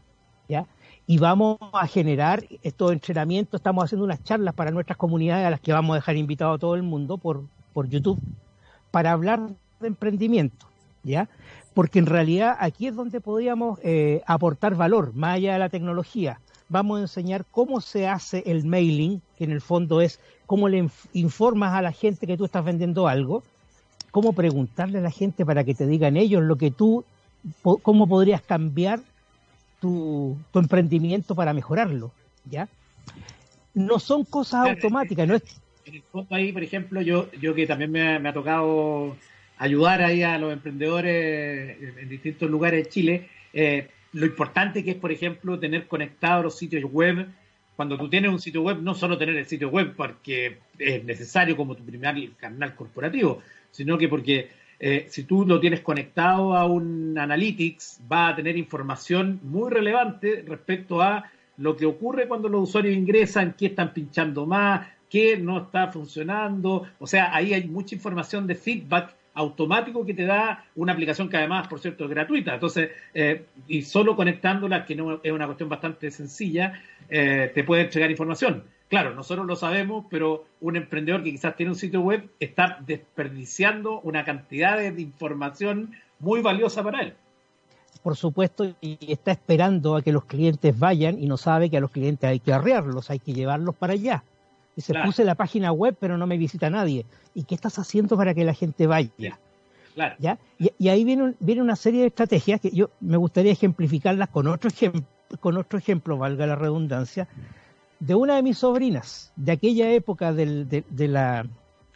¿ya? 0.47 0.65
Y 1.05 1.17
vamos 1.17 1.57
a 1.73 1.87
generar 1.87 2.45
estos 2.61 2.91
entrenamientos, 2.91 3.59
estamos 3.59 3.83
haciendo 3.83 4.05
unas 4.05 4.23
charlas 4.23 4.53
para 4.53 4.71
nuestras 4.71 4.97
comunidades 4.97 5.45
a 5.45 5.49
las 5.49 5.59
que 5.59 5.73
vamos 5.73 5.93
a 5.93 5.95
dejar 5.95 6.15
invitado 6.15 6.53
a 6.53 6.57
todo 6.57 6.75
el 6.75 6.83
mundo 6.83 7.17
por, 7.17 7.43
por 7.73 7.89
YouTube 7.89 8.19
para 8.91 9.11
hablar 9.11 9.49
de 9.79 9.87
emprendimiento. 9.87 10.67
¿ya? 11.03 11.29
Porque 11.73 11.99
en 11.99 12.05
realidad 12.05 12.55
aquí 12.59 12.87
es 12.87 12.95
donde 12.95 13.21
podríamos 13.21 13.79
eh, 13.83 14.21
aportar 14.25 14.75
valor, 14.75 15.13
más 15.13 15.35
allá 15.35 15.53
de 15.53 15.59
la 15.59 15.69
tecnología. 15.69 16.39
Vamos 16.69 16.97
a 16.97 17.01
enseñar 17.01 17.45
cómo 17.51 17.81
se 17.81 18.07
hace 18.07 18.43
el 18.45 18.65
mailing, 18.65 19.21
que 19.37 19.43
en 19.43 19.51
el 19.51 19.61
fondo 19.61 20.01
es 20.01 20.19
cómo 20.45 20.69
le 20.69 20.89
informas 21.13 21.73
a 21.73 21.81
la 21.81 21.91
gente 21.91 22.25
que 22.25 22.37
tú 22.37 22.45
estás 22.45 22.63
vendiendo 22.63 23.07
algo, 23.07 23.43
cómo 24.13 24.33
preguntarle 24.33 24.99
a 24.99 25.01
la 25.01 25.09
gente 25.09 25.43
para 25.43 25.63
que 25.63 25.73
te 25.73 25.87
digan 25.87 26.17
ellos 26.17 26.43
lo 26.43 26.55
que 26.55 26.69
tú, 26.69 27.03
cómo 27.63 28.07
podrías 28.07 28.43
cambiar 28.43 28.99
tu, 29.81 30.37
emprendimiento 30.53 31.33
para 31.33 31.51
mejorarlo, 31.51 32.11
¿ya? 32.45 32.69
No 33.73 33.97
son 33.97 34.23
cosas 34.23 34.69
automáticas, 34.69 35.27
no 35.27 35.33
es... 35.33 35.59
En 35.85 35.95
el 35.95 36.03
fondo 36.03 36.35
ahí, 36.35 36.51
por 36.51 36.61
ejemplo, 36.61 37.01
yo, 37.01 37.31
yo 37.41 37.55
que 37.55 37.65
también 37.65 37.91
me, 37.91 38.29
ha 38.29 38.33
tocado 38.33 39.17
ayudar 39.57 40.03
ahí 40.03 40.21
a 40.21 40.37
los 40.37 40.53
emprendedores 40.53 41.75
en 41.81 42.07
distintos 42.07 42.51
lugares 42.51 42.83
de 42.83 42.89
Chile. 42.91 43.29
Eh, 43.51 43.89
lo 44.11 44.27
importante 44.27 44.83
que 44.83 44.91
es, 44.91 44.97
por 44.97 45.11
ejemplo, 45.11 45.57
tener 45.57 45.87
conectados 45.87 46.43
los 46.43 46.55
sitios 46.55 46.83
web. 46.83 47.29
Cuando 47.75 47.97
tú 47.97 48.07
tienes 48.09 48.29
un 48.29 48.39
sitio 48.39 48.61
web, 48.61 48.77
no 48.79 48.93
solo 48.93 49.17
tener 49.17 49.35
el 49.35 49.47
sitio 49.47 49.69
web 49.69 49.95
porque 49.97 50.59
es 50.77 51.03
necesario 51.03 51.57
como 51.57 51.73
tu 51.73 51.83
primer 51.83 52.29
canal 52.37 52.75
corporativo, 52.75 53.41
sino 53.73 53.97
que 53.97 54.07
porque 54.07 54.49
eh, 54.79 55.07
si 55.09 55.23
tú 55.23 55.45
lo 55.45 55.59
tienes 55.59 55.81
conectado 55.81 56.55
a 56.55 56.65
un 56.65 57.17
Analytics, 57.17 58.01
va 58.11 58.29
a 58.29 58.35
tener 58.35 58.55
información 58.55 59.39
muy 59.43 59.71
relevante 59.71 60.43
respecto 60.47 61.01
a 61.01 61.31
lo 61.57 61.75
que 61.75 61.85
ocurre 61.85 62.27
cuando 62.27 62.49
los 62.49 62.69
usuarios 62.69 62.95
ingresan, 62.95 63.55
qué 63.57 63.67
están 63.67 63.93
pinchando 63.93 64.45
más, 64.45 64.87
qué 65.09 65.37
no 65.37 65.63
está 65.63 65.87
funcionando. 65.87 66.83
O 66.99 67.07
sea, 67.07 67.35
ahí 67.35 67.53
hay 67.53 67.65
mucha 67.65 67.95
información 67.95 68.45
de 68.45 68.55
feedback 68.55 69.15
automático 69.35 70.05
que 70.05 70.13
te 70.13 70.25
da 70.25 70.65
una 70.75 70.93
aplicación 70.93 71.29
que 71.29 71.37
además, 71.37 71.67
por 71.67 71.79
cierto, 71.79 72.05
es 72.05 72.09
gratuita. 72.09 72.53
Entonces, 72.53 72.91
eh, 73.13 73.45
y 73.67 73.81
solo 73.81 74.15
conectándola, 74.15 74.85
que 74.85 74.95
no 74.95 75.19
es 75.23 75.31
una 75.31 75.45
cuestión 75.45 75.69
bastante 75.69 76.11
sencilla, 76.11 76.81
eh, 77.09 77.51
te 77.53 77.63
puede 77.63 77.83
entregar 77.83 78.11
información. 78.11 78.63
Claro, 78.89 79.15
nosotros 79.15 79.47
lo 79.47 79.55
sabemos, 79.55 80.05
pero 80.09 80.45
un 80.61 80.75
emprendedor 80.75 81.23
que 81.23 81.31
quizás 81.31 81.55
tiene 81.55 81.71
un 81.71 81.77
sitio 81.77 82.01
web 82.01 82.29
está 82.39 82.77
desperdiciando 82.85 84.01
una 84.01 84.23
cantidad 84.23 84.77
de 84.77 85.01
información 85.01 85.93
muy 86.19 86.41
valiosa 86.41 86.83
para 86.83 87.01
él. 87.01 87.13
Por 88.03 88.17
supuesto, 88.17 88.75
y 88.81 88.97
está 89.11 89.31
esperando 89.31 89.95
a 89.95 90.01
que 90.01 90.11
los 90.11 90.25
clientes 90.25 90.77
vayan 90.77 91.17
y 91.17 91.25
no 91.25 91.37
sabe 91.37 91.69
que 91.69 91.77
a 91.77 91.79
los 91.79 91.89
clientes 91.89 92.29
hay 92.29 92.39
que 92.39 92.51
arrearlos, 92.51 93.09
hay 93.09 93.19
que 93.19 93.33
llevarlos 93.33 93.75
para 93.75 93.93
allá. 93.93 94.23
Dice, 94.75 94.93
puse 95.05 95.23
la 95.23 95.35
página 95.35 95.71
web, 95.71 95.95
pero 95.99 96.17
no 96.17 96.25
me 96.25 96.37
visita 96.37 96.69
nadie. 96.69 97.05
¿Y 97.35 97.43
qué 97.43 97.55
estás 97.55 97.77
haciendo 97.77 98.17
para 98.17 98.33
que 98.33 98.43
la 98.43 98.53
gente 98.53 98.87
vaya? 98.87 99.11
Claro. 99.93 100.15
¿Ya? 100.17 100.39
Y, 100.57 100.87
ahí 100.87 101.03
viene, 101.03 101.35
viene 101.39 101.61
una 101.61 101.75
serie 101.75 102.01
de 102.01 102.07
estrategias 102.07 102.59
que 102.59 102.71
yo 102.71 102.89
me 102.99 103.17
gustaría 103.17 103.51
ejemplificarlas 103.51 104.29
con 104.29 104.47
otro, 104.47 104.71
con 105.39 105.57
otro 105.57 105.77
ejemplo, 105.77 106.17
valga 106.17 106.47
la 106.47 106.55
redundancia, 106.55 107.27
de 107.99 108.15
una 108.15 108.35
de 108.35 108.43
mis 108.43 108.57
sobrinas, 108.57 109.31
de 109.35 109.51
aquella 109.51 109.91
época 109.91 110.33
del, 110.33 110.67
de, 110.67 111.07
la, 111.07 111.45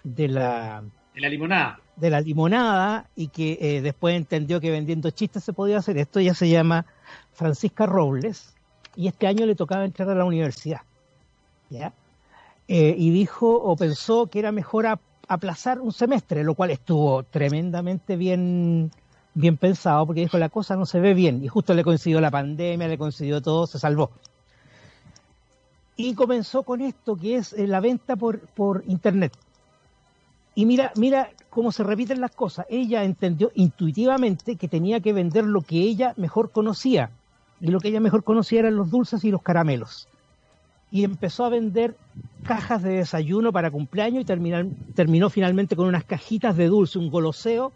de 0.04 0.28
la... 0.28 0.84
De 1.16 1.22
la 1.22 1.30
limonada. 1.30 1.80
De 1.96 2.10
la 2.12 2.22
limonada 2.22 3.10
y 3.16 3.30
que 3.30 3.58
eh, 3.60 3.82
después 3.82 4.16
entendió 4.16 4.62
que 4.62 4.70
vendiendo 4.70 5.10
chistes 5.10 5.44
se 5.44 5.52
podía 5.52 5.80
hacer. 5.80 5.98
Esto 5.98 6.20
ya 6.20 6.36
se 6.36 6.48
llama 6.48 6.86
Francisca 7.34 7.88
Robles 7.88 8.56
y 8.96 9.08
este 9.08 9.26
año 9.26 9.48
le 9.48 9.56
tocaba 9.56 9.84
entrar 9.84 10.10
a 10.10 10.16
la 10.16 10.26
universidad. 10.26 10.82
¿Ya? 11.70 11.92
Eh, 12.68 12.96
y 12.98 13.12
dijo 13.12 13.50
o 13.50 13.78
pensó 13.78 14.28
que 14.28 14.40
era 14.40 14.52
mejor 14.52 14.88
aplazar 15.28 15.80
un 15.80 15.94
semestre, 15.94 16.44
lo 16.44 16.54
cual 16.54 16.72
estuvo 16.72 17.24
tremendamente 17.24 18.18
bien, 18.18 18.92
bien 19.34 19.56
pensado, 19.56 20.06
porque 20.06 20.22
dijo 20.22 20.38
la 20.38 20.50
cosa 20.50 20.76
no 20.76 20.86
se 20.86 21.00
ve 21.00 21.14
bien, 21.14 21.44
y 21.44 21.48
justo 21.48 21.74
le 21.74 21.84
coincidió 21.84 22.20
la 22.20 22.30
pandemia, 22.30 22.88
le 22.90 22.98
coincidió 22.98 23.42
todo, 23.42 23.68
se 23.68 23.80
salvó. 23.80 24.12
Y 25.96 26.14
comenzó 26.14 26.64
con 26.64 26.82
esto 26.82 27.16
que 27.16 27.38
es 27.38 27.54
eh, 27.54 27.68
la 27.68 27.80
venta 27.80 28.18
por, 28.18 28.40
por 28.40 28.84
internet. 28.88 29.32
Y 30.54 30.66
mira, 30.66 30.92
mira 30.98 31.30
cómo 31.50 31.72
se 31.72 31.84
repiten 31.84 32.20
las 32.20 32.32
cosas. 32.32 32.66
Ella 32.70 33.04
entendió 33.04 33.52
intuitivamente 33.56 34.58
que 34.58 34.68
tenía 34.68 35.00
que 35.00 35.14
vender 35.14 35.46
lo 35.46 35.62
que 35.62 35.78
ella 35.78 36.14
mejor 36.18 36.52
conocía. 36.52 37.12
Y 37.62 37.68
lo 37.68 37.80
que 37.80 37.88
ella 37.88 38.00
mejor 38.00 38.24
conocía 38.24 38.60
eran 38.60 38.76
los 38.76 38.92
dulces 38.92 39.24
y 39.24 39.32
los 39.32 39.42
caramelos 39.42 40.08
y 40.92 41.04
empezó 41.04 41.46
a 41.46 41.50
vender 41.50 41.96
cajas 42.44 42.82
de 42.82 42.98
desayuno 42.98 43.52
para 43.52 43.72
cumpleaños 43.72 44.22
y 44.22 44.26
terminó 44.94 45.30
finalmente 45.30 45.76
con 45.76 45.88
unas 45.88 46.06
cajitas 46.06 46.56
de 46.56 46.68
dulce, 46.68 46.98
un 46.98 47.10
goloseo 47.12 47.74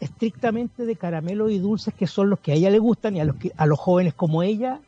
estrictamente 0.00 0.84
de 0.84 0.96
caramelo 0.96 1.48
y 1.48 1.58
dulces 1.58 1.94
que 1.94 2.06
son 2.06 2.30
los 2.30 2.40
que 2.40 2.52
a 2.52 2.54
ella 2.54 2.70
le 2.70 2.78
gustan 2.78 3.16
y 3.16 3.20
a 3.20 3.24
los 3.24 3.36
que 3.36 3.52
a 3.56 3.66
los 3.66 3.78
jóvenes 3.78 4.14
como 4.14 4.42
ella 4.42 4.80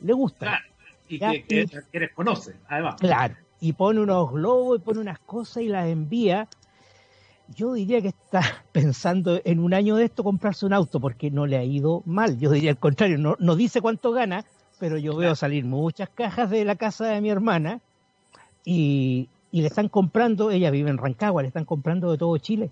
le 0.00 0.12
gustan. 0.12 0.48
Claro, 0.48 0.64
y 1.08 1.18
que, 1.18 1.66
que, 1.90 2.08
conoce, 2.14 2.56
además. 2.68 2.96
Claro, 3.00 3.34
y 3.60 3.72
pone 3.72 4.00
unos 4.00 4.30
globos 4.32 4.78
y 4.78 4.82
pone 4.82 5.00
unas 5.00 5.18
cosas 5.20 5.62
y 5.62 5.68
las 5.68 5.88
envía. 5.88 6.48
Yo 7.48 7.72
diría 7.72 8.02
que 8.02 8.08
está 8.08 8.42
pensando 8.72 9.40
en 9.44 9.60
un 9.60 9.74
año 9.74 9.96
de 9.96 10.04
esto 10.04 10.22
comprarse 10.22 10.66
un 10.66 10.72
auto 10.72 11.00
porque 11.00 11.30
no 11.30 11.46
le 11.46 11.56
ha 11.56 11.64
ido 11.64 12.02
mal. 12.04 12.38
Yo 12.38 12.50
diría 12.50 12.70
al 12.70 12.78
contrario, 12.78 13.18
no, 13.18 13.36
no 13.38 13.56
dice 13.56 13.80
cuánto 13.80 14.12
gana, 14.12 14.44
pero 14.78 14.96
yo 14.96 15.16
veo 15.16 15.34
salir 15.34 15.64
muchas 15.64 16.08
cajas 16.08 16.50
de 16.50 16.64
la 16.64 16.76
casa 16.76 17.06
de 17.06 17.20
mi 17.20 17.30
hermana 17.30 17.80
y, 18.64 19.28
le 19.50 19.66
están 19.66 19.88
comprando, 19.88 20.50
ella 20.50 20.70
vive 20.70 20.90
en 20.90 20.98
Rancagua, 20.98 21.42
le 21.42 21.48
están 21.48 21.64
comprando 21.64 22.10
de 22.10 22.18
todo 22.18 22.36
Chile 22.38 22.70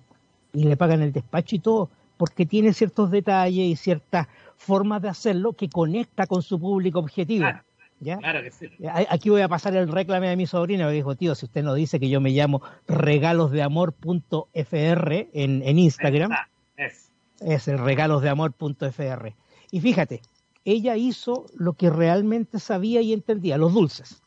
y 0.53 0.64
le 0.64 0.77
pagan 0.77 1.03
el 1.03 1.12
despacho 1.12 1.57
y 1.57 1.59
todo, 1.59 1.90
porque 2.16 2.47
tiene 2.47 2.73
ciertos 2.73 3.11
detalles 3.11 3.66
y 3.66 3.77
ciertas 3.77 4.29
formas 4.57 5.03
de 5.03 5.09
hacerlo 5.09 5.55
que 5.55 5.69
conecta 5.69 6.27
con 6.27 6.42
su 6.42 6.61
público 6.61 6.99
objetivo. 6.99 7.45
Claro, 7.45 7.62
¿ya? 8.01 8.19
claro 8.19 8.42
que 8.42 8.51
sí. 8.51 8.69
Aquí 9.09 9.31
voy 9.31 9.40
a 9.40 9.49
pasar 9.49 9.75
el 9.75 9.90
reclame 9.90 10.29
de 10.29 10.37
mi 10.37 10.47
sobrina, 10.47 10.87
que 10.87 10.92
dijo, 10.92 11.14
tío, 11.14 11.35
si 11.35 11.47
usted 11.47 11.62
no 11.62 11.73
dice 11.75 11.99
que 11.99 12.11
yo 12.11 12.21
me 12.21 12.31
llamo 12.31 12.61
regalosdeamor.fr 12.88 15.12
en, 15.33 15.62
en 15.62 15.79
Instagram, 15.79 16.31
es. 16.77 17.11
es 17.40 17.69
el 17.69 17.79
regalosdeamor.fr. 17.79 19.33
Y 19.71 19.81
fíjate, 19.81 20.21
ella 20.67 20.97
hizo 20.97 21.47
lo 21.55 21.75
que 21.75 21.91
realmente 21.91 22.59
sabía 22.59 23.01
y 23.01 23.13
entendía, 23.13 23.57
los 23.57 23.73
dulces. 23.73 24.21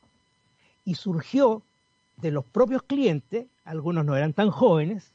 Y 0.86 0.96
surgió 0.96 1.62
de 2.18 2.32
los 2.32 2.46
propios 2.46 2.82
clientes, 2.82 3.46
algunos 3.66 4.06
no 4.06 4.16
eran 4.16 4.32
tan 4.32 4.50
jóvenes, 4.50 5.12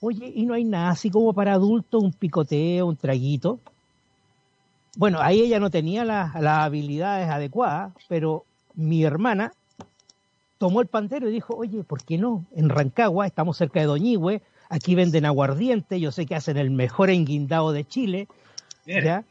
oye, 0.00 0.32
y 0.34 0.44
no 0.44 0.54
hay 0.54 0.64
nada 0.64 0.90
así 0.90 1.10
como 1.10 1.32
para 1.32 1.52
adultos, 1.52 2.02
un 2.02 2.12
picoteo, 2.12 2.86
un 2.86 2.96
traguito. 2.96 3.60
Bueno, 4.96 5.20
ahí 5.20 5.40
ella 5.40 5.60
no 5.60 5.70
tenía 5.70 6.04
las 6.04 6.34
habilidades 6.34 7.28
adecuadas, 7.28 7.92
pero 8.08 8.44
mi 8.74 9.04
hermana 9.04 9.52
tomó 10.58 10.80
el 10.80 10.88
pantero 10.88 11.28
y 11.28 11.32
dijo, 11.32 11.54
oye, 11.54 11.84
¿por 11.84 12.02
qué 12.02 12.18
no? 12.18 12.44
En 12.54 12.68
Rancagua, 12.68 13.26
estamos 13.26 13.58
cerca 13.58 13.78
de 13.78 13.86
Doñigüe, 13.86 14.42
aquí 14.70 14.96
venden 14.96 15.24
aguardiente, 15.24 16.00
yo 16.00 16.10
sé 16.10 16.26
que 16.26 16.34
hacen 16.34 16.56
el 16.56 16.70
mejor 16.70 17.10
enguindado 17.10 17.70
de 17.70 17.84
Chile, 17.84 18.26
¿ya? 18.86 19.24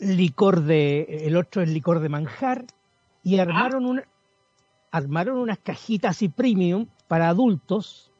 Licor 0.00 0.62
de, 0.62 1.26
el 1.26 1.36
otro 1.36 1.62
es 1.62 1.68
licor 1.68 2.00
de 2.00 2.08
manjar, 2.08 2.64
y 3.22 3.38
ah. 3.38 3.42
armaron, 3.42 3.86
un, 3.86 4.02
armaron 4.90 5.38
unas 5.38 5.58
cajitas 5.58 6.22
y 6.22 6.28
premium 6.28 6.86
para 7.06 7.28
adultos. 7.28 8.10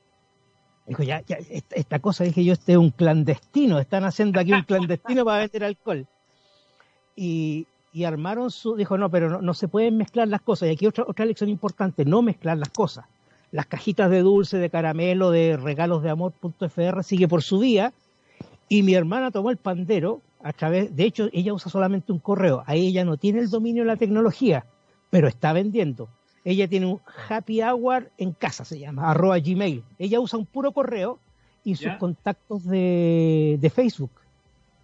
Dijo, 0.87 1.03
ya, 1.03 1.23
ya, 1.27 1.39
esta, 1.51 1.99
cosa, 2.01 2.25
dije 2.25 2.45
yo, 2.45 2.53
este 2.53 2.73
es 2.73 2.79
un 2.79 2.91
clandestino, 2.91 3.79
están 3.79 4.05
haciendo 4.05 4.41
aquí 4.41 4.53
un 4.53 4.63
clandestino 4.63 5.25
para 5.25 5.39
vender 5.39 5.65
alcohol. 5.65 6.07
Y, 7.15 7.67
y 7.93 8.05
armaron 8.05 8.51
su, 8.51 8.77
dijo, 8.77 8.99
no, 8.99 9.11
pero 9.11 9.31
no, 9.31 9.41
no, 9.41 9.55
se 9.55 9.69
pueden 9.69 9.97
mezclar 9.97 10.29
las 10.29 10.41
cosas. 10.41 10.69
Y 10.69 10.73
aquí 10.73 10.87
otra, 10.87 11.05
otra 11.07 11.25
lección 11.25 11.49
importante, 11.49 12.05
no 12.05 12.23
mezclar 12.23 12.59
las 12.59 12.71
cosas. 12.71 13.07
Las 13.53 13.67
cajitas 13.67 14.11
de 14.11 14.21
dulce, 14.21 14.59
de 14.59 14.71
caramelo, 14.71 15.31
de 15.31 15.57
regalos 15.57 16.03
de 16.03 16.11
amor.fr 16.11 17.05
sigue 17.05 17.29
por 17.29 17.43
su 17.43 17.61
día. 17.61 17.93
Y 18.69 18.83
mi 18.83 18.95
hermana 18.95 19.31
tomó 19.31 19.51
el 19.51 19.57
pandero 19.57 20.23
a 20.43 20.53
través, 20.53 20.95
de 20.95 21.05
hecho, 21.05 21.29
ella 21.33 21.53
usa 21.53 21.71
solamente 21.71 22.13
un 22.13 22.19
correo, 22.19 22.63
ahí 22.67 22.89
ella 22.89 23.05
no 23.05 23.17
tiene 23.17 23.41
el 23.41 23.51
dominio 23.51 23.83
de 23.83 23.89
la 23.89 23.97
tecnología, 23.97 24.65
pero 25.11 25.29
está 25.29 25.53
vendiendo. 25.53 26.09
Ella 26.45 26.67
tiene 26.67 26.87
un 26.87 27.01
happy 27.29 27.63
hour 27.63 28.11
en 28.17 28.33
casa, 28.33 28.65
se 28.65 28.79
llama, 28.79 29.11
arroba 29.11 29.39
gmail. 29.39 29.83
Ella 29.99 30.21
usa 30.21 30.39
un 30.39 30.47
puro 30.47 30.73
correo 30.73 31.19
y 31.65 31.77
sus 31.77 31.93
contactos 31.99 32.65
de, 32.65 33.59
de, 33.61 33.71
Facebook. 33.71 34.11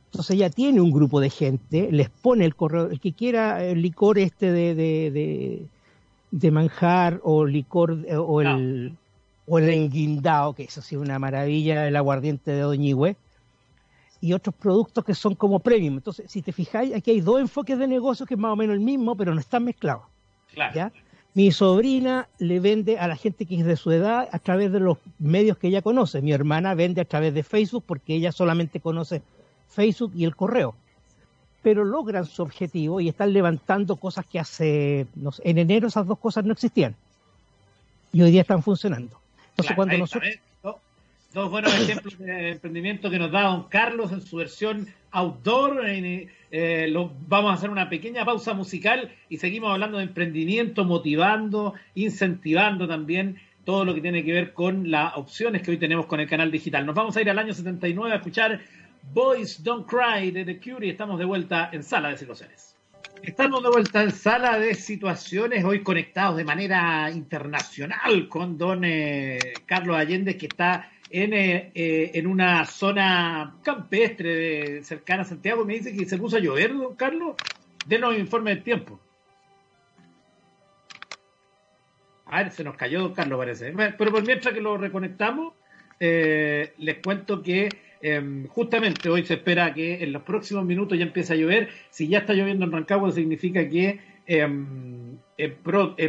Entonces 0.07 0.37
ella 0.37 0.51
tiene 0.51 0.83
un 0.83 0.91
grupo 0.91 1.21
de 1.21 1.31
gente, 1.31 1.91
les 1.91 2.11
pone 2.11 2.45
el 2.45 2.55
correo, 2.55 2.91
el 2.91 3.01
que 3.01 3.13
quiera 3.13 3.65
el 3.65 3.81
licor 3.81 4.19
este 4.19 4.53
de, 4.53 4.75
de, 4.75 5.67
de, 6.31 6.51
manjar 6.51 7.21
o 7.23 7.47
licor 7.47 8.05
o 8.15 8.43
el, 8.43 8.95
o 9.47 9.59
el 9.59 9.71
enguindado, 9.71 10.53
que 10.53 10.65
eso 10.65 10.83
sí 10.83 10.97
una 10.97 11.19
maravilla, 11.19 11.89
el 11.89 11.97
aguardiente 11.97 12.51
de 12.51 12.61
Doñigüe 12.61 13.17
y 14.27 14.33
otros 14.33 14.57
productos 14.57 15.05
que 15.05 15.15
son 15.15 15.37
como 15.37 15.61
premium. 15.61 15.95
Entonces, 15.95 16.29
si 16.29 16.43
te 16.43 16.51
fijáis, 16.51 16.93
aquí 16.93 17.13
hay 17.13 17.21
dos 17.21 17.41
enfoques 17.41 17.79
de 17.79 17.87
negocio 17.87 18.27
que 18.27 18.35
es 18.35 18.41
más 18.41 18.53
o 18.53 18.57
menos 18.57 18.75
el 18.75 18.81
mismo, 18.81 19.17
pero 19.17 19.33
no 19.33 19.39
están 19.39 19.63
mezclados. 19.63 20.03
¿ya? 20.75 20.91
Mi 21.35 21.53
sobrina 21.53 22.29
le 22.39 22.59
vende 22.59 22.99
a 22.99 23.07
la 23.07 23.15
gente 23.15 23.47
que 23.47 23.61
es 23.61 23.65
de 23.65 23.77
su 23.77 23.93
edad 23.93 24.29
a 24.33 24.39
través 24.41 24.73
de 24.73 24.81
los 24.81 24.99
medios 25.21 25.59
que 25.59 25.69
ella 25.69 25.81
conoce. 25.81 26.23
Mi 26.23 26.33
hermana 26.33 26.75
vende 26.75 27.03
a 27.03 27.05
través 27.05 27.35
de 27.35 27.45
Facebook 27.45 27.85
porque 27.87 28.15
ella 28.15 28.33
solamente 28.33 28.81
conoce 28.81 29.23
Facebook 29.69 30.11
y 30.17 30.25
el 30.25 30.35
correo. 30.35 30.75
Pero 31.63 31.85
logran 31.85 32.25
su 32.25 32.43
objetivo 32.43 33.01
y 33.01 33.09
están 33.09 33.33
levantando 33.33 33.95
cosas 33.95 34.27
que 34.27 34.41
hace, 34.41 35.07
no 35.15 35.31
sé, 35.31 35.43
en 35.45 35.59
enero 35.59 35.87
esas 35.87 36.05
dos 36.05 36.19
cosas 36.19 36.45
no 36.45 36.53
existían. 36.53 36.97
Y 38.13 38.23
hoy 38.23 38.33
día 38.33 38.41
están 38.41 38.65
funcionando. 38.65 39.21
Entonces, 39.51 39.77
cuando 39.77 39.97
nosotros 39.99 40.33
dos 41.37 41.51
buenos 41.51 41.75
ejemplos 41.75 42.19
de 42.19 42.53
emprendimiento 42.53 43.11
que 43.11 43.19
nos 43.19 43.31
da 43.31 43.43
don 43.43 43.65
Carlos 43.65 44.11
en 44.11 44.23
su 44.23 44.37
versión 44.37 44.89
outdoor. 45.11 45.83
Eh, 45.85 46.95
vamos 47.29 47.51
a 47.51 47.55
hacer 47.55 47.69
una 47.69 47.91
pequeña 47.91 48.25
pausa 48.25 48.55
musical 48.55 49.15
y 49.29 49.37
seguimos 49.37 49.71
hablando 49.71 49.99
de 49.99 50.05
emprendimiento, 50.05 50.87
motivando, 50.87 51.75
incentivando 51.95 52.89
también 52.89 53.37
todo 53.67 53.85
lo 53.85 53.95
que 53.95 54.01
tiene 54.01 54.25
que 54.25 54.33
ver 54.33 54.55
con 54.55 54.91
las 54.91 55.15
opciones 55.15 55.61
que 55.61 55.73
hoy 55.73 55.77
tenemos 55.77 56.07
con 56.07 56.21
el 56.21 56.27
canal 56.27 56.51
digital. 56.51 56.87
Nos 56.87 56.95
vamos 56.95 57.15
a 57.19 57.21
ir 57.21 57.29
al 57.29 57.39
año 57.39 57.53
79 57.53 58.15
a 58.15 58.17
escuchar 58.17 58.59
Boys 59.13 59.63
Don't 59.63 59.87
Cry 59.87 60.31
de 60.31 60.43
The 60.43 60.59
Cure 60.59 60.87
y 60.87 60.91
estamos 60.91 61.19
de 61.19 61.27
vuelta 61.27 61.69
en 61.71 61.83
Sala 61.83 62.09
de 62.09 62.17
Situaciones. 62.17 62.77
Estamos 63.23 63.63
de 63.63 63.69
vuelta 63.69 64.03
en 64.03 64.11
Sala 64.11 64.59
de 64.59 64.75
Situaciones, 64.75 65.65
hoy 65.65 65.83
conectados 65.83 66.39
de 66.39 66.45
manera 66.45 67.11
internacional 67.11 68.27
con 68.29 68.57
don 68.57 68.85
eh, 68.85 69.39
Carlos 69.67 69.97
Allende, 69.97 70.39
que 70.39 70.47
está 70.47 70.91
en, 71.23 71.33
eh, 71.33 71.71
eh, 71.75 72.11
en 72.13 72.27
una 72.27 72.67
zona 72.67 73.57
campestre 73.63 74.35
de, 74.35 74.85
cercana 74.85 75.23
a 75.23 75.25
Santiago. 75.25 75.65
Me 75.65 75.75
dice 75.75 75.97
que 75.97 76.05
se 76.05 76.19
puso 76.19 76.37
a 76.37 76.41
llover, 76.41 76.77
don 76.77 76.95
Carlos. 76.95 77.37
Denos 77.87 78.19
informe 78.19 78.51
del 78.51 78.63
tiempo. 78.63 79.01
A 82.27 82.43
ver, 82.43 82.53
se 82.53 82.65
nos 82.65 82.77
cayó 82.77 83.01
don 83.01 83.15
Carlos, 83.15 83.39
parece. 83.39 83.73
Pero 83.73 84.13
por 84.13 84.27
mientras 84.27 84.53
que 84.53 84.61
lo 84.61 84.77
reconectamos, 84.77 85.55
eh, 86.01 86.75
les 86.77 86.99
cuento 86.99 87.43
que 87.43 87.71
em, 88.03 88.47
justamente 88.49 89.09
hoy 89.09 89.25
se 89.25 89.35
espera 89.35 89.73
que 89.73 90.05
en 90.05 90.13
los 90.13 90.23
próximos 90.23 90.67
minutos 90.67 90.99
ya 90.99 91.05
empiece 91.05 91.33
a 91.33 91.37
llover. 91.37 91.71
Si 91.89 92.09
ya 92.09 92.19
está 92.19 92.35
lloviendo 92.35 92.67
en 92.67 92.73
Rancagua, 92.73 93.11
significa 93.11 93.67
que 93.71 94.01
em, 94.27 95.17
en, 95.39 95.57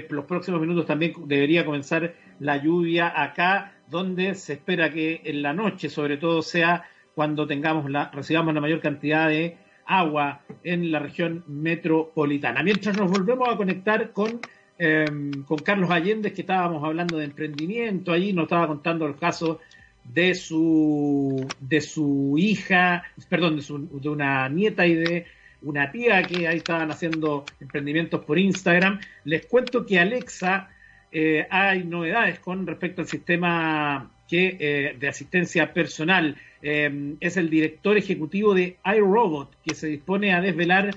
los 0.09 0.25
próximos 0.25 0.59
minutos 0.59 0.85
también 0.85 1.13
debería 1.27 1.63
comenzar 1.63 2.13
la 2.39 2.57
lluvia 2.57 3.13
acá, 3.15 3.76
donde 3.89 4.35
se 4.35 4.53
espera 4.53 4.91
que 4.91 5.21
en 5.23 5.41
la 5.41 5.53
noche, 5.53 5.89
sobre 5.89 6.17
todo, 6.17 6.41
sea 6.41 6.85
cuando 7.15 7.47
tengamos 7.47 7.89
la, 7.89 8.11
recibamos 8.11 8.53
la 8.53 8.61
mayor 8.61 8.81
cantidad 8.81 9.29
de 9.29 9.57
agua 9.85 10.41
en 10.63 10.91
la 10.91 10.99
región 10.99 11.43
metropolitana. 11.47 12.61
Mientras 12.61 12.97
nos 12.97 13.09
volvemos 13.09 13.49
a 13.49 13.57
conectar 13.57 14.11
con 14.11 14.39
Em, 14.79 15.43
con 15.43 15.57
Carlos 15.57 15.89
Allende, 15.89 16.33
que 16.33 16.41
estábamos 16.41 16.83
hablando 16.83 17.17
de 17.17 17.25
emprendimiento, 17.25 18.11
allí 18.11 18.31
nos 18.31 18.43
estaba 18.43 18.67
contando 18.67 19.07
el 19.07 19.15
caso 19.15 19.59
de 20.03 20.35
su, 20.35 21.47
de 21.59 21.81
su 21.81 22.35
hija, 22.37 23.03
perdón, 23.27 23.55
de, 23.55 23.61
su, 23.63 23.99
de 23.99 24.09
una 24.09 24.47
nieta 24.49 24.85
y 24.85 24.93
de 24.93 25.25
una 25.63 25.91
tía 25.91 26.21
que 26.23 26.47
ahí 26.47 26.57
estaban 26.57 26.91
haciendo 26.91 27.43
emprendimientos 27.59 28.23
por 28.23 28.37
Instagram. 28.37 28.99
Les 29.23 29.47
cuento 29.47 29.83
que 29.83 29.99
Alexa, 29.99 30.69
eh, 31.19 31.47
hay 31.49 31.83
novedades 31.83 32.37
con 32.37 32.67
respecto 32.67 33.01
al 33.01 33.07
sistema 33.07 34.11
que, 34.29 34.55
eh, 34.59 34.95
de 34.99 35.07
asistencia 35.07 35.73
personal. 35.73 36.35
Em, 36.61 37.17
es 37.19 37.37
el 37.37 37.49
director 37.49 37.97
ejecutivo 37.97 38.53
de 38.53 38.77
iRobot, 38.85 39.49
que 39.65 39.73
se 39.73 39.87
dispone 39.87 40.31
a 40.35 40.41
desvelar 40.41 40.91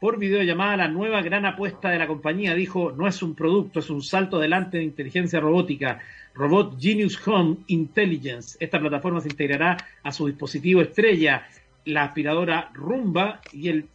por 0.00 0.18
videollamada 0.18 0.78
la 0.78 0.88
nueva 0.88 1.20
gran 1.20 1.44
apuesta 1.44 1.90
de 1.90 1.98
la 1.98 2.06
compañía. 2.06 2.54
Dijo, 2.54 2.90
no 2.90 3.06
es 3.06 3.22
un 3.22 3.34
producto, 3.34 3.80
es 3.80 3.90
un 3.90 4.00
salto 4.00 4.38
adelante 4.38 4.78
de 4.78 4.84
inteligencia 4.84 5.40
robótica. 5.40 6.00
Robot 6.34 6.80
Genius 6.80 7.20
Home 7.28 7.58
Intelligence. 7.66 8.56
Esta 8.58 8.80
plataforma 8.80 9.20
se 9.20 9.28
integrará 9.28 9.76
a 10.02 10.10
su 10.10 10.26
dispositivo 10.26 10.80
estrella, 10.80 11.46
la 11.84 12.04
aspiradora 12.04 12.70
Rumba 12.72 13.42
y 13.52 13.68
el 13.68 13.88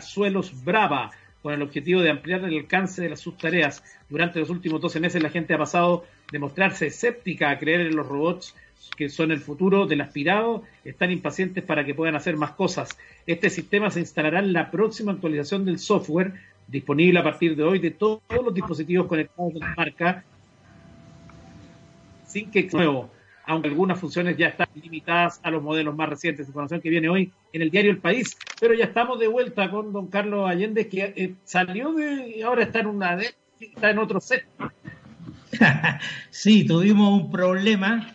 Suelos 0.00 0.64
Brava, 0.64 1.10
con 1.44 1.52
el 1.52 1.60
objetivo 1.60 2.00
de 2.00 2.08
ampliar 2.08 2.42
el 2.42 2.56
alcance 2.56 3.06
de 3.06 3.14
sus 3.18 3.36
tareas. 3.36 3.84
Durante 4.08 4.40
los 4.40 4.48
últimos 4.48 4.80
12 4.80 4.98
meses 4.98 5.22
la 5.22 5.28
gente 5.28 5.52
ha 5.52 5.58
pasado 5.58 6.06
de 6.32 6.38
mostrarse 6.38 6.86
escéptica 6.86 7.50
a 7.50 7.58
creer 7.58 7.82
en 7.82 7.94
los 7.94 8.06
robots 8.08 8.56
que 8.96 9.10
son 9.10 9.30
el 9.30 9.40
futuro 9.40 9.86
del 9.86 10.00
aspirado, 10.00 10.62
están 10.86 11.10
impacientes 11.10 11.62
para 11.62 11.84
que 11.84 11.94
puedan 11.94 12.16
hacer 12.16 12.38
más 12.38 12.52
cosas. 12.52 12.96
Este 13.26 13.50
sistema 13.50 13.90
se 13.90 14.00
instalará 14.00 14.38
en 14.38 14.54
la 14.54 14.70
próxima 14.70 15.12
actualización 15.12 15.66
del 15.66 15.78
software, 15.78 16.32
disponible 16.66 17.18
a 17.18 17.22
partir 17.22 17.54
de 17.56 17.62
hoy 17.62 17.78
de 17.78 17.90
todos 17.90 18.22
los 18.30 18.54
dispositivos 18.54 19.06
conectados 19.06 19.52
de 19.52 19.60
la 19.60 19.74
marca, 19.76 20.24
sin 22.26 22.50
que 22.50 22.70
nuevo, 22.72 23.10
aunque 23.46 23.68
algunas 23.68 23.98
funciones 23.98 24.36
ya 24.36 24.48
están 24.48 24.68
limitadas 24.74 25.40
a 25.42 25.50
los 25.50 25.62
modelos 25.62 25.94
más 25.94 26.08
recientes. 26.08 26.46
Información 26.46 26.80
que 26.80 26.90
viene 26.90 27.08
hoy 27.08 27.32
en 27.52 27.62
el 27.62 27.70
diario 27.70 27.90
El 27.90 27.98
País. 27.98 28.36
Pero 28.60 28.74
ya 28.74 28.84
estamos 28.84 29.18
de 29.18 29.28
vuelta 29.28 29.70
con 29.70 29.92
don 29.92 30.08
Carlos 30.08 30.48
Allende, 30.48 30.88
que 30.88 31.12
eh, 31.16 31.34
salió 31.44 31.92
de, 31.92 32.36
y 32.36 32.42
ahora 32.42 32.62
está 32.62 32.80
en 32.80 32.86
una 32.86 33.18
está 33.60 33.90
en 33.90 33.98
otro 33.98 34.20
set. 34.20 34.46
sí, 36.30 36.66
tuvimos 36.66 37.22
un 37.22 37.30
problema 37.30 38.14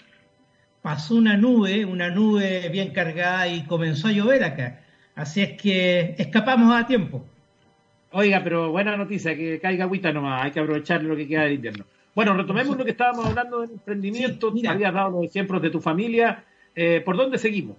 pasó 0.82 1.16
una 1.16 1.38
nube, 1.38 1.86
una 1.86 2.10
nube 2.10 2.70
bien 2.70 2.92
cargada 2.94 3.48
y 3.48 3.64
comenzó 3.66 4.08
a 4.08 4.12
llover 4.12 4.44
acá. 4.44 4.82
Así 5.16 5.42
es 5.42 5.62
que 5.62 6.16
escapamos 6.18 6.74
a 6.74 6.88
tiempo. 6.88 7.26
Oiga, 8.12 8.42
pero 8.44 8.72
buena 8.72 8.98
noticia, 8.98 9.36
que 9.36 9.60
caiga 9.60 9.84
agüita 9.84 10.12
nomás, 10.12 10.44
hay 10.44 10.52
que 10.52 10.60
aprovechar 10.60 11.04
lo 11.04 11.16
que 11.16 11.28
queda 11.28 11.44
del 11.44 11.54
invierno. 11.54 11.86
Bueno, 12.16 12.34
retomemos 12.34 12.78
lo 12.78 12.84
que 12.84 12.92
estábamos 12.92 13.26
hablando 13.26 13.62
del 13.62 13.72
emprendimiento, 13.72 14.52
sí, 14.54 14.66
habías 14.68 14.94
dado 14.94 15.12
los 15.12 15.26
ejemplos 15.26 15.62
de 15.62 15.70
tu 15.70 15.80
familia, 15.80 16.44
eh, 16.76 17.02
¿por 17.06 17.16
dónde 17.16 17.38
seguimos? 17.38 17.78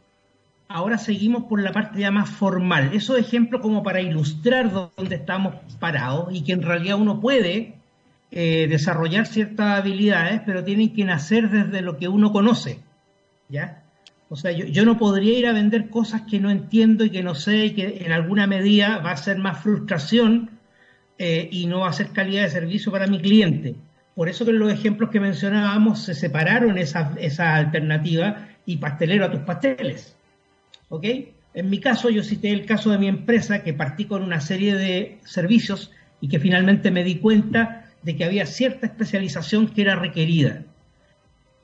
Ahora 0.69 0.99
seguimos 0.99 1.45
por 1.45 1.61
la 1.61 1.73
parte 1.73 1.99
ya 2.01 2.11
más 2.11 2.31
formal, 2.31 2.91
esos 2.95 3.19
ejemplos 3.19 3.61
como 3.61 3.83
para 3.83 4.01
ilustrar 4.01 4.71
dónde 4.71 5.17
estamos 5.17 5.57
parados 5.81 6.29
y 6.33 6.45
que 6.45 6.53
en 6.53 6.63
realidad 6.63 6.97
uno 6.97 7.21
puede 7.21 7.75
eh, 8.31 8.67
desarrollar 8.69 9.27
ciertas 9.27 9.81
habilidades, 9.81 10.43
pero 10.47 10.63
tienen 10.63 10.95
que 10.95 11.05
nacer 11.05 11.51
desde 11.51 11.83
lo 11.83 11.97
que 11.97 12.07
uno 12.07 12.31
conoce. 12.33 12.79
¿ya? 13.49 13.83
O 14.29 14.37
sea, 14.37 14.53
yo, 14.53 14.85
no 14.85 14.97
podría 14.97 15.37
ir 15.37 15.47
a 15.49 15.53
vender 15.53 15.91
cosas 15.91 16.23
que 16.23 16.39
no 16.39 16.51
entiendo 16.51 17.05
y 17.05 17.11
que 17.11 17.25
no 17.25 17.35
sé 17.35 17.67
y 17.67 17.71
que 17.75 18.05
en 18.05 18.13
alguna 18.13 18.47
medida 18.47 18.99
va 18.99 19.11
a 19.11 19.17
ser 19.17 19.39
más 19.39 19.61
frustración 19.61 20.51
eh, 21.19 21.49
y 21.51 21.67
no 21.67 21.81
va 21.81 21.89
a 21.89 21.93
ser 21.93 22.11
calidad 22.11 22.45
de 22.45 22.51
servicio 22.51 22.93
para 22.93 23.09
mi 23.09 23.21
cliente. 23.21 23.75
Por 24.21 24.29
eso 24.29 24.45
que 24.45 24.51
en 24.51 24.59
los 24.59 24.71
ejemplos 24.71 25.09
que 25.09 25.19
mencionábamos 25.19 26.03
se 26.03 26.13
separaron 26.15 26.77
esa, 26.77 27.55
alternativa 27.57 28.49
y 28.67 28.77
pastelero 28.77 29.25
a 29.25 29.31
tus 29.31 29.41
pasteles. 29.41 30.15
¿Ok? 30.91 31.07
En 31.55 31.71
mi 31.71 31.81
caso, 31.81 32.11
yo 32.11 32.23
cité 32.23 32.51
el 32.51 32.67
caso 32.67 32.91
de 32.91 32.99
mi 32.99 33.09
empresa 33.09 33.63
que 33.63 33.73
partí 33.73 34.05
con 34.05 34.23
una 34.23 34.43
serie 34.43 34.75
de 34.75 35.21
servicios 35.25 35.91
y 36.21 36.29
que 36.29 36.39
finalmente 36.39 36.91
me 36.91 37.03
di 37.03 37.15
cuenta 37.15 37.87
de 38.03 38.15
que 38.15 38.27
había 38.27 38.45
cierta 38.45 38.89
especialización 38.89 39.69
que 39.69 39.81
era 39.81 39.97
requerida. 39.97 40.65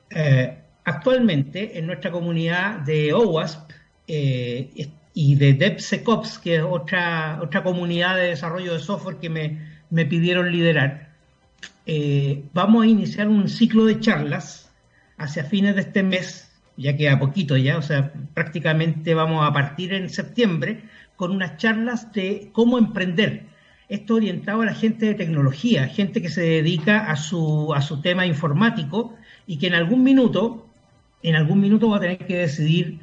Eh, 0.09 0.57
Actualmente, 0.85 1.79
en 1.79 1.87
nuestra 1.87 2.11
comunidad 2.11 2.79
de 2.79 3.13
OWASP 3.13 3.71
eh, 4.09 4.89
y 5.13 5.35
de 5.35 5.53
DevSecOps, 5.53 6.39
que 6.39 6.57
es 6.57 6.63
otra, 6.63 7.39
otra 7.43 7.63
comunidad 7.63 8.17
de 8.17 8.29
desarrollo 8.29 8.73
de 8.73 8.79
software 8.79 9.19
que 9.19 9.29
me, 9.29 10.07
pidieron 10.07 10.51
liderar, 10.51 11.06
eh, 11.87 12.45
vamos 12.53 12.85
a 12.85 12.89
iniciar 12.89 13.29
un 13.29 13.49
ciclo 13.49 13.85
de 13.85 14.01
charlas 14.01 14.73
hacia 15.19 15.45
fines 15.45 15.75
de 15.75 15.83
este 15.83 16.03
mes, 16.03 16.51
ya 16.77 16.97
que 16.97 17.09
a 17.09 17.19
poquito 17.19 17.57
ya, 17.57 17.79
o 17.79 17.83
sea, 17.83 18.13
prácticamente 18.35 19.15
vamos 19.15 19.47
a 19.49 19.53
partir 19.53 19.95
en 19.95 20.11
septiembre 20.11 20.83
con 21.17 21.31
unas 21.31 21.57
charlas 21.57 22.13
de 22.13 22.51
cómo 22.53 22.79
emprender. 22.79 23.47
Esto 23.89 24.17
orientado 24.17 24.63
a 24.63 24.67
la 24.67 24.75
gente 24.75 25.07
de 25.07 25.15
tecnología, 25.15 25.87
gente 25.87 26.21
que 26.21 26.29
se 26.29 26.43
dedica 26.43 27.11
a 27.11 27.17
su, 27.17 27.73
a 27.73 27.81
su 27.81 28.01
tema 28.01 28.27
informático 28.27 29.15
y 29.47 29.59
que 29.59 29.69
en 29.69 29.75
algún 29.75 30.03
minuto 30.03 30.67
en 31.23 31.35
algún 31.35 31.61
minuto 31.61 31.91
va 31.91 31.97
a 31.97 32.01
tener 32.01 32.19
que 32.19 32.39
decidir 32.39 33.01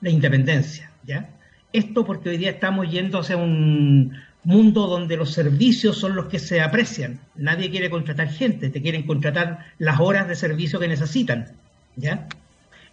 la 0.00 0.10
independencia, 0.10 0.92
¿ya? 1.04 1.30
Esto 1.72 2.04
porque 2.04 2.28
hoy 2.28 2.36
día 2.36 2.50
estamos 2.50 2.90
yendo 2.90 3.18
hacia 3.18 3.36
un 3.36 4.16
mundo 4.46 4.86
donde 4.86 5.16
los 5.16 5.32
servicios 5.32 5.98
son 5.98 6.14
los 6.14 6.26
que 6.26 6.38
se 6.38 6.60
aprecian. 6.60 7.18
Nadie 7.34 7.68
quiere 7.68 7.90
contratar 7.90 8.28
gente, 8.28 8.70
te 8.70 8.80
quieren 8.80 9.02
contratar 9.02 9.66
las 9.78 9.98
horas 9.98 10.28
de 10.28 10.36
servicio 10.36 10.78
que 10.78 10.86
necesitan, 10.86 11.48
¿ya? 11.96 12.28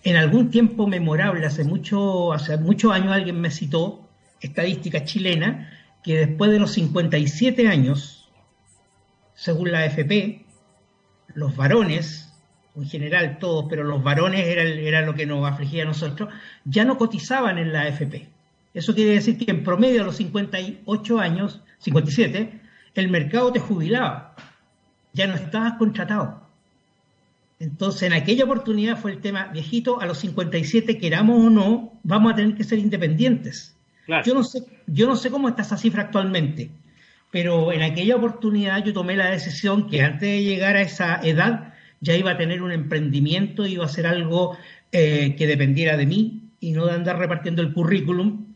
En 0.04 0.16
algún 0.18 0.50
tiempo 0.50 0.88
memorable, 0.88 1.46
hace 1.46 1.64
mucho, 1.64 2.34
hace 2.34 2.58
muchos 2.58 2.92
años 2.92 3.14
alguien 3.14 3.40
me 3.40 3.52
citó 3.52 4.10
estadística 4.42 5.06
chilena 5.06 5.72
que 6.04 6.18
después 6.26 6.50
de 6.50 6.58
los 6.58 6.72
57 6.74 7.68
años, 7.68 8.30
según 9.36 9.72
la 9.72 9.82
AFP, 9.82 10.44
los 11.36 11.56
varones 11.56 12.34
en 12.76 12.90
general 12.90 13.38
todos, 13.38 13.68
pero 13.70 13.84
los 13.84 14.02
varones 14.02 14.48
era, 14.48 15.02
lo 15.02 15.14
que 15.14 15.28
nos 15.28 15.48
afligía 15.48 15.84
a 15.84 15.86
nosotros, 15.86 16.30
ya 16.66 16.84
no 16.84 16.98
cotizaban 16.98 17.60
en 17.60 17.72
la 17.72 17.82
AFP. 17.84 18.28
Eso 18.74 18.96
quiere 18.96 19.12
decir 19.12 19.38
que 19.38 19.52
en 19.52 19.64
promedio 19.64 20.02
a 20.02 20.06
los 20.06 20.18
58 20.18 21.20
años, 21.20 21.62
57, 21.80 22.62
el 22.96 23.10
mercado 23.10 23.52
te 23.52 23.60
jubilaba, 23.60 24.36
ya 25.14 25.28
no 25.28 25.36
estabas 25.36 25.74
contratado. 25.74 26.42
Entonces, 27.60 28.04
en 28.04 28.14
aquella 28.14 28.46
oportunidad 28.46 28.98
fue 28.98 29.12
el 29.12 29.22
tema, 29.22 29.48
viejito, 29.48 30.02
a 30.02 30.06
los 30.06 30.18
57, 30.20 30.98
queramos 30.98 31.46
o 31.46 31.50
no, 31.50 31.94
vamos 32.04 32.34
a 32.34 32.36
tener 32.36 32.56
que 32.56 32.64
ser 32.64 32.80
independientes. 32.80 33.76
Yo, 34.26 34.34
no 34.34 34.44
sé, 34.44 34.64
yo 34.88 35.08
no 35.08 35.16
sé 35.16 35.30
cómo 35.30 35.48
está 35.48 35.62
esa 35.62 35.78
cifra 35.78 36.04
actualmente, 36.04 36.72
pero 37.32 37.72
en 37.72 37.82
aquella 37.84 38.18
oportunidad 38.18 38.84
yo 38.84 38.92
tomé 38.92 39.16
la 39.16 39.32
decisión 39.32 39.88
que 39.88 40.02
antes 40.02 40.28
de 40.28 40.44
llegar 40.44 40.76
a 40.76 40.82
esa 40.82 41.22
edad, 41.24 41.74
ya 42.02 42.16
iba 42.16 42.32
a 42.32 42.38
tener 42.38 42.62
un 42.62 42.74
emprendimiento, 42.74 43.66
iba 43.66 43.86
a 43.86 43.88
ser 43.88 44.08
algo 44.08 44.58
eh, 44.92 45.36
que 45.38 45.48
dependiera 45.48 45.96
de 45.96 46.06
mí 46.06 46.50
y 46.60 46.74
no 46.74 46.86
de 46.86 46.94
andar 46.94 47.18
repartiendo 47.18 47.62
el 47.62 47.74
currículum, 47.74 48.53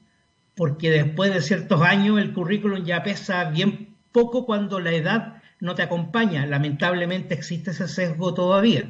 porque 0.58 0.90
después 0.90 1.34
de 1.34 1.42
ciertos 1.42 1.82
años 1.84 2.20
el 2.20 2.34
currículum 2.34 2.84
ya 2.84 3.04
pesa 3.04 3.50
bien 3.52 3.90
poco 4.12 4.46
cuando 4.46 4.80
la 4.80 4.92
edad 4.92 5.44
no 5.60 5.76
te 5.76 5.84
acompaña. 5.84 6.46
Lamentablemente 6.48 7.36
existe 7.36 7.72
ese 7.72 7.88
sesgo 7.88 8.34
todavía. 8.34 8.90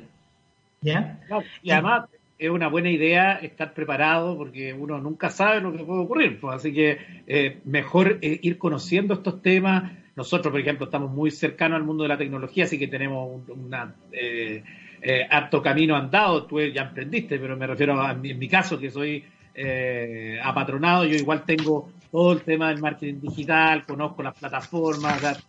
¿Ya? 0.80 1.20
y 1.64 1.72
además 1.72 2.06
es 2.38 2.52
una 2.52 2.68
buena 2.68 2.90
idea 2.90 3.34
estar 3.34 3.74
preparado 3.74 4.38
porque 4.38 4.74
uno 4.74 5.00
nunca 5.00 5.30
sabe 5.30 5.60
lo 5.60 5.76
que 5.76 5.84
puede 5.84 6.02
ocurrir. 6.02 6.40
Pues, 6.40 6.56
así 6.56 6.74
que 6.74 7.00
eh, 7.28 7.60
mejor 7.66 8.20
eh, 8.22 8.40
ir 8.42 8.58
conociendo 8.58 9.16
estos 9.16 9.42
temas. 9.42 9.92
Nosotros, 10.16 10.52
por 10.52 10.62
ejemplo, 10.62 10.86
estamos 10.86 11.12
muy 11.12 11.32
cercanos 11.32 11.78
al 11.78 11.84
mundo 11.84 12.04
de 12.04 12.10
la 12.10 12.18
tecnología, 12.18 12.64
así 12.64 12.80
que 12.80 12.88
tenemos 12.88 13.42
un 13.50 13.76
eh, 14.14 14.64
harto 15.30 15.62
camino 15.62 15.96
andado. 15.96 16.46
Tú 16.46 16.62
ya 16.62 16.84
emprendiste, 16.84 17.38
pero 17.40 17.58
me 17.58 17.68
refiero 17.68 18.00
a 18.02 18.12
en 18.12 18.40
mi 18.40 18.48
caso, 18.48 18.80
que 18.80 18.90
soy 18.90 19.24
apatronado. 20.44 21.06
Yo 21.06 21.16
igual 21.16 21.44
tengo 21.46 21.90
todo 22.12 22.34
el 22.34 22.42
tema 22.42 22.70
del 22.70 22.80
marketing 22.80 23.20
digital, 23.22 23.86
conozco 23.86 24.24
las 24.24 24.36
plataformas, 24.36 25.44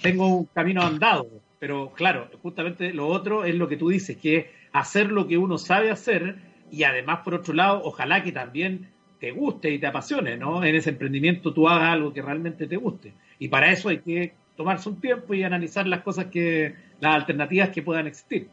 tengo 0.00 0.26
un 0.26 0.44
camino 0.46 0.82
andado. 0.82 1.28
Pero 1.58 1.92
claro, 1.94 2.28
justamente 2.42 2.92
lo 2.92 3.06
otro 3.06 3.44
es 3.44 3.54
lo 3.54 3.68
que 3.68 3.76
tú 3.76 3.88
dices, 3.88 4.16
que 4.16 4.50
hacer 4.72 5.12
lo 5.12 5.28
que 5.28 5.38
uno 5.38 5.58
sabe 5.58 5.90
hacer 5.90 6.36
y 6.72 6.84
además, 6.84 7.20
por 7.22 7.34
otro 7.34 7.54
lado, 7.54 7.82
ojalá 7.84 8.22
que 8.24 8.32
también 8.32 8.88
te 9.20 9.30
guste 9.30 9.70
y 9.70 9.78
te 9.78 9.86
apasione, 9.86 10.36
¿no? 10.36 10.64
En 10.64 10.74
ese 10.74 10.90
emprendimiento 10.90 11.52
tú 11.52 11.68
hagas 11.68 11.90
algo 11.90 12.12
que 12.12 12.22
realmente 12.22 12.66
te 12.66 12.76
guste. 12.76 13.12
Y 13.38 13.48
para 13.48 13.70
eso 13.70 13.90
hay 13.90 13.98
que 13.98 14.32
tomarse 14.56 14.88
un 14.88 15.00
tiempo 15.00 15.34
y 15.34 15.44
analizar 15.44 15.86
las 15.86 16.00
cosas 16.00 16.26
que, 16.26 16.74
las 16.98 17.14
alternativas 17.14 17.68
que 17.68 17.82
puedan 17.82 18.06
existir. 18.06 18.48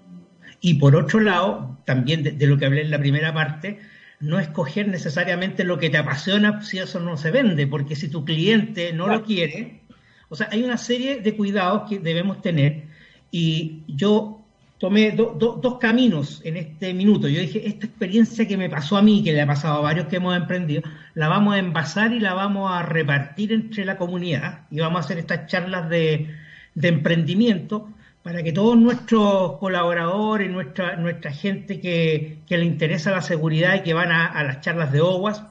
Y 0.62 0.76
por 0.76 0.96
otro 0.96 1.22
lado, 1.22 1.78
también 1.86 2.22
de, 2.22 2.46
lo 2.46 2.58
que 2.58 2.66
hablé 2.66 2.82
en 2.82 2.92
la 2.92 3.00
primera 3.00 3.34
parte, 3.34 3.80
no 4.20 4.40
escoger 4.40 4.88
necesariamente 4.88 5.64
lo 5.64 5.78
que 5.78 5.90
te 5.90 5.98
apasiona 5.98 6.62
si 6.62 6.80
eso 6.80 7.00
no 7.00 7.18
se 7.18 7.32
vende, 7.32 7.68
porque 7.68 7.96
si 7.96 8.10
tu 8.10 8.26
cliente 8.26 8.94
no 8.94 9.08
lo 9.08 9.24
quiere, 9.24 9.82
o 10.30 10.36
sea, 10.36 10.50
hay 10.52 10.64
una 10.64 10.78
serie 10.78 11.22
de 11.22 11.36
cuidados 11.36 11.90
que 11.90 12.00
debemos 12.00 12.42
tener. 12.42 12.84
Y 13.32 13.84
yo 13.88 14.40
tomé 14.80 15.12
dos 15.12 15.78
caminos 15.80 16.42
en 16.46 16.56
este 16.56 16.94
minuto. 16.94 17.28
Yo 17.28 17.42
dije, 17.42 17.68
esta 17.68 17.86
experiencia 17.86 18.48
que 18.48 18.56
me 18.56 18.70
pasó 18.70 18.96
a 18.98 19.02
mí, 19.02 19.24
que 19.24 19.34
le 19.34 19.42
ha 19.42 19.48
pasado 19.48 19.80
a 19.80 19.82
varios 19.82 20.08
que 20.08 20.16
hemos 20.16 20.36
emprendido, 20.36 20.84
la 21.16 21.28
vamos 21.28 21.56
a 21.56 21.60
envasar 21.60 22.14
y 22.14 22.20
la 22.20 22.34
vamos 22.34 22.72
a 22.72 22.84
repartir 22.84 23.52
entre 23.52 23.84
la 23.86 23.98
comunidad 23.98 24.62
y 24.72 24.80
vamos 24.80 25.02
a 25.02 25.06
hacer 25.06 25.20
estas 25.20 25.48
charlas 25.48 25.90
de, 25.90 26.34
emprendimiento 26.82 27.90
para 28.24 28.44
que 28.44 28.52
todos 28.52 28.78
nuestros 28.78 29.58
colaboradores, 29.58 30.50
nuestra, 30.52 30.96
nuestra 30.98 31.32
gente 31.32 31.80
que, 31.80 32.40
le 32.48 32.66
interesa 32.66 33.12
la 33.12 33.22
seguridad 33.22 33.76
y 33.76 33.82
que 33.82 33.94
van 33.94 34.12
a, 34.12 34.26
a 34.26 34.44
las 34.44 34.62
charlas 34.62 34.92
de 34.92 35.02
OWASP, 35.02 35.44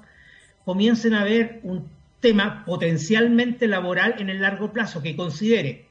comiencen 0.64 1.14
a 1.14 1.24
ver 1.24 1.60
un 1.62 1.88
tema 2.20 2.64
potencialmente 2.66 3.66
laboral 3.66 4.16
en 4.18 4.28
el 4.28 4.40
largo 4.42 4.72
plazo 4.72 5.02
que 5.02 5.16
considere 5.16 5.86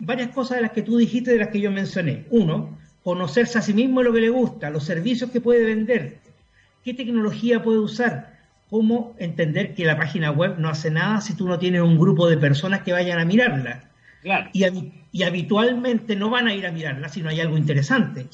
varias 0.00 0.30
cosas 0.30 0.56
de 0.56 0.62
las 0.62 0.72
que 0.72 0.82
tú 0.82 0.96
dijiste, 0.96 1.32
de 1.32 1.38
las 1.38 1.48
que 1.48 1.60
yo 1.60 1.70
mencioné. 1.70 2.24
Uno, 2.30 2.78
conocerse 3.04 3.58
a 3.58 3.62
sí 3.62 3.72
mismo 3.72 4.02
lo 4.02 4.12
que 4.12 4.20
le 4.20 4.30
gusta, 4.30 4.70
los 4.70 4.84
servicios 4.84 5.30
que 5.30 5.40
puede 5.40 5.64
vender, 5.64 6.18
qué 6.84 6.94
tecnología 6.94 7.62
puede 7.62 7.78
usar, 7.78 8.38
cómo 8.68 9.14
entender 9.18 9.74
que 9.74 9.84
la 9.84 9.96
página 9.96 10.30
web 10.30 10.58
no 10.58 10.68
hace 10.68 10.90
nada 10.90 11.20
si 11.20 11.34
tú 11.34 11.46
no 11.46 11.58
tienes 11.58 11.82
un 11.82 11.98
grupo 11.98 12.28
de 12.28 12.36
personas 12.36 12.82
que 12.82 12.92
vayan 12.92 13.18
a 13.18 13.24
mirarla. 13.24 13.90
Y, 14.52 14.64
y, 15.12 15.22
habitualmente 15.22 16.16
no 16.16 16.30
van 16.30 16.48
a 16.48 16.54
ir 16.54 16.66
a 16.66 16.72
mirarla 16.72 17.08
si 17.08 17.22
no 17.22 17.28
hay 17.28 17.40
algo 17.40 17.56
interesante. 17.56 18.26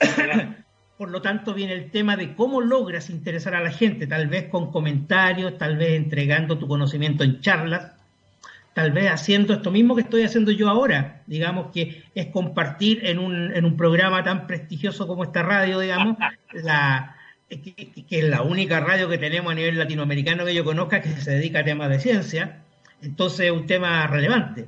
Por 0.98 1.10
lo 1.10 1.20
tanto, 1.20 1.54
viene 1.54 1.72
el 1.72 1.90
tema 1.90 2.16
de 2.16 2.34
cómo 2.34 2.60
logras 2.60 3.10
interesar 3.10 3.56
a 3.56 3.60
la 3.60 3.72
gente, 3.72 4.06
tal 4.06 4.28
vez 4.28 4.48
con 4.48 4.70
comentarios, 4.70 5.58
tal 5.58 5.76
vez 5.76 5.94
entregando 5.94 6.56
tu 6.56 6.68
conocimiento 6.68 7.24
en 7.24 7.40
charlas, 7.40 7.92
tal 8.74 8.92
vez 8.92 9.10
haciendo 9.10 9.54
esto 9.54 9.70
mismo 9.70 9.96
que 9.96 10.02
estoy 10.02 10.22
haciendo 10.22 10.52
yo 10.52 10.68
ahora, 10.68 11.22
digamos 11.26 11.72
que 11.72 12.04
es 12.14 12.26
compartir 12.26 13.06
en 13.06 13.18
un, 13.18 13.54
en 13.54 13.64
un 13.64 13.76
programa 13.76 14.22
tan 14.22 14.46
prestigioso 14.46 15.06
como 15.06 15.24
esta 15.24 15.42
radio, 15.42 15.80
digamos, 15.80 16.16
la, 16.52 17.16
que, 17.48 17.92
es 18.10 18.24
la 18.24 18.42
única 18.42 18.80
radio 18.80 19.08
que 19.08 19.18
tenemos 19.18 19.52
a 19.52 19.54
nivel 19.54 19.78
latinoamericano 19.78 20.44
que 20.44 20.54
yo 20.54 20.64
conozca 20.64 21.00
que 21.00 21.10
se 21.10 21.32
dedica 21.32 21.60
a 21.60 21.64
temas 21.64 21.88
de 21.88 22.00
ciencia, 22.00 22.60
entonces 23.02 23.46
es 23.46 23.52
un 23.52 23.66
tema 23.66 24.06
relevante. 24.06 24.66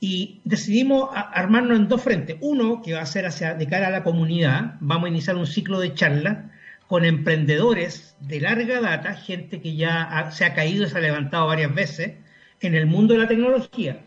Y 0.00 0.40
decidimos 0.44 1.10
armarnos 1.12 1.78
en 1.78 1.88
dos 1.88 2.02
frentes. 2.02 2.36
Uno, 2.40 2.82
que 2.82 2.94
va 2.94 3.00
a 3.00 3.06
ser 3.06 3.26
hacia, 3.26 3.54
de 3.54 3.66
cara 3.66 3.88
a 3.88 3.90
la 3.90 4.02
comunidad, 4.02 4.76
vamos 4.80 5.06
a 5.06 5.08
iniciar 5.08 5.36
un 5.36 5.46
ciclo 5.46 5.80
de 5.80 5.94
charlas 5.94 6.38
con 6.86 7.04
emprendedores 7.04 8.16
de 8.20 8.40
larga 8.40 8.80
data, 8.80 9.14
gente 9.14 9.60
que 9.60 9.76
ya 9.76 10.28
se 10.30 10.44
ha 10.44 10.54
caído 10.54 10.84
y 10.84 10.90
se 10.90 10.98
ha 10.98 11.00
levantado 11.00 11.46
varias 11.46 11.74
veces, 11.74 12.12
en 12.60 12.74
el 12.74 12.86
mundo 12.86 13.14
de 13.14 13.20
la 13.20 13.28
tecnología, 13.28 14.00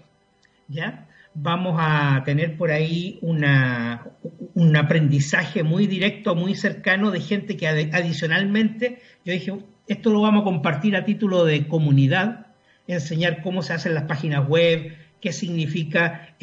¿ya? 0.68 1.08
Vamos 1.34 1.76
a 1.80 2.24
tener 2.26 2.58
por 2.58 2.72
ahí 2.72 3.20
una, 3.22 4.08
un 4.54 4.76
aprendizaje 4.76 5.64
muy 5.64 5.86
directo, 5.86 6.36
muy 6.36 6.56
cercano 6.56 7.12
de 7.12 7.20
gente 7.20 7.58
que 7.58 7.68
adicionalmente, 7.68 9.02
yo 9.24 9.34
dije, 9.34 9.54
esto 9.88 10.10
lo 10.12 10.22
vamos 10.22 10.42
a 10.42 10.46
compartir 10.46 10.96
a 10.96 11.06
título 11.06 11.46
de 11.46 11.68
comunidad, 11.68 12.48
enseñar 12.88 13.42
cómo 13.42 13.62
se 13.62 13.74
hacen 13.74 13.94
las 13.94 14.04
páginas 14.04 14.48
web, 14.48 14.96
qué 15.22 15.34
significa 15.34 16.36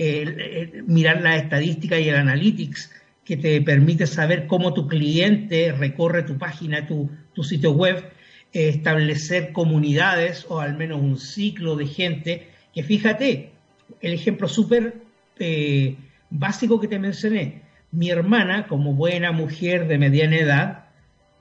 mirar 0.87 1.23
la 1.23 1.37
estadística 1.37 1.99
y 1.99 2.09
el 2.09 2.17
analytics, 2.17 2.91
que 3.25 3.37
te 3.37 3.61
permite 3.63 4.07
saber 4.07 4.47
cómo 4.47 4.75
tu 4.75 4.87
cliente 4.87 5.73
recorre 5.73 6.23
tu 6.23 6.37
página, 6.37 6.87
tu, 6.87 7.11
sitio 7.43 7.73
web, 7.73 8.13
establecer 8.53 9.53
comunidades 9.53 10.47
o 10.49 10.61
al 10.61 10.77
menos 10.77 11.01
un 11.01 11.19
ciclo 11.19 11.75
de 11.77 11.87
gente 11.87 12.49
que 12.73 12.83
fíjate, 12.83 13.53
el 14.01 14.13
ejemplo 14.13 14.49
súper 14.49 15.03
eh, 15.39 15.97
básico 16.31 16.81
que 16.81 16.89
te 16.89 16.99
mencioné, 16.99 17.63
mi 17.91 18.11
hermana, 18.11 18.67
como 18.67 18.93
buena 18.93 19.33
mujer 19.33 19.87
de 19.87 19.99
mediana 19.99 20.37
edad, 20.37 20.85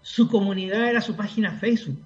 su 0.01 0.29
comunidad 0.29 0.89
era 0.89 1.01
su 1.01 1.15
página 1.15 1.53
Facebook. 1.53 1.99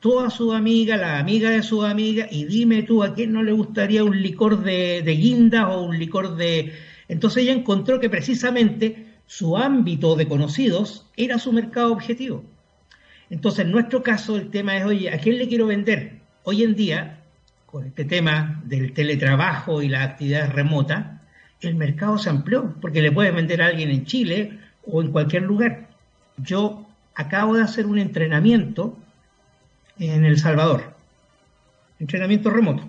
Toda 0.00 0.30
su 0.30 0.52
amiga, 0.52 0.96
la 0.96 1.18
amiga 1.18 1.50
de 1.50 1.62
su 1.62 1.82
amiga, 1.82 2.26
y 2.30 2.44
dime 2.44 2.82
tú, 2.82 3.02
¿a 3.02 3.14
quién 3.14 3.32
no 3.32 3.42
le 3.42 3.52
gustaría 3.52 4.04
un 4.04 4.20
licor 4.20 4.62
de, 4.62 5.02
de 5.02 5.12
guinda 5.12 5.68
o 5.68 5.82
un 5.82 5.98
licor 5.98 6.36
de... 6.36 6.72
Entonces 7.08 7.42
ella 7.42 7.52
encontró 7.52 7.98
que 7.98 8.10
precisamente 8.10 9.06
su 9.26 9.56
ámbito 9.56 10.14
de 10.16 10.28
conocidos 10.28 11.06
era 11.16 11.38
su 11.38 11.52
mercado 11.52 11.92
objetivo. 11.92 12.44
Entonces, 13.30 13.64
en 13.64 13.72
nuestro 13.72 14.02
caso, 14.02 14.36
el 14.36 14.50
tema 14.50 14.76
es, 14.76 14.84
oye, 14.84 15.10
¿a 15.10 15.18
quién 15.18 15.38
le 15.38 15.48
quiero 15.48 15.66
vender? 15.66 16.20
Hoy 16.44 16.62
en 16.62 16.76
día, 16.76 17.20
con 17.66 17.86
este 17.86 18.04
tema 18.04 18.62
del 18.64 18.92
teletrabajo 18.92 19.82
y 19.82 19.88
la 19.88 20.04
actividad 20.04 20.52
remota, 20.52 21.22
el 21.60 21.74
mercado 21.74 22.18
se 22.18 22.30
amplió, 22.30 22.74
porque 22.80 23.02
le 23.02 23.10
puedes 23.10 23.34
vender 23.34 23.62
a 23.62 23.66
alguien 23.66 23.90
en 23.90 24.04
Chile 24.04 24.58
o 24.86 25.02
en 25.02 25.10
cualquier 25.10 25.42
lugar. 25.42 25.88
Yo 26.36 26.86
acabo 27.14 27.54
de 27.54 27.62
hacer 27.62 27.86
un 27.86 27.98
entrenamiento 27.98 28.96
en 29.98 30.24
El 30.24 30.38
Salvador, 30.38 30.94
entrenamiento 31.98 32.50
remoto. 32.50 32.88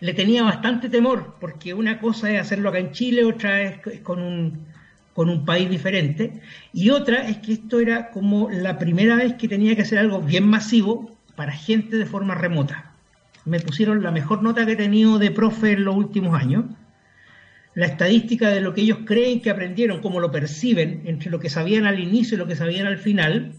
Le 0.00 0.12
tenía 0.12 0.42
bastante 0.42 0.88
temor, 0.88 1.36
porque 1.40 1.72
una 1.72 1.98
cosa 1.98 2.30
es 2.30 2.40
hacerlo 2.40 2.68
acá 2.68 2.78
en 2.78 2.92
Chile, 2.92 3.24
otra 3.24 3.62
es 3.62 3.78
con 4.02 4.20
un 4.20 4.74
con 5.14 5.30
un 5.30 5.44
país 5.44 5.70
diferente, 5.70 6.40
y 6.72 6.90
otra 6.90 7.28
es 7.28 7.38
que 7.38 7.52
esto 7.52 7.78
era 7.78 8.10
como 8.10 8.50
la 8.50 8.78
primera 8.78 9.14
vez 9.14 9.34
que 9.34 9.48
tenía 9.48 9.76
que 9.76 9.82
hacer 9.82 9.98
algo 9.98 10.20
bien 10.20 10.46
masivo 10.46 11.16
para 11.36 11.52
gente 11.52 11.96
de 11.96 12.04
forma 12.04 12.34
remota. 12.34 12.92
Me 13.44 13.60
pusieron 13.60 14.02
la 14.02 14.10
mejor 14.10 14.42
nota 14.42 14.66
que 14.66 14.72
he 14.72 14.76
tenido 14.76 15.18
de 15.18 15.30
profe 15.30 15.72
en 15.72 15.84
los 15.84 15.94
últimos 15.94 16.34
años. 16.38 16.64
La 17.74 17.86
estadística 17.86 18.48
de 18.48 18.60
lo 18.60 18.74
que 18.74 18.80
ellos 18.80 18.98
creen 19.04 19.40
que 19.40 19.50
aprendieron, 19.50 20.00
cómo 20.00 20.18
lo 20.18 20.32
perciben, 20.32 21.02
entre 21.06 21.30
lo 21.30 21.38
que 21.38 21.50
sabían 21.50 21.86
al 21.86 22.00
inicio 22.00 22.34
y 22.34 22.38
lo 22.38 22.46
que 22.46 22.56
sabían 22.56 22.86
al 22.86 22.98
final, 22.98 23.52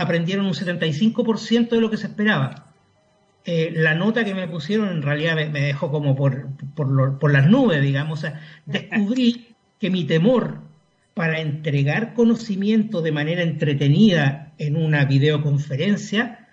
aprendieron 0.00 0.46
un 0.46 0.54
75% 0.54 1.68
de 1.68 1.80
lo 1.80 1.90
que 1.90 1.98
se 1.98 2.06
esperaba. 2.06 2.72
Eh, 3.44 3.70
la 3.74 3.94
nota 3.94 4.24
que 4.24 4.34
me 4.34 4.48
pusieron 4.48 4.88
en 4.88 5.02
realidad 5.02 5.34
me, 5.34 5.60
dejó 5.60 5.90
como 5.90 6.16
por, 6.16 6.48
por, 6.74 7.18
por, 7.18 7.32
las 7.32 7.46
nubes, 7.46 7.82
digamos. 7.82 8.24
Descubrí 8.64 9.48
que 9.78 9.90
mi 9.90 10.04
temor 10.04 10.58
para 11.12 11.40
entregar 11.40 12.14
conocimiento 12.14 13.02
de 13.02 13.12
manera 13.12 13.42
entretenida 13.42 14.52
en 14.56 14.76
una 14.76 15.04
videoconferencia, 15.04 16.48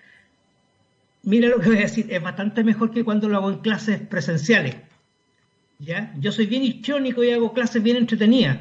mira 1.24 1.48
lo 1.48 1.60
que 1.60 1.70
voy 1.70 1.78
a 1.78 1.82
decir, 1.82 2.08
es 2.10 2.22
bastante 2.22 2.66
mejor 2.66 2.92
que 2.92 3.06
cuando 3.06 3.30
lo 3.30 3.38
hago 3.38 3.50
en 3.50 3.60
clases 3.60 4.00
presenciales. 4.00 4.76
¿ya? 5.80 6.14
Yo 6.20 6.34
soy 6.34 6.48
bien 6.48 6.64
histriónico 6.64 7.24
y 7.24 7.32
hago 7.32 7.54
clases 7.54 7.82
bien 7.82 7.96
entretenidas, 7.96 8.58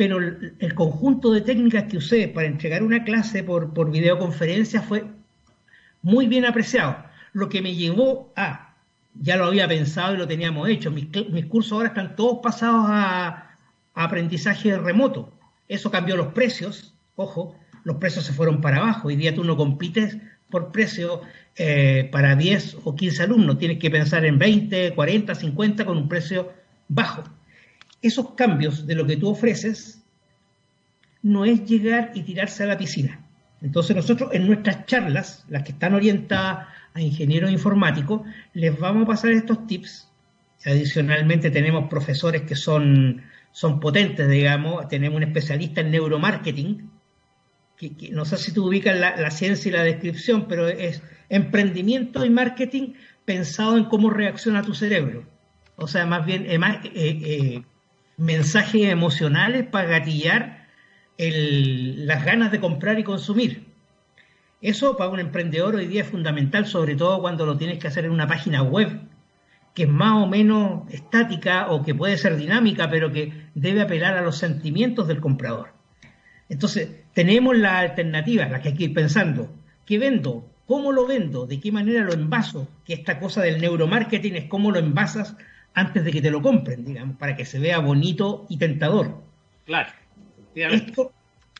pero 0.00 0.16
el, 0.16 0.74
conjunto 0.74 1.30
de 1.30 1.42
técnicas 1.42 1.84
que 1.84 1.98
usé 1.98 2.26
para 2.26 2.46
entregar 2.46 2.82
una 2.82 3.04
clase 3.04 3.44
por, 3.44 3.90
videoconferencia 3.90 4.80
fue 4.80 5.04
muy 6.00 6.26
bien 6.26 6.46
apreciado, 6.46 6.96
lo 7.34 7.50
que 7.50 7.60
me 7.60 7.74
llevó 7.74 8.32
a, 8.34 8.72
ya 9.20 9.36
lo 9.36 9.44
había 9.44 9.68
pensado 9.68 10.14
y 10.14 10.16
lo 10.16 10.26
teníamos 10.26 10.70
hecho, 10.70 10.90
mis, 10.90 11.08
mis 11.30 11.44
cursos 11.44 11.72
ahora 11.72 11.88
están 11.88 12.16
todos 12.16 12.38
pasados 12.42 12.86
a, 12.88 13.58
aprendizaje 13.92 14.74
remoto. 14.78 15.34
Eso 15.68 15.90
cambió 15.90 16.16
los 16.16 16.28
precios, 16.28 16.94
ojo, 17.16 17.54
los 17.84 17.96
precios 17.96 18.24
se 18.24 18.32
fueron 18.32 18.62
para 18.62 18.78
abajo. 18.78 19.08
Hoy 19.08 19.16
día 19.16 19.34
tú 19.34 19.44
no 19.44 19.58
compites 19.58 20.16
por 20.48 20.72
precio 20.72 21.20
eh, 21.56 22.08
para 22.10 22.36
10 22.36 22.78
o 22.84 22.96
15 22.96 23.24
alumnos. 23.24 23.58
Tienes 23.58 23.78
que 23.78 23.90
pensar 23.90 24.24
en 24.24 24.38
20, 24.38 24.94
40, 24.94 25.34
50 25.34 25.84
con 25.84 25.98
un 25.98 26.08
precio 26.08 26.54
bajo. 26.88 27.22
Esos 28.02 28.34
cambios 28.34 28.86
de 28.86 28.94
lo 28.94 29.06
que 29.06 29.16
tú 29.16 29.28
ofreces 29.28 30.02
no 31.22 31.44
es 31.44 31.64
llegar 31.64 32.12
y 32.14 32.22
tirarse 32.22 32.62
a 32.62 32.66
la 32.66 32.78
piscina. 32.78 33.20
Entonces 33.62 33.94
nosotros 33.94 34.30
en 34.32 34.46
nuestras 34.46 34.86
charlas, 34.86 35.44
las 35.48 35.62
que 35.62 35.72
están 35.72 35.94
orientadas 35.94 36.68
a 36.94 37.00
ingenieros 37.00 37.50
informáticos, 37.50 38.22
les 38.54 38.78
vamos 38.78 39.04
a 39.04 39.06
pasar 39.06 39.32
estos 39.32 39.66
tips. 39.66 40.08
Adicionalmente 40.64 41.50
tenemos 41.50 41.88
profesores 41.88 42.42
que 42.42 42.56
son, 42.56 43.22
son 43.52 43.80
potentes, 43.80 44.28
digamos, 44.28 44.88
tenemos 44.88 45.16
un 45.16 45.22
especialista 45.24 45.80
en 45.80 45.90
neuromarketing, 45.90 46.90
que, 47.76 48.10
no 48.12 48.26
sé 48.26 48.36
si 48.36 48.52
tú 48.52 48.66
ubicas 48.66 48.98
la, 48.98 49.30
ciencia 49.30 49.70
y 49.70 49.72
la 49.72 49.82
descripción, 49.82 50.46
pero 50.48 50.68
es 50.68 51.02
emprendimiento 51.30 52.24
y 52.26 52.30
marketing 52.30 52.92
pensado 53.24 53.78
en 53.78 53.84
cómo 53.84 54.10
reacciona 54.10 54.62
tu 54.62 54.74
cerebro. 54.74 55.24
O 55.76 55.86
sea, 55.86 56.04
más 56.04 56.26
bien 56.26 56.44
eh, 56.46 56.58
eh, 56.94 57.62
mensajes 58.20 58.88
emocionales 58.88 59.66
para 59.66 59.88
gatillar 59.88 60.66
las 61.16 62.24
ganas 62.24 62.52
de 62.52 62.60
comprar 62.60 62.98
y 62.98 63.04
consumir. 63.04 63.66
Eso 64.60 64.96
para 64.96 65.10
un 65.10 65.20
emprendedor 65.20 65.74
hoy 65.74 65.86
día 65.86 66.02
es 66.02 66.08
fundamental, 66.08 66.66
sobre 66.66 66.96
todo 66.96 67.20
cuando 67.20 67.46
lo 67.46 67.56
tienes 67.56 67.78
que 67.78 67.88
hacer 67.88 68.04
en 68.04 68.12
una 68.12 68.26
página 68.26 68.62
web 68.62 69.00
que 69.74 69.84
es 69.84 69.88
más 69.88 70.22
o 70.22 70.26
menos 70.26 70.92
estática 70.92 71.70
o 71.70 71.82
que 71.82 71.94
puede 71.94 72.16
ser 72.16 72.36
dinámica, 72.36 72.90
pero 72.90 73.12
que 73.12 73.32
debe 73.54 73.82
apelar 73.82 74.16
a 74.16 74.22
los 74.22 74.36
sentimientos 74.36 75.06
del 75.06 75.20
comprador. 75.20 75.72
Entonces, 76.48 76.90
tenemos 77.14 77.56
la 77.56 77.78
alternativa, 77.78 78.48
la 78.48 78.60
que 78.60 78.68
hay 78.68 78.74
que 78.74 78.84
ir 78.84 78.94
pensando. 78.94 79.48
¿Qué 79.86 79.98
vendo? 79.98 80.50
¿Cómo 80.66 80.92
lo 80.92 81.06
vendo? 81.06 81.46
¿De 81.46 81.60
qué 81.60 81.70
manera 81.70 82.02
lo 82.02 82.12
envaso? 82.12 82.68
Que 82.84 82.94
esta 82.94 83.20
cosa 83.20 83.42
del 83.42 83.60
neuromarketing 83.60 84.34
es 84.34 84.44
cómo 84.46 84.72
lo 84.72 84.80
envasas 84.80 85.36
antes 85.74 86.04
de 86.04 86.12
que 86.12 86.22
te 86.22 86.30
lo 86.30 86.42
compren, 86.42 86.84
digamos, 86.84 87.16
para 87.16 87.36
que 87.36 87.44
se 87.44 87.58
vea 87.58 87.78
bonito 87.78 88.46
y 88.48 88.56
tentador. 88.58 89.22
Claro. 89.66 89.90
Esto, 90.54 91.12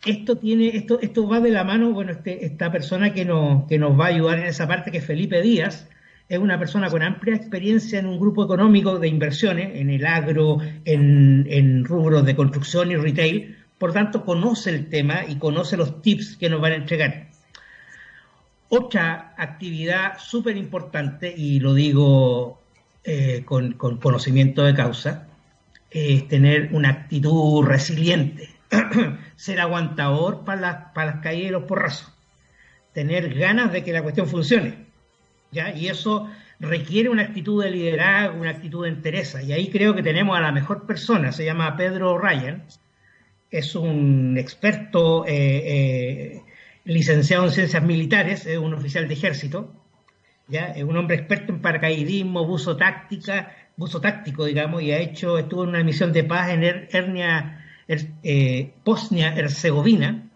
esto 0.05 0.37
tiene, 0.37 0.77
esto, 0.77 1.01
esto 1.01 1.29
va 1.29 1.41
de 1.41 1.51
la 1.51 1.65
mano, 1.65 1.93
bueno, 1.93 2.13
este, 2.13 2.45
esta 2.45 2.73
persona 2.73 3.13
que 3.13 3.25
nos, 3.25 3.67
que 3.67 3.79
nos 3.79 3.99
va 3.99 4.07
a 4.07 4.09
ayudar 4.09 4.39
en 4.39 4.47
esa 4.47 4.67
parte, 4.67 4.91
que 4.91 4.99
es 4.99 5.05
Felipe 5.05 5.41
Díaz, 5.43 5.89
es 6.29 6.39
una 6.39 6.59
persona 6.59 6.89
con 6.89 7.03
amplia 7.03 7.35
experiencia 7.35 7.99
en 7.99 8.07
un 8.07 8.19
grupo 8.19 8.45
económico 8.45 8.99
de 8.99 9.09
inversiones, 9.09 9.73
en 9.75 9.91
el 9.91 10.07
agro, 10.07 10.59
en, 10.85 11.47
en 11.49 11.85
rubros 11.85 12.25
de 12.25 12.37
construcción 12.37 12.91
y 12.91 12.97
retail, 12.97 13.57
por 13.79 13.93
tanto 13.93 14.25
conoce 14.25 14.71
el 14.71 14.89
tema 14.89 15.25
y 15.27 15.37
conoce 15.37 15.77
los 15.77 16.03
tips 16.03 16.37
que 16.37 16.51
nos 16.51 16.61
van 16.61 16.73
a 16.73 16.77
entregar. 16.77 17.29
Otra 18.69 19.35
actividad 19.37 20.19
súper 20.19 20.57
importante, 20.57 21.33
y 21.37 21.59
lo 21.59 21.75
digo 21.75 22.60
eh, 23.05 23.42
con, 23.44 23.72
con, 23.74 23.98
conocimiento 23.98 24.62
de 24.64 24.74
causa, 24.74 25.28
es 25.90 26.28
tener 26.28 26.70
una 26.72 26.90
actitud 26.90 27.64
resiliente, 27.64 28.51
ser 29.36 29.61
aguantador 29.61 30.44
para 30.44 30.61
las, 30.61 30.76
para 30.94 31.12
las 31.12 31.22
caídas 31.22 31.53
los 31.53 31.64
porrazos, 31.64 32.12
tener 32.92 33.34
ganas 33.34 33.72
de 33.72 33.82
que 33.82 33.92
la 33.92 34.03
cuestión 34.03 34.26
funcione. 34.26 34.86
¿ya? 35.51 35.74
Y 35.74 35.88
eso 35.88 36.28
requiere 36.61 37.09
una 37.09 37.22
actitud 37.22 37.62
de 37.62 37.70
liderazgo, 37.70 38.40
una 38.40 38.51
actitud 38.51 38.84
de 38.84 38.90
entereza. 38.90 39.42
Y 39.42 39.53
ahí 39.53 39.70
creo 39.70 39.94
que 39.94 40.03
tenemos 40.03 40.36
a 40.36 40.40
la 40.40 40.53
mejor 40.53 40.86
persona, 40.86 41.32
se 41.32 41.44
llama 41.44 41.76
Pedro 41.76 42.18
Ryan, 42.18 42.64
es 43.51 43.74
un 43.74 44.36
experto 44.38 45.26
eh, 45.26 45.32
eh, 45.34 46.42
licenciado 46.84 47.44
en 47.44 47.51
ciencias 47.51 47.82
militares, 47.82 48.46
es 48.46 48.59
un 48.59 48.74
oficial 48.74 49.09
de 49.09 49.14
ejército, 49.14 49.72
es 50.51 50.84
un 50.84 50.96
hombre 50.96 51.16
experto 51.16 51.53
en 51.53 51.61
paracaidismo, 51.61 52.46
buzo 52.46 52.76
táctica, 52.76 53.55
buzo 53.76 54.01
táctico, 54.01 54.44
digamos, 54.44 54.82
y 54.82 54.92
ha 54.92 54.98
hecho, 54.98 55.38
estuvo 55.38 55.64
en 55.64 55.70
una 55.70 55.84
misión 55.84 56.12
de 56.12 56.24
paz 56.24 56.51
en 56.51 56.64
Hernia, 56.64 57.64
eh, 57.88 58.72
Bosnia-Herzegovina. 58.84 60.28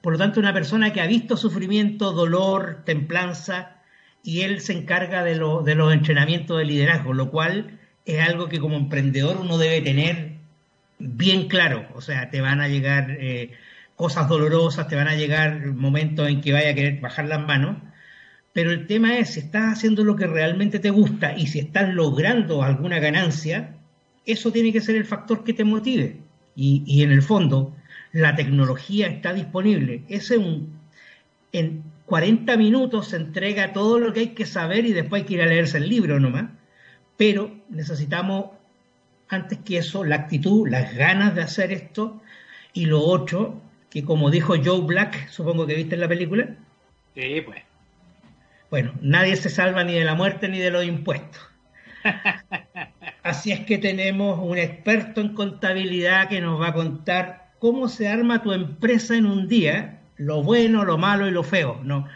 Por 0.00 0.14
lo 0.14 0.18
tanto, 0.18 0.40
una 0.40 0.52
persona 0.52 0.92
que 0.92 1.00
ha 1.00 1.06
visto 1.06 1.36
sufrimiento, 1.36 2.12
dolor, 2.12 2.82
templanza, 2.84 3.76
y 4.22 4.40
él 4.40 4.60
se 4.60 4.72
encarga 4.72 5.22
de, 5.22 5.34
de 5.34 5.74
los 5.74 5.92
entrenamientos 5.92 6.58
de 6.58 6.64
liderazgo, 6.64 7.12
lo 7.12 7.30
cual 7.30 7.78
es 8.06 8.20
algo 8.20 8.48
que 8.48 8.58
como 8.58 8.76
emprendedor 8.76 9.38
uno 9.38 9.58
debe 9.58 9.80
tener 9.82 10.32
bien 10.98 11.48
claro, 11.48 11.86
o 11.94 12.00
sea, 12.00 12.30
te 12.30 12.40
van 12.40 12.60
a 12.60 12.68
llegar 12.68 13.10
eh, 13.10 13.52
cosas 13.96 14.28
dolorosas, 14.28 14.88
te 14.88 14.96
van 14.96 15.08
a 15.08 15.16
llegar 15.16 15.66
momentos 15.66 16.28
en 16.28 16.40
que 16.40 16.52
vaya 16.52 16.70
a 16.70 16.74
querer 16.74 17.00
bajar 17.00 17.26
las 17.26 17.40
manos, 17.40 17.76
pero 18.54 18.70
el 18.70 18.86
tema 18.86 19.18
es 19.18 19.30
si 19.30 19.40
estás 19.40 19.72
haciendo 19.72 20.04
lo 20.04 20.14
que 20.14 20.28
realmente 20.28 20.78
te 20.78 20.90
gusta 20.90 21.36
y 21.36 21.48
si 21.48 21.58
estás 21.58 21.92
logrando 21.92 22.62
alguna 22.62 23.00
ganancia, 23.00 23.74
eso 24.24 24.52
tiene 24.52 24.72
que 24.72 24.80
ser 24.80 24.94
el 24.94 25.04
factor 25.04 25.42
que 25.42 25.52
te 25.52 25.64
motive. 25.64 26.18
Y, 26.54 27.02
en 27.02 27.10
el 27.10 27.20
fondo, 27.20 27.74
la 28.12 28.36
tecnología 28.36 29.08
está 29.08 29.34
disponible. 29.34 30.02
Un, 30.38 30.72
en 31.50 31.82
40 32.06 32.56
minutos 32.56 33.08
se 33.08 33.16
entrega 33.16 33.72
todo 33.72 33.98
lo 33.98 34.12
que 34.12 34.20
hay 34.20 34.28
que 34.28 34.46
saber 34.46 34.86
y 34.86 34.92
después 34.92 35.22
hay 35.22 35.26
que 35.26 35.34
ir 35.34 35.42
a 35.42 35.46
leerse 35.46 35.78
el 35.78 35.88
libro 35.88 36.20
nomás. 36.20 36.44
Pero 37.16 37.52
necesitamos 37.70 38.50
antes 39.28 39.58
que 39.64 39.78
eso, 39.78 40.04
la 40.04 40.14
actitud, 40.14 40.68
las 40.68 40.94
ganas 40.94 41.34
de 41.34 41.42
hacer 41.42 41.72
esto 41.72 42.22
y 42.72 42.86
lo 42.86 43.00
otro, 43.00 43.60
que 43.90 44.04
como 44.04 44.30
dijo 44.30 44.54
Joe 44.64 44.82
Black, 44.82 45.28
supongo 45.28 45.66
que 45.66 45.74
viste 45.74 45.96
en 45.96 46.02
la 46.02 46.08
película. 46.08 46.54
Sí, 47.16 47.40
pues. 47.44 47.73
Bueno, 48.70 48.92
nadie 49.00 49.36
se 49.36 49.50
salva 49.50 49.84
ni 49.84 49.94
de 49.94 50.04
la 50.04 50.14
muerte 50.14 50.48
ni 50.48 50.58
de 50.58 50.70
los 50.70 50.84
impuestos. 50.84 51.40
Así 53.22 53.52
es 53.52 53.60
que 53.60 53.78
tenemos 53.78 54.38
un 54.42 54.58
experto 54.58 55.20
en 55.20 55.34
contabilidad 55.34 56.28
que 56.28 56.40
nos 56.40 56.60
va 56.60 56.68
a 56.68 56.72
contar 56.74 57.52
cómo 57.58 57.88
se 57.88 58.08
arma 58.08 58.42
tu 58.42 58.52
empresa 58.52 59.16
en 59.16 59.26
un 59.26 59.48
día, 59.48 60.00
lo 60.16 60.42
bueno, 60.42 60.84
lo 60.84 60.98
malo 60.98 61.26
y 61.26 61.30
lo 61.30 61.42
feo. 61.42 61.80
No, 61.82 62.06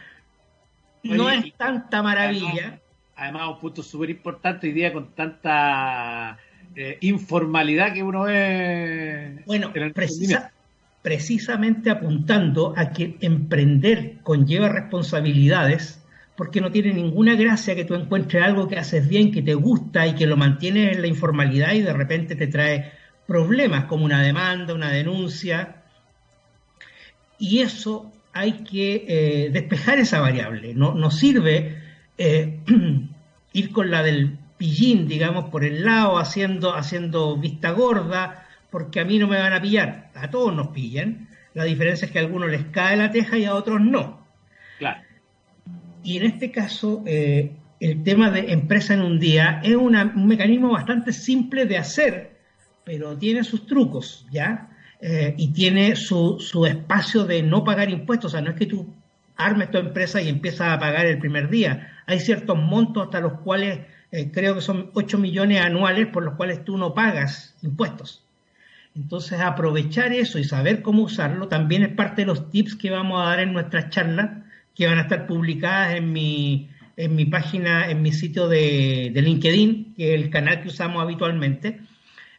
no 1.02 1.30
es 1.30 1.54
tanta 1.56 2.02
maravilla. 2.02 2.80
Además, 3.16 3.48
un 3.48 3.58
punto 3.58 3.82
súper 3.82 4.10
importante 4.10 4.66
hoy 4.68 4.72
día 4.72 4.92
con 4.92 5.14
tanta 5.14 6.38
eh, 6.76 6.98
informalidad 7.00 7.92
que 7.92 8.02
uno 8.02 8.24
ve. 8.24 9.42
Bueno, 9.46 9.72
precisamente 11.02 11.90
apuntando 11.90 12.74
a 12.76 12.90
que 12.90 13.16
emprender 13.20 14.18
conlleva 14.22 14.68
responsabilidades, 14.68 15.97
porque 16.38 16.60
no 16.60 16.70
tiene 16.70 16.94
ninguna 16.94 17.34
gracia 17.34 17.74
que 17.74 17.84
tú 17.84 17.96
encuentres 17.96 18.44
algo 18.44 18.68
que 18.68 18.78
haces 18.78 19.08
bien, 19.08 19.32
que 19.32 19.42
te 19.42 19.54
gusta 19.54 20.06
y 20.06 20.14
que 20.14 20.24
lo 20.24 20.36
mantienes 20.36 20.94
en 20.94 21.02
la 21.02 21.08
informalidad 21.08 21.72
y 21.72 21.82
de 21.82 21.92
repente 21.92 22.36
te 22.36 22.46
trae 22.46 22.92
problemas 23.26 23.86
como 23.86 24.04
una 24.04 24.22
demanda, 24.22 24.72
una 24.72 24.88
denuncia. 24.88 25.82
Y 27.40 27.58
eso 27.58 28.12
hay 28.32 28.52
que 28.62 29.04
eh, 29.08 29.50
despejar 29.50 29.98
esa 29.98 30.20
variable. 30.20 30.74
No, 30.74 31.10
sirve 31.10 31.82
eh, 32.16 32.60
ir 33.52 33.72
con 33.72 33.90
la 33.90 34.04
del 34.04 34.38
pillín, 34.58 35.08
digamos, 35.08 35.46
por 35.50 35.64
el 35.64 35.84
lado, 35.84 36.18
haciendo, 36.18 36.72
haciendo 36.72 37.36
vista 37.36 37.72
gorda, 37.72 38.46
porque 38.70 39.00
a 39.00 39.04
mí 39.04 39.18
no 39.18 39.26
me 39.26 39.40
van 39.40 39.54
a 39.54 39.60
pillar. 39.60 40.12
A 40.14 40.30
todos 40.30 40.54
nos 40.54 40.68
pillan. 40.68 41.30
La 41.54 41.64
diferencia 41.64 42.06
es 42.06 42.12
que 42.12 42.20
a 42.20 42.22
algunos 42.22 42.48
les 42.48 42.66
cae 42.66 42.96
la 42.96 43.10
teja 43.10 43.36
y 43.38 43.44
a 43.44 43.56
otros 43.56 43.80
no. 43.80 44.27
Y 46.02 46.18
en 46.18 46.24
este 46.24 46.50
caso, 46.50 47.02
eh, 47.06 47.52
el 47.80 48.02
tema 48.02 48.30
de 48.30 48.52
empresa 48.52 48.94
en 48.94 49.02
un 49.02 49.18
día 49.18 49.60
es 49.62 49.76
un 49.76 50.26
mecanismo 50.26 50.72
bastante 50.72 51.12
simple 51.12 51.66
de 51.66 51.78
hacer, 51.78 52.38
pero 52.84 53.16
tiene 53.16 53.44
sus 53.44 53.66
trucos, 53.66 54.26
¿ya? 54.30 54.70
Eh, 55.00 55.34
y 55.36 55.52
tiene 55.52 55.94
su, 55.94 56.40
su, 56.40 56.66
espacio 56.66 57.24
de 57.24 57.42
no 57.42 57.62
pagar 57.62 57.90
impuestos. 57.90 58.32
O 58.32 58.32
sea, 58.32 58.40
no 58.40 58.50
es 58.50 58.56
que 58.56 58.66
tú 58.66 58.94
armes 59.36 59.70
tu 59.70 59.78
empresa 59.78 60.20
y 60.20 60.28
empiezas 60.28 60.72
a 60.72 60.78
pagar 60.78 61.06
el 61.06 61.18
primer 61.18 61.48
día. 61.48 62.02
Hay 62.06 62.20
ciertos 62.20 62.58
montos 62.58 63.04
hasta 63.04 63.20
los 63.20 63.40
cuales 63.40 63.80
eh, 64.10 64.30
creo 64.32 64.54
que 64.54 64.60
son 64.60 64.90
8 64.94 65.18
millones 65.18 65.60
anuales 65.60 66.08
por 66.08 66.24
los 66.24 66.34
cuales 66.34 66.64
tú 66.64 66.76
no 66.76 66.94
pagas 66.94 67.56
impuestos. 67.62 68.24
Entonces, 68.96 69.40
aprovechar 69.40 70.12
eso 70.12 70.38
y 70.38 70.44
saber 70.44 70.82
cómo 70.82 71.02
usarlo 71.02 71.46
también 71.46 71.82
es 71.82 71.94
parte 71.94 72.22
de 72.22 72.26
los 72.26 72.50
tips 72.50 72.74
que 72.74 72.90
vamos 72.90 73.20
a 73.20 73.26
dar 73.26 73.40
en 73.40 73.52
nuestras 73.52 73.90
charlas, 73.90 74.44
que 74.78 74.86
van 74.86 74.98
a 74.98 75.02
estar 75.02 75.26
publicadas 75.26 75.96
en 75.96 76.12
mi, 76.12 76.70
en 76.96 77.16
mi 77.16 77.24
página, 77.24 77.90
en 77.90 78.00
mi 78.00 78.12
sitio 78.12 78.46
de, 78.46 79.10
LinkedIn, 79.12 79.94
que 79.96 80.14
es 80.14 80.20
el 80.22 80.30
canal 80.30 80.62
que 80.62 80.68
usamos 80.68 81.02
habitualmente. 81.02 81.80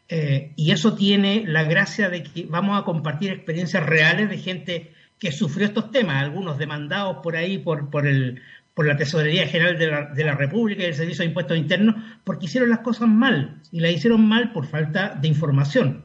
Eh, 0.08 0.52
y 0.56 0.70
eso 0.70 0.94
tiene 0.94 1.44
la 1.46 1.64
gracia 1.64 2.08
de 2.08 2.22
que 2.22 2.46
vamos 2.48 2.80
a 2.80 2.84
compartir 2.84 3.30
experiencias 3.30 3.84
reales 3.84 4.30
de 4.30 4.38
gente 4.38 4.92
que 5.18 5.32
sufrió 5.32 5.66
estos 5.66 5.90
temas, 5.90 6.22
algunos 6.22 6.56
demandados 6.56 7.18
por 7.22 7.36
ahí 7.36 7.58
por, 7.58 7.90
por, 7.90 8.06
el, 8.06 8.40
por 8.72 8.86
la 8.86 8.96
Tesorería 8.96 9.46
General 9.46 9.78
de 9.78 10.24
la, 10.24 10.34
República 10.34 10.82
y 10.82 10.86
el 10.86 10.94
Servicio 10.94 11.22
de 11.22 11.28
Impuestos 11.28 11.58
Internos, 11.58 11.96
porque 12.24 12.46
hicieron 12.46 12.70
las 12.70 12.78
cosas 12.78 13.06
mal, 13.06 13.60
y 13.70 13.80
las 13.80 13.92
hicieron 13.92 14.26
mal 14.26 14.52
por 14.52 14.66
falta 14.66 15.10
de 15.10 15.28
información. 15.28 16.04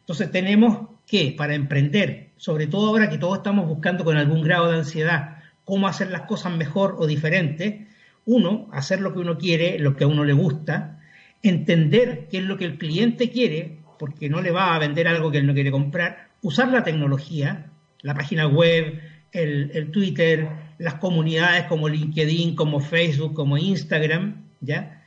Entonces 0.00 0.28
tenemos 0.32 0.88
que, 1.06 1.36
para 1.38 1.54
emprender, 1.54 2.30
sobre 2.36 2.66
todo 2.66 2.88
ahora 2.88 3.08
que 3.08 3.18
todos 3.18 3.36
estamos 3.36 3.68
buscando 3.68 4.02
con 4.02 4.16
algún 4.16 4.42
grado 4.42 4.72
de 4.72 4.78
ansiedad, 4.78 5.37
cómo 5.68 5.86
hacer 5.86 6.10
las 6.10 6.22
cosas 6.22 6.56
mejor 6.56 6.96
o 6.98 7.06
diferente. 7.06 7.88
Uno, 8.24 8.70
hacer 8.72 9.02
lo 9.02 9.12
que 9.12 9.18
uno 9.18 9.36
quiere, 9.36 9.78
lo 9.78 9.96
que 9.96 10.04
a 10.04 10.06
uno 10.06 10.24
le 10.24 10.32
gusta, 10.32 10.98
entender 11.42 12.26
qué 12.30 12.38
es 12.38 12.44
lo 12.44 12.56
que 12.56 12.64
el 12.64 12.78
cliente 12.78 13.28
quiere, 13.28 13.76
porque 13.98 14.30
no 14.30 14.40
le 14.40 14.50
va 14.50 14.74
a 14.74 14.78
vender 14.78 15.06
algo 15.06 15.30
que 15.30 15.36
él 15.36 15.46
no 15.46 15.52
quiere 15.52 15.70
comprar, 15.70 16.30
usar 16.40 16.68
la 16.68 16.84
tecnología, 16.84 17.66
la 18.00 18.14
página 18.14 18.46
web, 18.46 18.98
el, 19.30 19.90
Twitter, 19.92 20.48
las 20.78 20.94
comunidades 20.94 21.64
como 21.64 21.90
LinkedIn, 21.90 22.56
como 22.56 22.80
Facebook, 22.80 23.34
como 23.34 23.58
Instagram, 23.58 24.46
¿ya? 24.62 25.04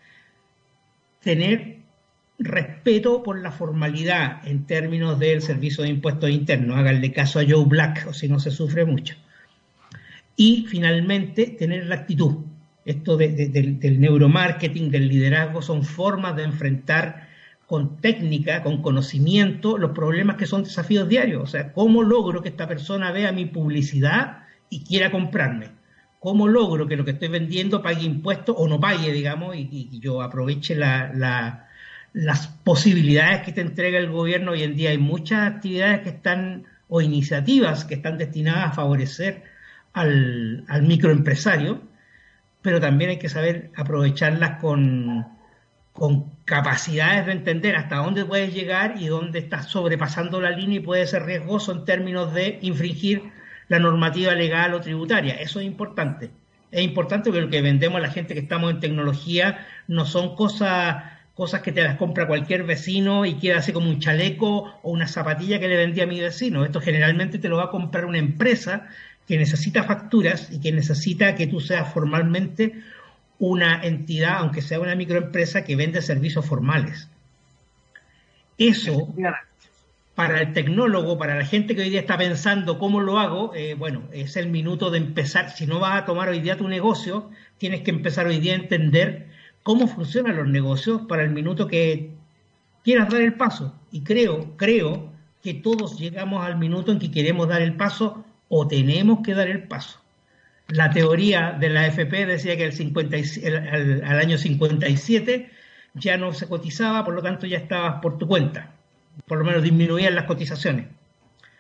Tener 1.24 1.78
respeto 2.38 3.24
por 3.24 3.42
la 3.42 3.52
formalidad 3.52 4.48
en 4.48 4.68
términos 4.68 5.18
del 5.18 5.42
servicio 5.42 5.84
de 5.84 5.90
impuestos 5.90 6.30
internos. 6.30 6.78
Háganle 6.78 7.12
caso 7.12 7.40
a 7.40 7.46
Joe 7.50 7.66
Black, 7.66 8.06
o 8.08 8.14
si 8.14 8.28
no 8.28 8.40
se 8.40 8.52
sufre 8.52 8.86
mucho. 8.86 9.16
Y 10.36 10.66
finalmente, 10.68 11.48
tener 11.48 11.86
la 11.86 11.96
actitud. 11.96 12.38
Esto 12.84 13.16
del 13.16 14.00
neuromarketing, 14.00 14.90
del 14.90 15.08
liderazgo, 15.08 15.62
son 15.62 15.84
formas 15.84 16.36
de 16.36 16.44
enfrentar 16.44 17.30
con 17.68 17.98
técnica, 18.02 18.64
con 18.64 18.82
conocimiento, 18.82 19.78
los 19.78 19.92
problemas 19.92 20.36
que 20.36 20.46
son 20.46 20.64
desafíos 20.64 21.08
diarios. 21.08 21.44
O 21.44 21.48
sea, 21.48 21.72
¿cómo 21.74 22.04
logro 22.04 22.42
que 22.42 22.50
esta 22.50 22.68
persona 22.68 23.12
vea 23.12 23.32
mi 23.32 23.46
publicidad 23.46 24.46
y 24.70 24.84
quiera 24.84 25.12
comprarme? 25.12 25.70
¿Cómo 26.20 26.48
logro 26.48 26.88
que 26.88 26.98
lo 26.98 27.06
que 27.06 27.12
estoy 27.12 27.30
vendiendo 27.30 27.82
pague 27.82 28.04
impuestos 28.04 28.56
o 28.58 28.68
no 28.68 28.80
pague, 28.80 29.12
digamos, 29.12 29.56
y, 29.56 30.00
yo 30.00 30.22
aproveche 30.22 30.76
la 30.76 31.68
las 32.14 32.48
posibilidades 32.48 33.44
que 33.44 33.54
te 33.54 33.62
entrega 33.62 33.98
el 33.98 34.10
gobierno 34.10 34.52
hoy 34.52 34.64
en 34.64 34.76
día. 34.76 34.90
Hay 34.90 34.98
muchas 34.98 35.54
actividades 35.54 36.02
que 36.02 36.10
están 36.10 36.66
o 36.90 37.02
iniciativas 37.02 37.86
que 37.86 37.96
están 37.96 38.18
destinadas 38.18 38.72
a 38.72 38.74
favorecer 38.74 39.44
al, 39.94 40.66
microempresario, 40.84 41.82
pero 42.62 42.80
también 42.80 43.12
hay 43.12 43.20
que 43.20 43.30
saber 43.30 43.72
aprovecharlas 43.76 44.60
con, 44.60 45.26
capacidades 46.46 47.26
de 47.26 47.34
entender 47.34 47.76
hasta 47.76 47.98
dónde 47.98 48.26
puedes 48.26 48.54
llegar 48.54 48.96
y 48.98 49.08
dónde 49.08 49.40
estás 49.40 49.68
sobrepasando 49.68 50.42
la 50.42 50.50
línea 50.50 50.78
y 50.78 50.84
puede 50.84 51.06
ser 51.06 51.24
riesgoso 51.26 51.72
en 51.72 51.86
términos 51.86 52.34
de 52.34 52.60
infringir 52.62 53.24
la 53.68 53.80
normativa 53.80 54.34
legal 54.34 54.74
o 54.74 54.82
tributaria. 54.82 55.36
Eso 55.36 55.60
es 55.60 55.66
importante. 55.66 56.32
Es 56.72 56.82
importante 56.82 57.30
porque 57.30 57.42
lo 57.42 57.50
que 57.50 57.62
vendemos 57.62 58.00
a 58.00 58.02
la 58.02 58.12
gente 58.12 58.34
que 58.34 58.40
estamos 58.40 58.72
en 58.72 58.80
tecnología 58.80 59.66
no 59.88 60.06
son 60.06 60.36
cosas 60.36 61.04
cosas 61.34 61.62
que 61.62 61.72
te 61.72 61.82
las 61.82 61.98
compra 61.98 62.28
cualquier 62.28 62.64
vecino 62.64 63.26
y 63.26 63.36
queda 63.36 63.60
así 63.60 63.72
como 63.72 63.90
un 63.90 64.00
chaleco 64.00 64.80
o 64.84 64.92
una 64.92 65.08
zapatilla 65.08 65.60
que 65.60 65.68
le 65.68 65.78
vendí 65.78 66.02
a 66.02 66.06
mi 66.06 66.20
vecino. 66.20 66.66
Esto 66.66 66.82
generalmente 66.82 67.40
te 67.40 67.50
lo 67.50 67.58
va 67.58 67.66
a 67.66 67.70
comprar 67.70 68.06
una 68.06 68.20
empresa 68.20 68.88
que 69.32 69.38
necesita 69.38 69.84
facturas 69.84 70.50
y 70.52 70.60
que 70.60 70.74
necesita 70.74 71.36
que 71.36 71.48
tú 71.48 71.62
seas 71.62 71.94
formalmente 71.94 72.84
una 73.40 73.82
entidad, 73.82 74.40
aunque 74.40 74.62
sea 74.62 74.82
una 74.82 74.94
microempresa, 74.94 75.64
que 75.64 75.78
vende 75.78 76.02
servicios 76.02 76.46
formales. 76.46 77.08
Eso, 78.58 79.08
para 80.16 80.42
el 80.42 80.52
tecnólogo, 80.52 81.18
para 81.18 81.36
la 81.36 81.46
gente 81.46 81.76
que 81.76 81.84
hoy 81.84 81.90
día 81.90 82.02
está 82.02 82.18
pensando 82.18 82.78
cómo 82.78 83.00
lo 83.00 83.20
hago, 83.20 83.56
eh, 83.56 83.74
bueno, 83.76 84.04
es 84.12 84.36
el 84.36 84.50
minuto 84.50 84.92
de 84.92 84.98
empezar. 84.98 85.50
Si 85.52 85.66
no 85.66 85.80
vas 85.80 86.02
a 86.02 86.06
tomar 86.06 86.28
hoy 86.28 86.42
día 86.42 86.58
tu 86.58 86.68
negocio, 86.68 87.30
tienes 87.58 87.84
que 87.84 87.92
empezar 87.92 88.28
hoy 88.28 88.42
día 88.42 88.52
a 88.52 88.58
entender 88.58 89.30
cómo 89.64 89.88
funcionan 89.88 90.36
los 90.36 90.50
negocios 90.50 91.04
para 91.08 91.24
el 91.24 91.30
minuto 91.30 91.70
que 91.70 92.10
quieras 92.84 93.08
dar 93.08 93.22
el 93.22 93.36
paso. 93.36 93.80
Y 93.94 94.02
creo, 94.02 94.58
creo 94.58 95.10
que 95.42 95.54
todos 95.54 95.98
llegamos 95.98 96.46
al 96.46 96.58
minuto 96.58 96.92
en 96.92 97.00
que 97.00 97.12
queremos 97.12 97.48
dar 97.48 97.62
el 97.62 97.78
paso 97.78 98.26
o 98.54 98.68
tenemos 98.68 99.22
que 99.24 99.34
dar 99.34 99.48
el 99.48 99.64
paso. 99.64 100.00
La 100.68 100.92
teoría 100.92 101.54
de 101.54 101.70
la 101.70 101.88
FP 101.88 102.26
decía 102.26 102.58
que 102.58 102.66
el 102.66 104.04
al, 104.04 104.20
año 104.20 104.38
57 104.38 105.50
ya 105.94 106.18
no 106.18 106.34
se 106.34 106.48
cotizaba, 106.48 107.06
por 107.06 107.14
lo 107.14 107.22
tanto 107.22 107.48
ya 107.48 107.58
estabas 107.58 108.02
por 108.02 108.18
tu 108.18 108.28
cuenta. 108.28 108.74
Por 109.26 109.40
lo 109.40 109.46
menos 109.46 109.64
disminuían 109.64 110.16
las 110.16 110.26
cotizaciones. 110.26 110.88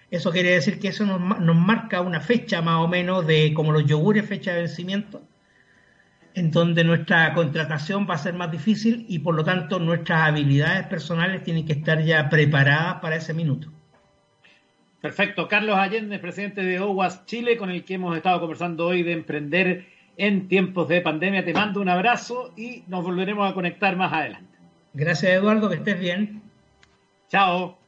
Eso 0.09 0.31
quiere 0.31 0.51
decir 0.51 0.79
que 0.79 0.89
eso 0.89 1.05
nos, 1.05 1.39
nos 1.39 1.55
marca 1.55 2.01
una 2.01 2.19
fecha 2.19 2.61
más 2.61 2.83
o 2.83 2.89
menos 2.89 3.25
de 3.25 3.53
como 3.53 3.71
los 3.71 3.85
yogures, 3.85 4.27
fecha 4.27 4.51
de 4.53 4.59
vencimiento, 4.59 5.21
en 6.33 6.51
donde 6.51 6.83
nuestra 6.83 7.33
contratación 7.33 8.05
va 8.09 8.15
a 8.15 8.17
ser 8.17 8.33
más 8.33 8.51
difícil 8.51 9.05
y 9.07 9.19
por 9.19 9.35
lo 9.35 9.45
tanto 9.45 9.79
nuestras 9.79 10.27
habilidades 10.27 10.87
personales 10.87 11.41
tienen 11.43 11.65
que 11.65 11.73
estar 11.73 12.03
ya 12.03 12.27
preparadas 12.27 12.95
para 12.95 13.15
ese 13.15 13.33
minuto. 13.33 13.71
Perfecto. 15.01 15.47
Carlos 15.47 15.77
Allende, 15.77 16.19
presidente 16.19 16.61
de 16.61 16.79
OWAS 16.79 17.25
Chile, 17.25 17.57
con 17.57 17.71
el 17.71 17.83
que 17.83 17.95
hemos 17.95 18.15
estado 18.15 18.39
conversando 18.39 18.85
hoy 18.85 19.01
de 19.01 19.13
emprender 19.13 19.87
en 20.15 20.47
tiempos 20.47 20.87
de 20.87 21.01
pandemia. 21.01 21.43
Te 21.43 21.53
mando 21.53 21.81
un 21.81 21.89
abrazo 21.89 22.53
y 22.55 22.83
nos 22.87 23.03
volveremos 23.03 23.49
a 23.49 23.55
conectar 23.55 23.95
más 23.95 24.13
adelante. 24.13 24.59
Gracias, 24.93 25.31
Eduardo, 25.31 25.69
que 25.69 25.77
estés 25.77 25.99
bien. 25.99 26.43
Chao. 27.29 27.79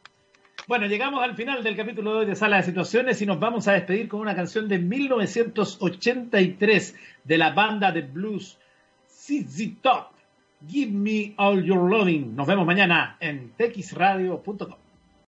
Bueno, 0.67 0.87
llegamos 0.87 1.23
al 1.23 1.35
final 1.35 1.63
del 1.63 1.75
capítulo 1.75 2.13
de 2.13 2.19
hoy 2.21 2.25
de 2.25 2.35
Sala 2.35 2.57
de 2.57 2.63
Situaciones 2.63 3.21
y 3.21 3.27
nos 3.27 3.39
vamos 3.39 3.67
a 3.67 3.73
despedir 3.73 4.07
con 4.07 4.21
una 4.21 4.35
canción 4.35 4.67
de 4.67 4.79
1983 4.79 6.95
de 7.25 7.37
la 7.37 7.51
banda 7.51 7.91
de 7.91 8.01
blues 8.01 8.57
CZ 9.07 9.81
Top. 9.81 10.13
Give 10.67 10.91
me 10.91 11.35
all 11.37 11.63
your 11.63 11.91
loving. 11.91 12.35
Nos 12.35 12.47
vemos 12.47 12.65
mañana 12.65 13.17
en 13.19 13.51
texradio.com. 13.51 14.82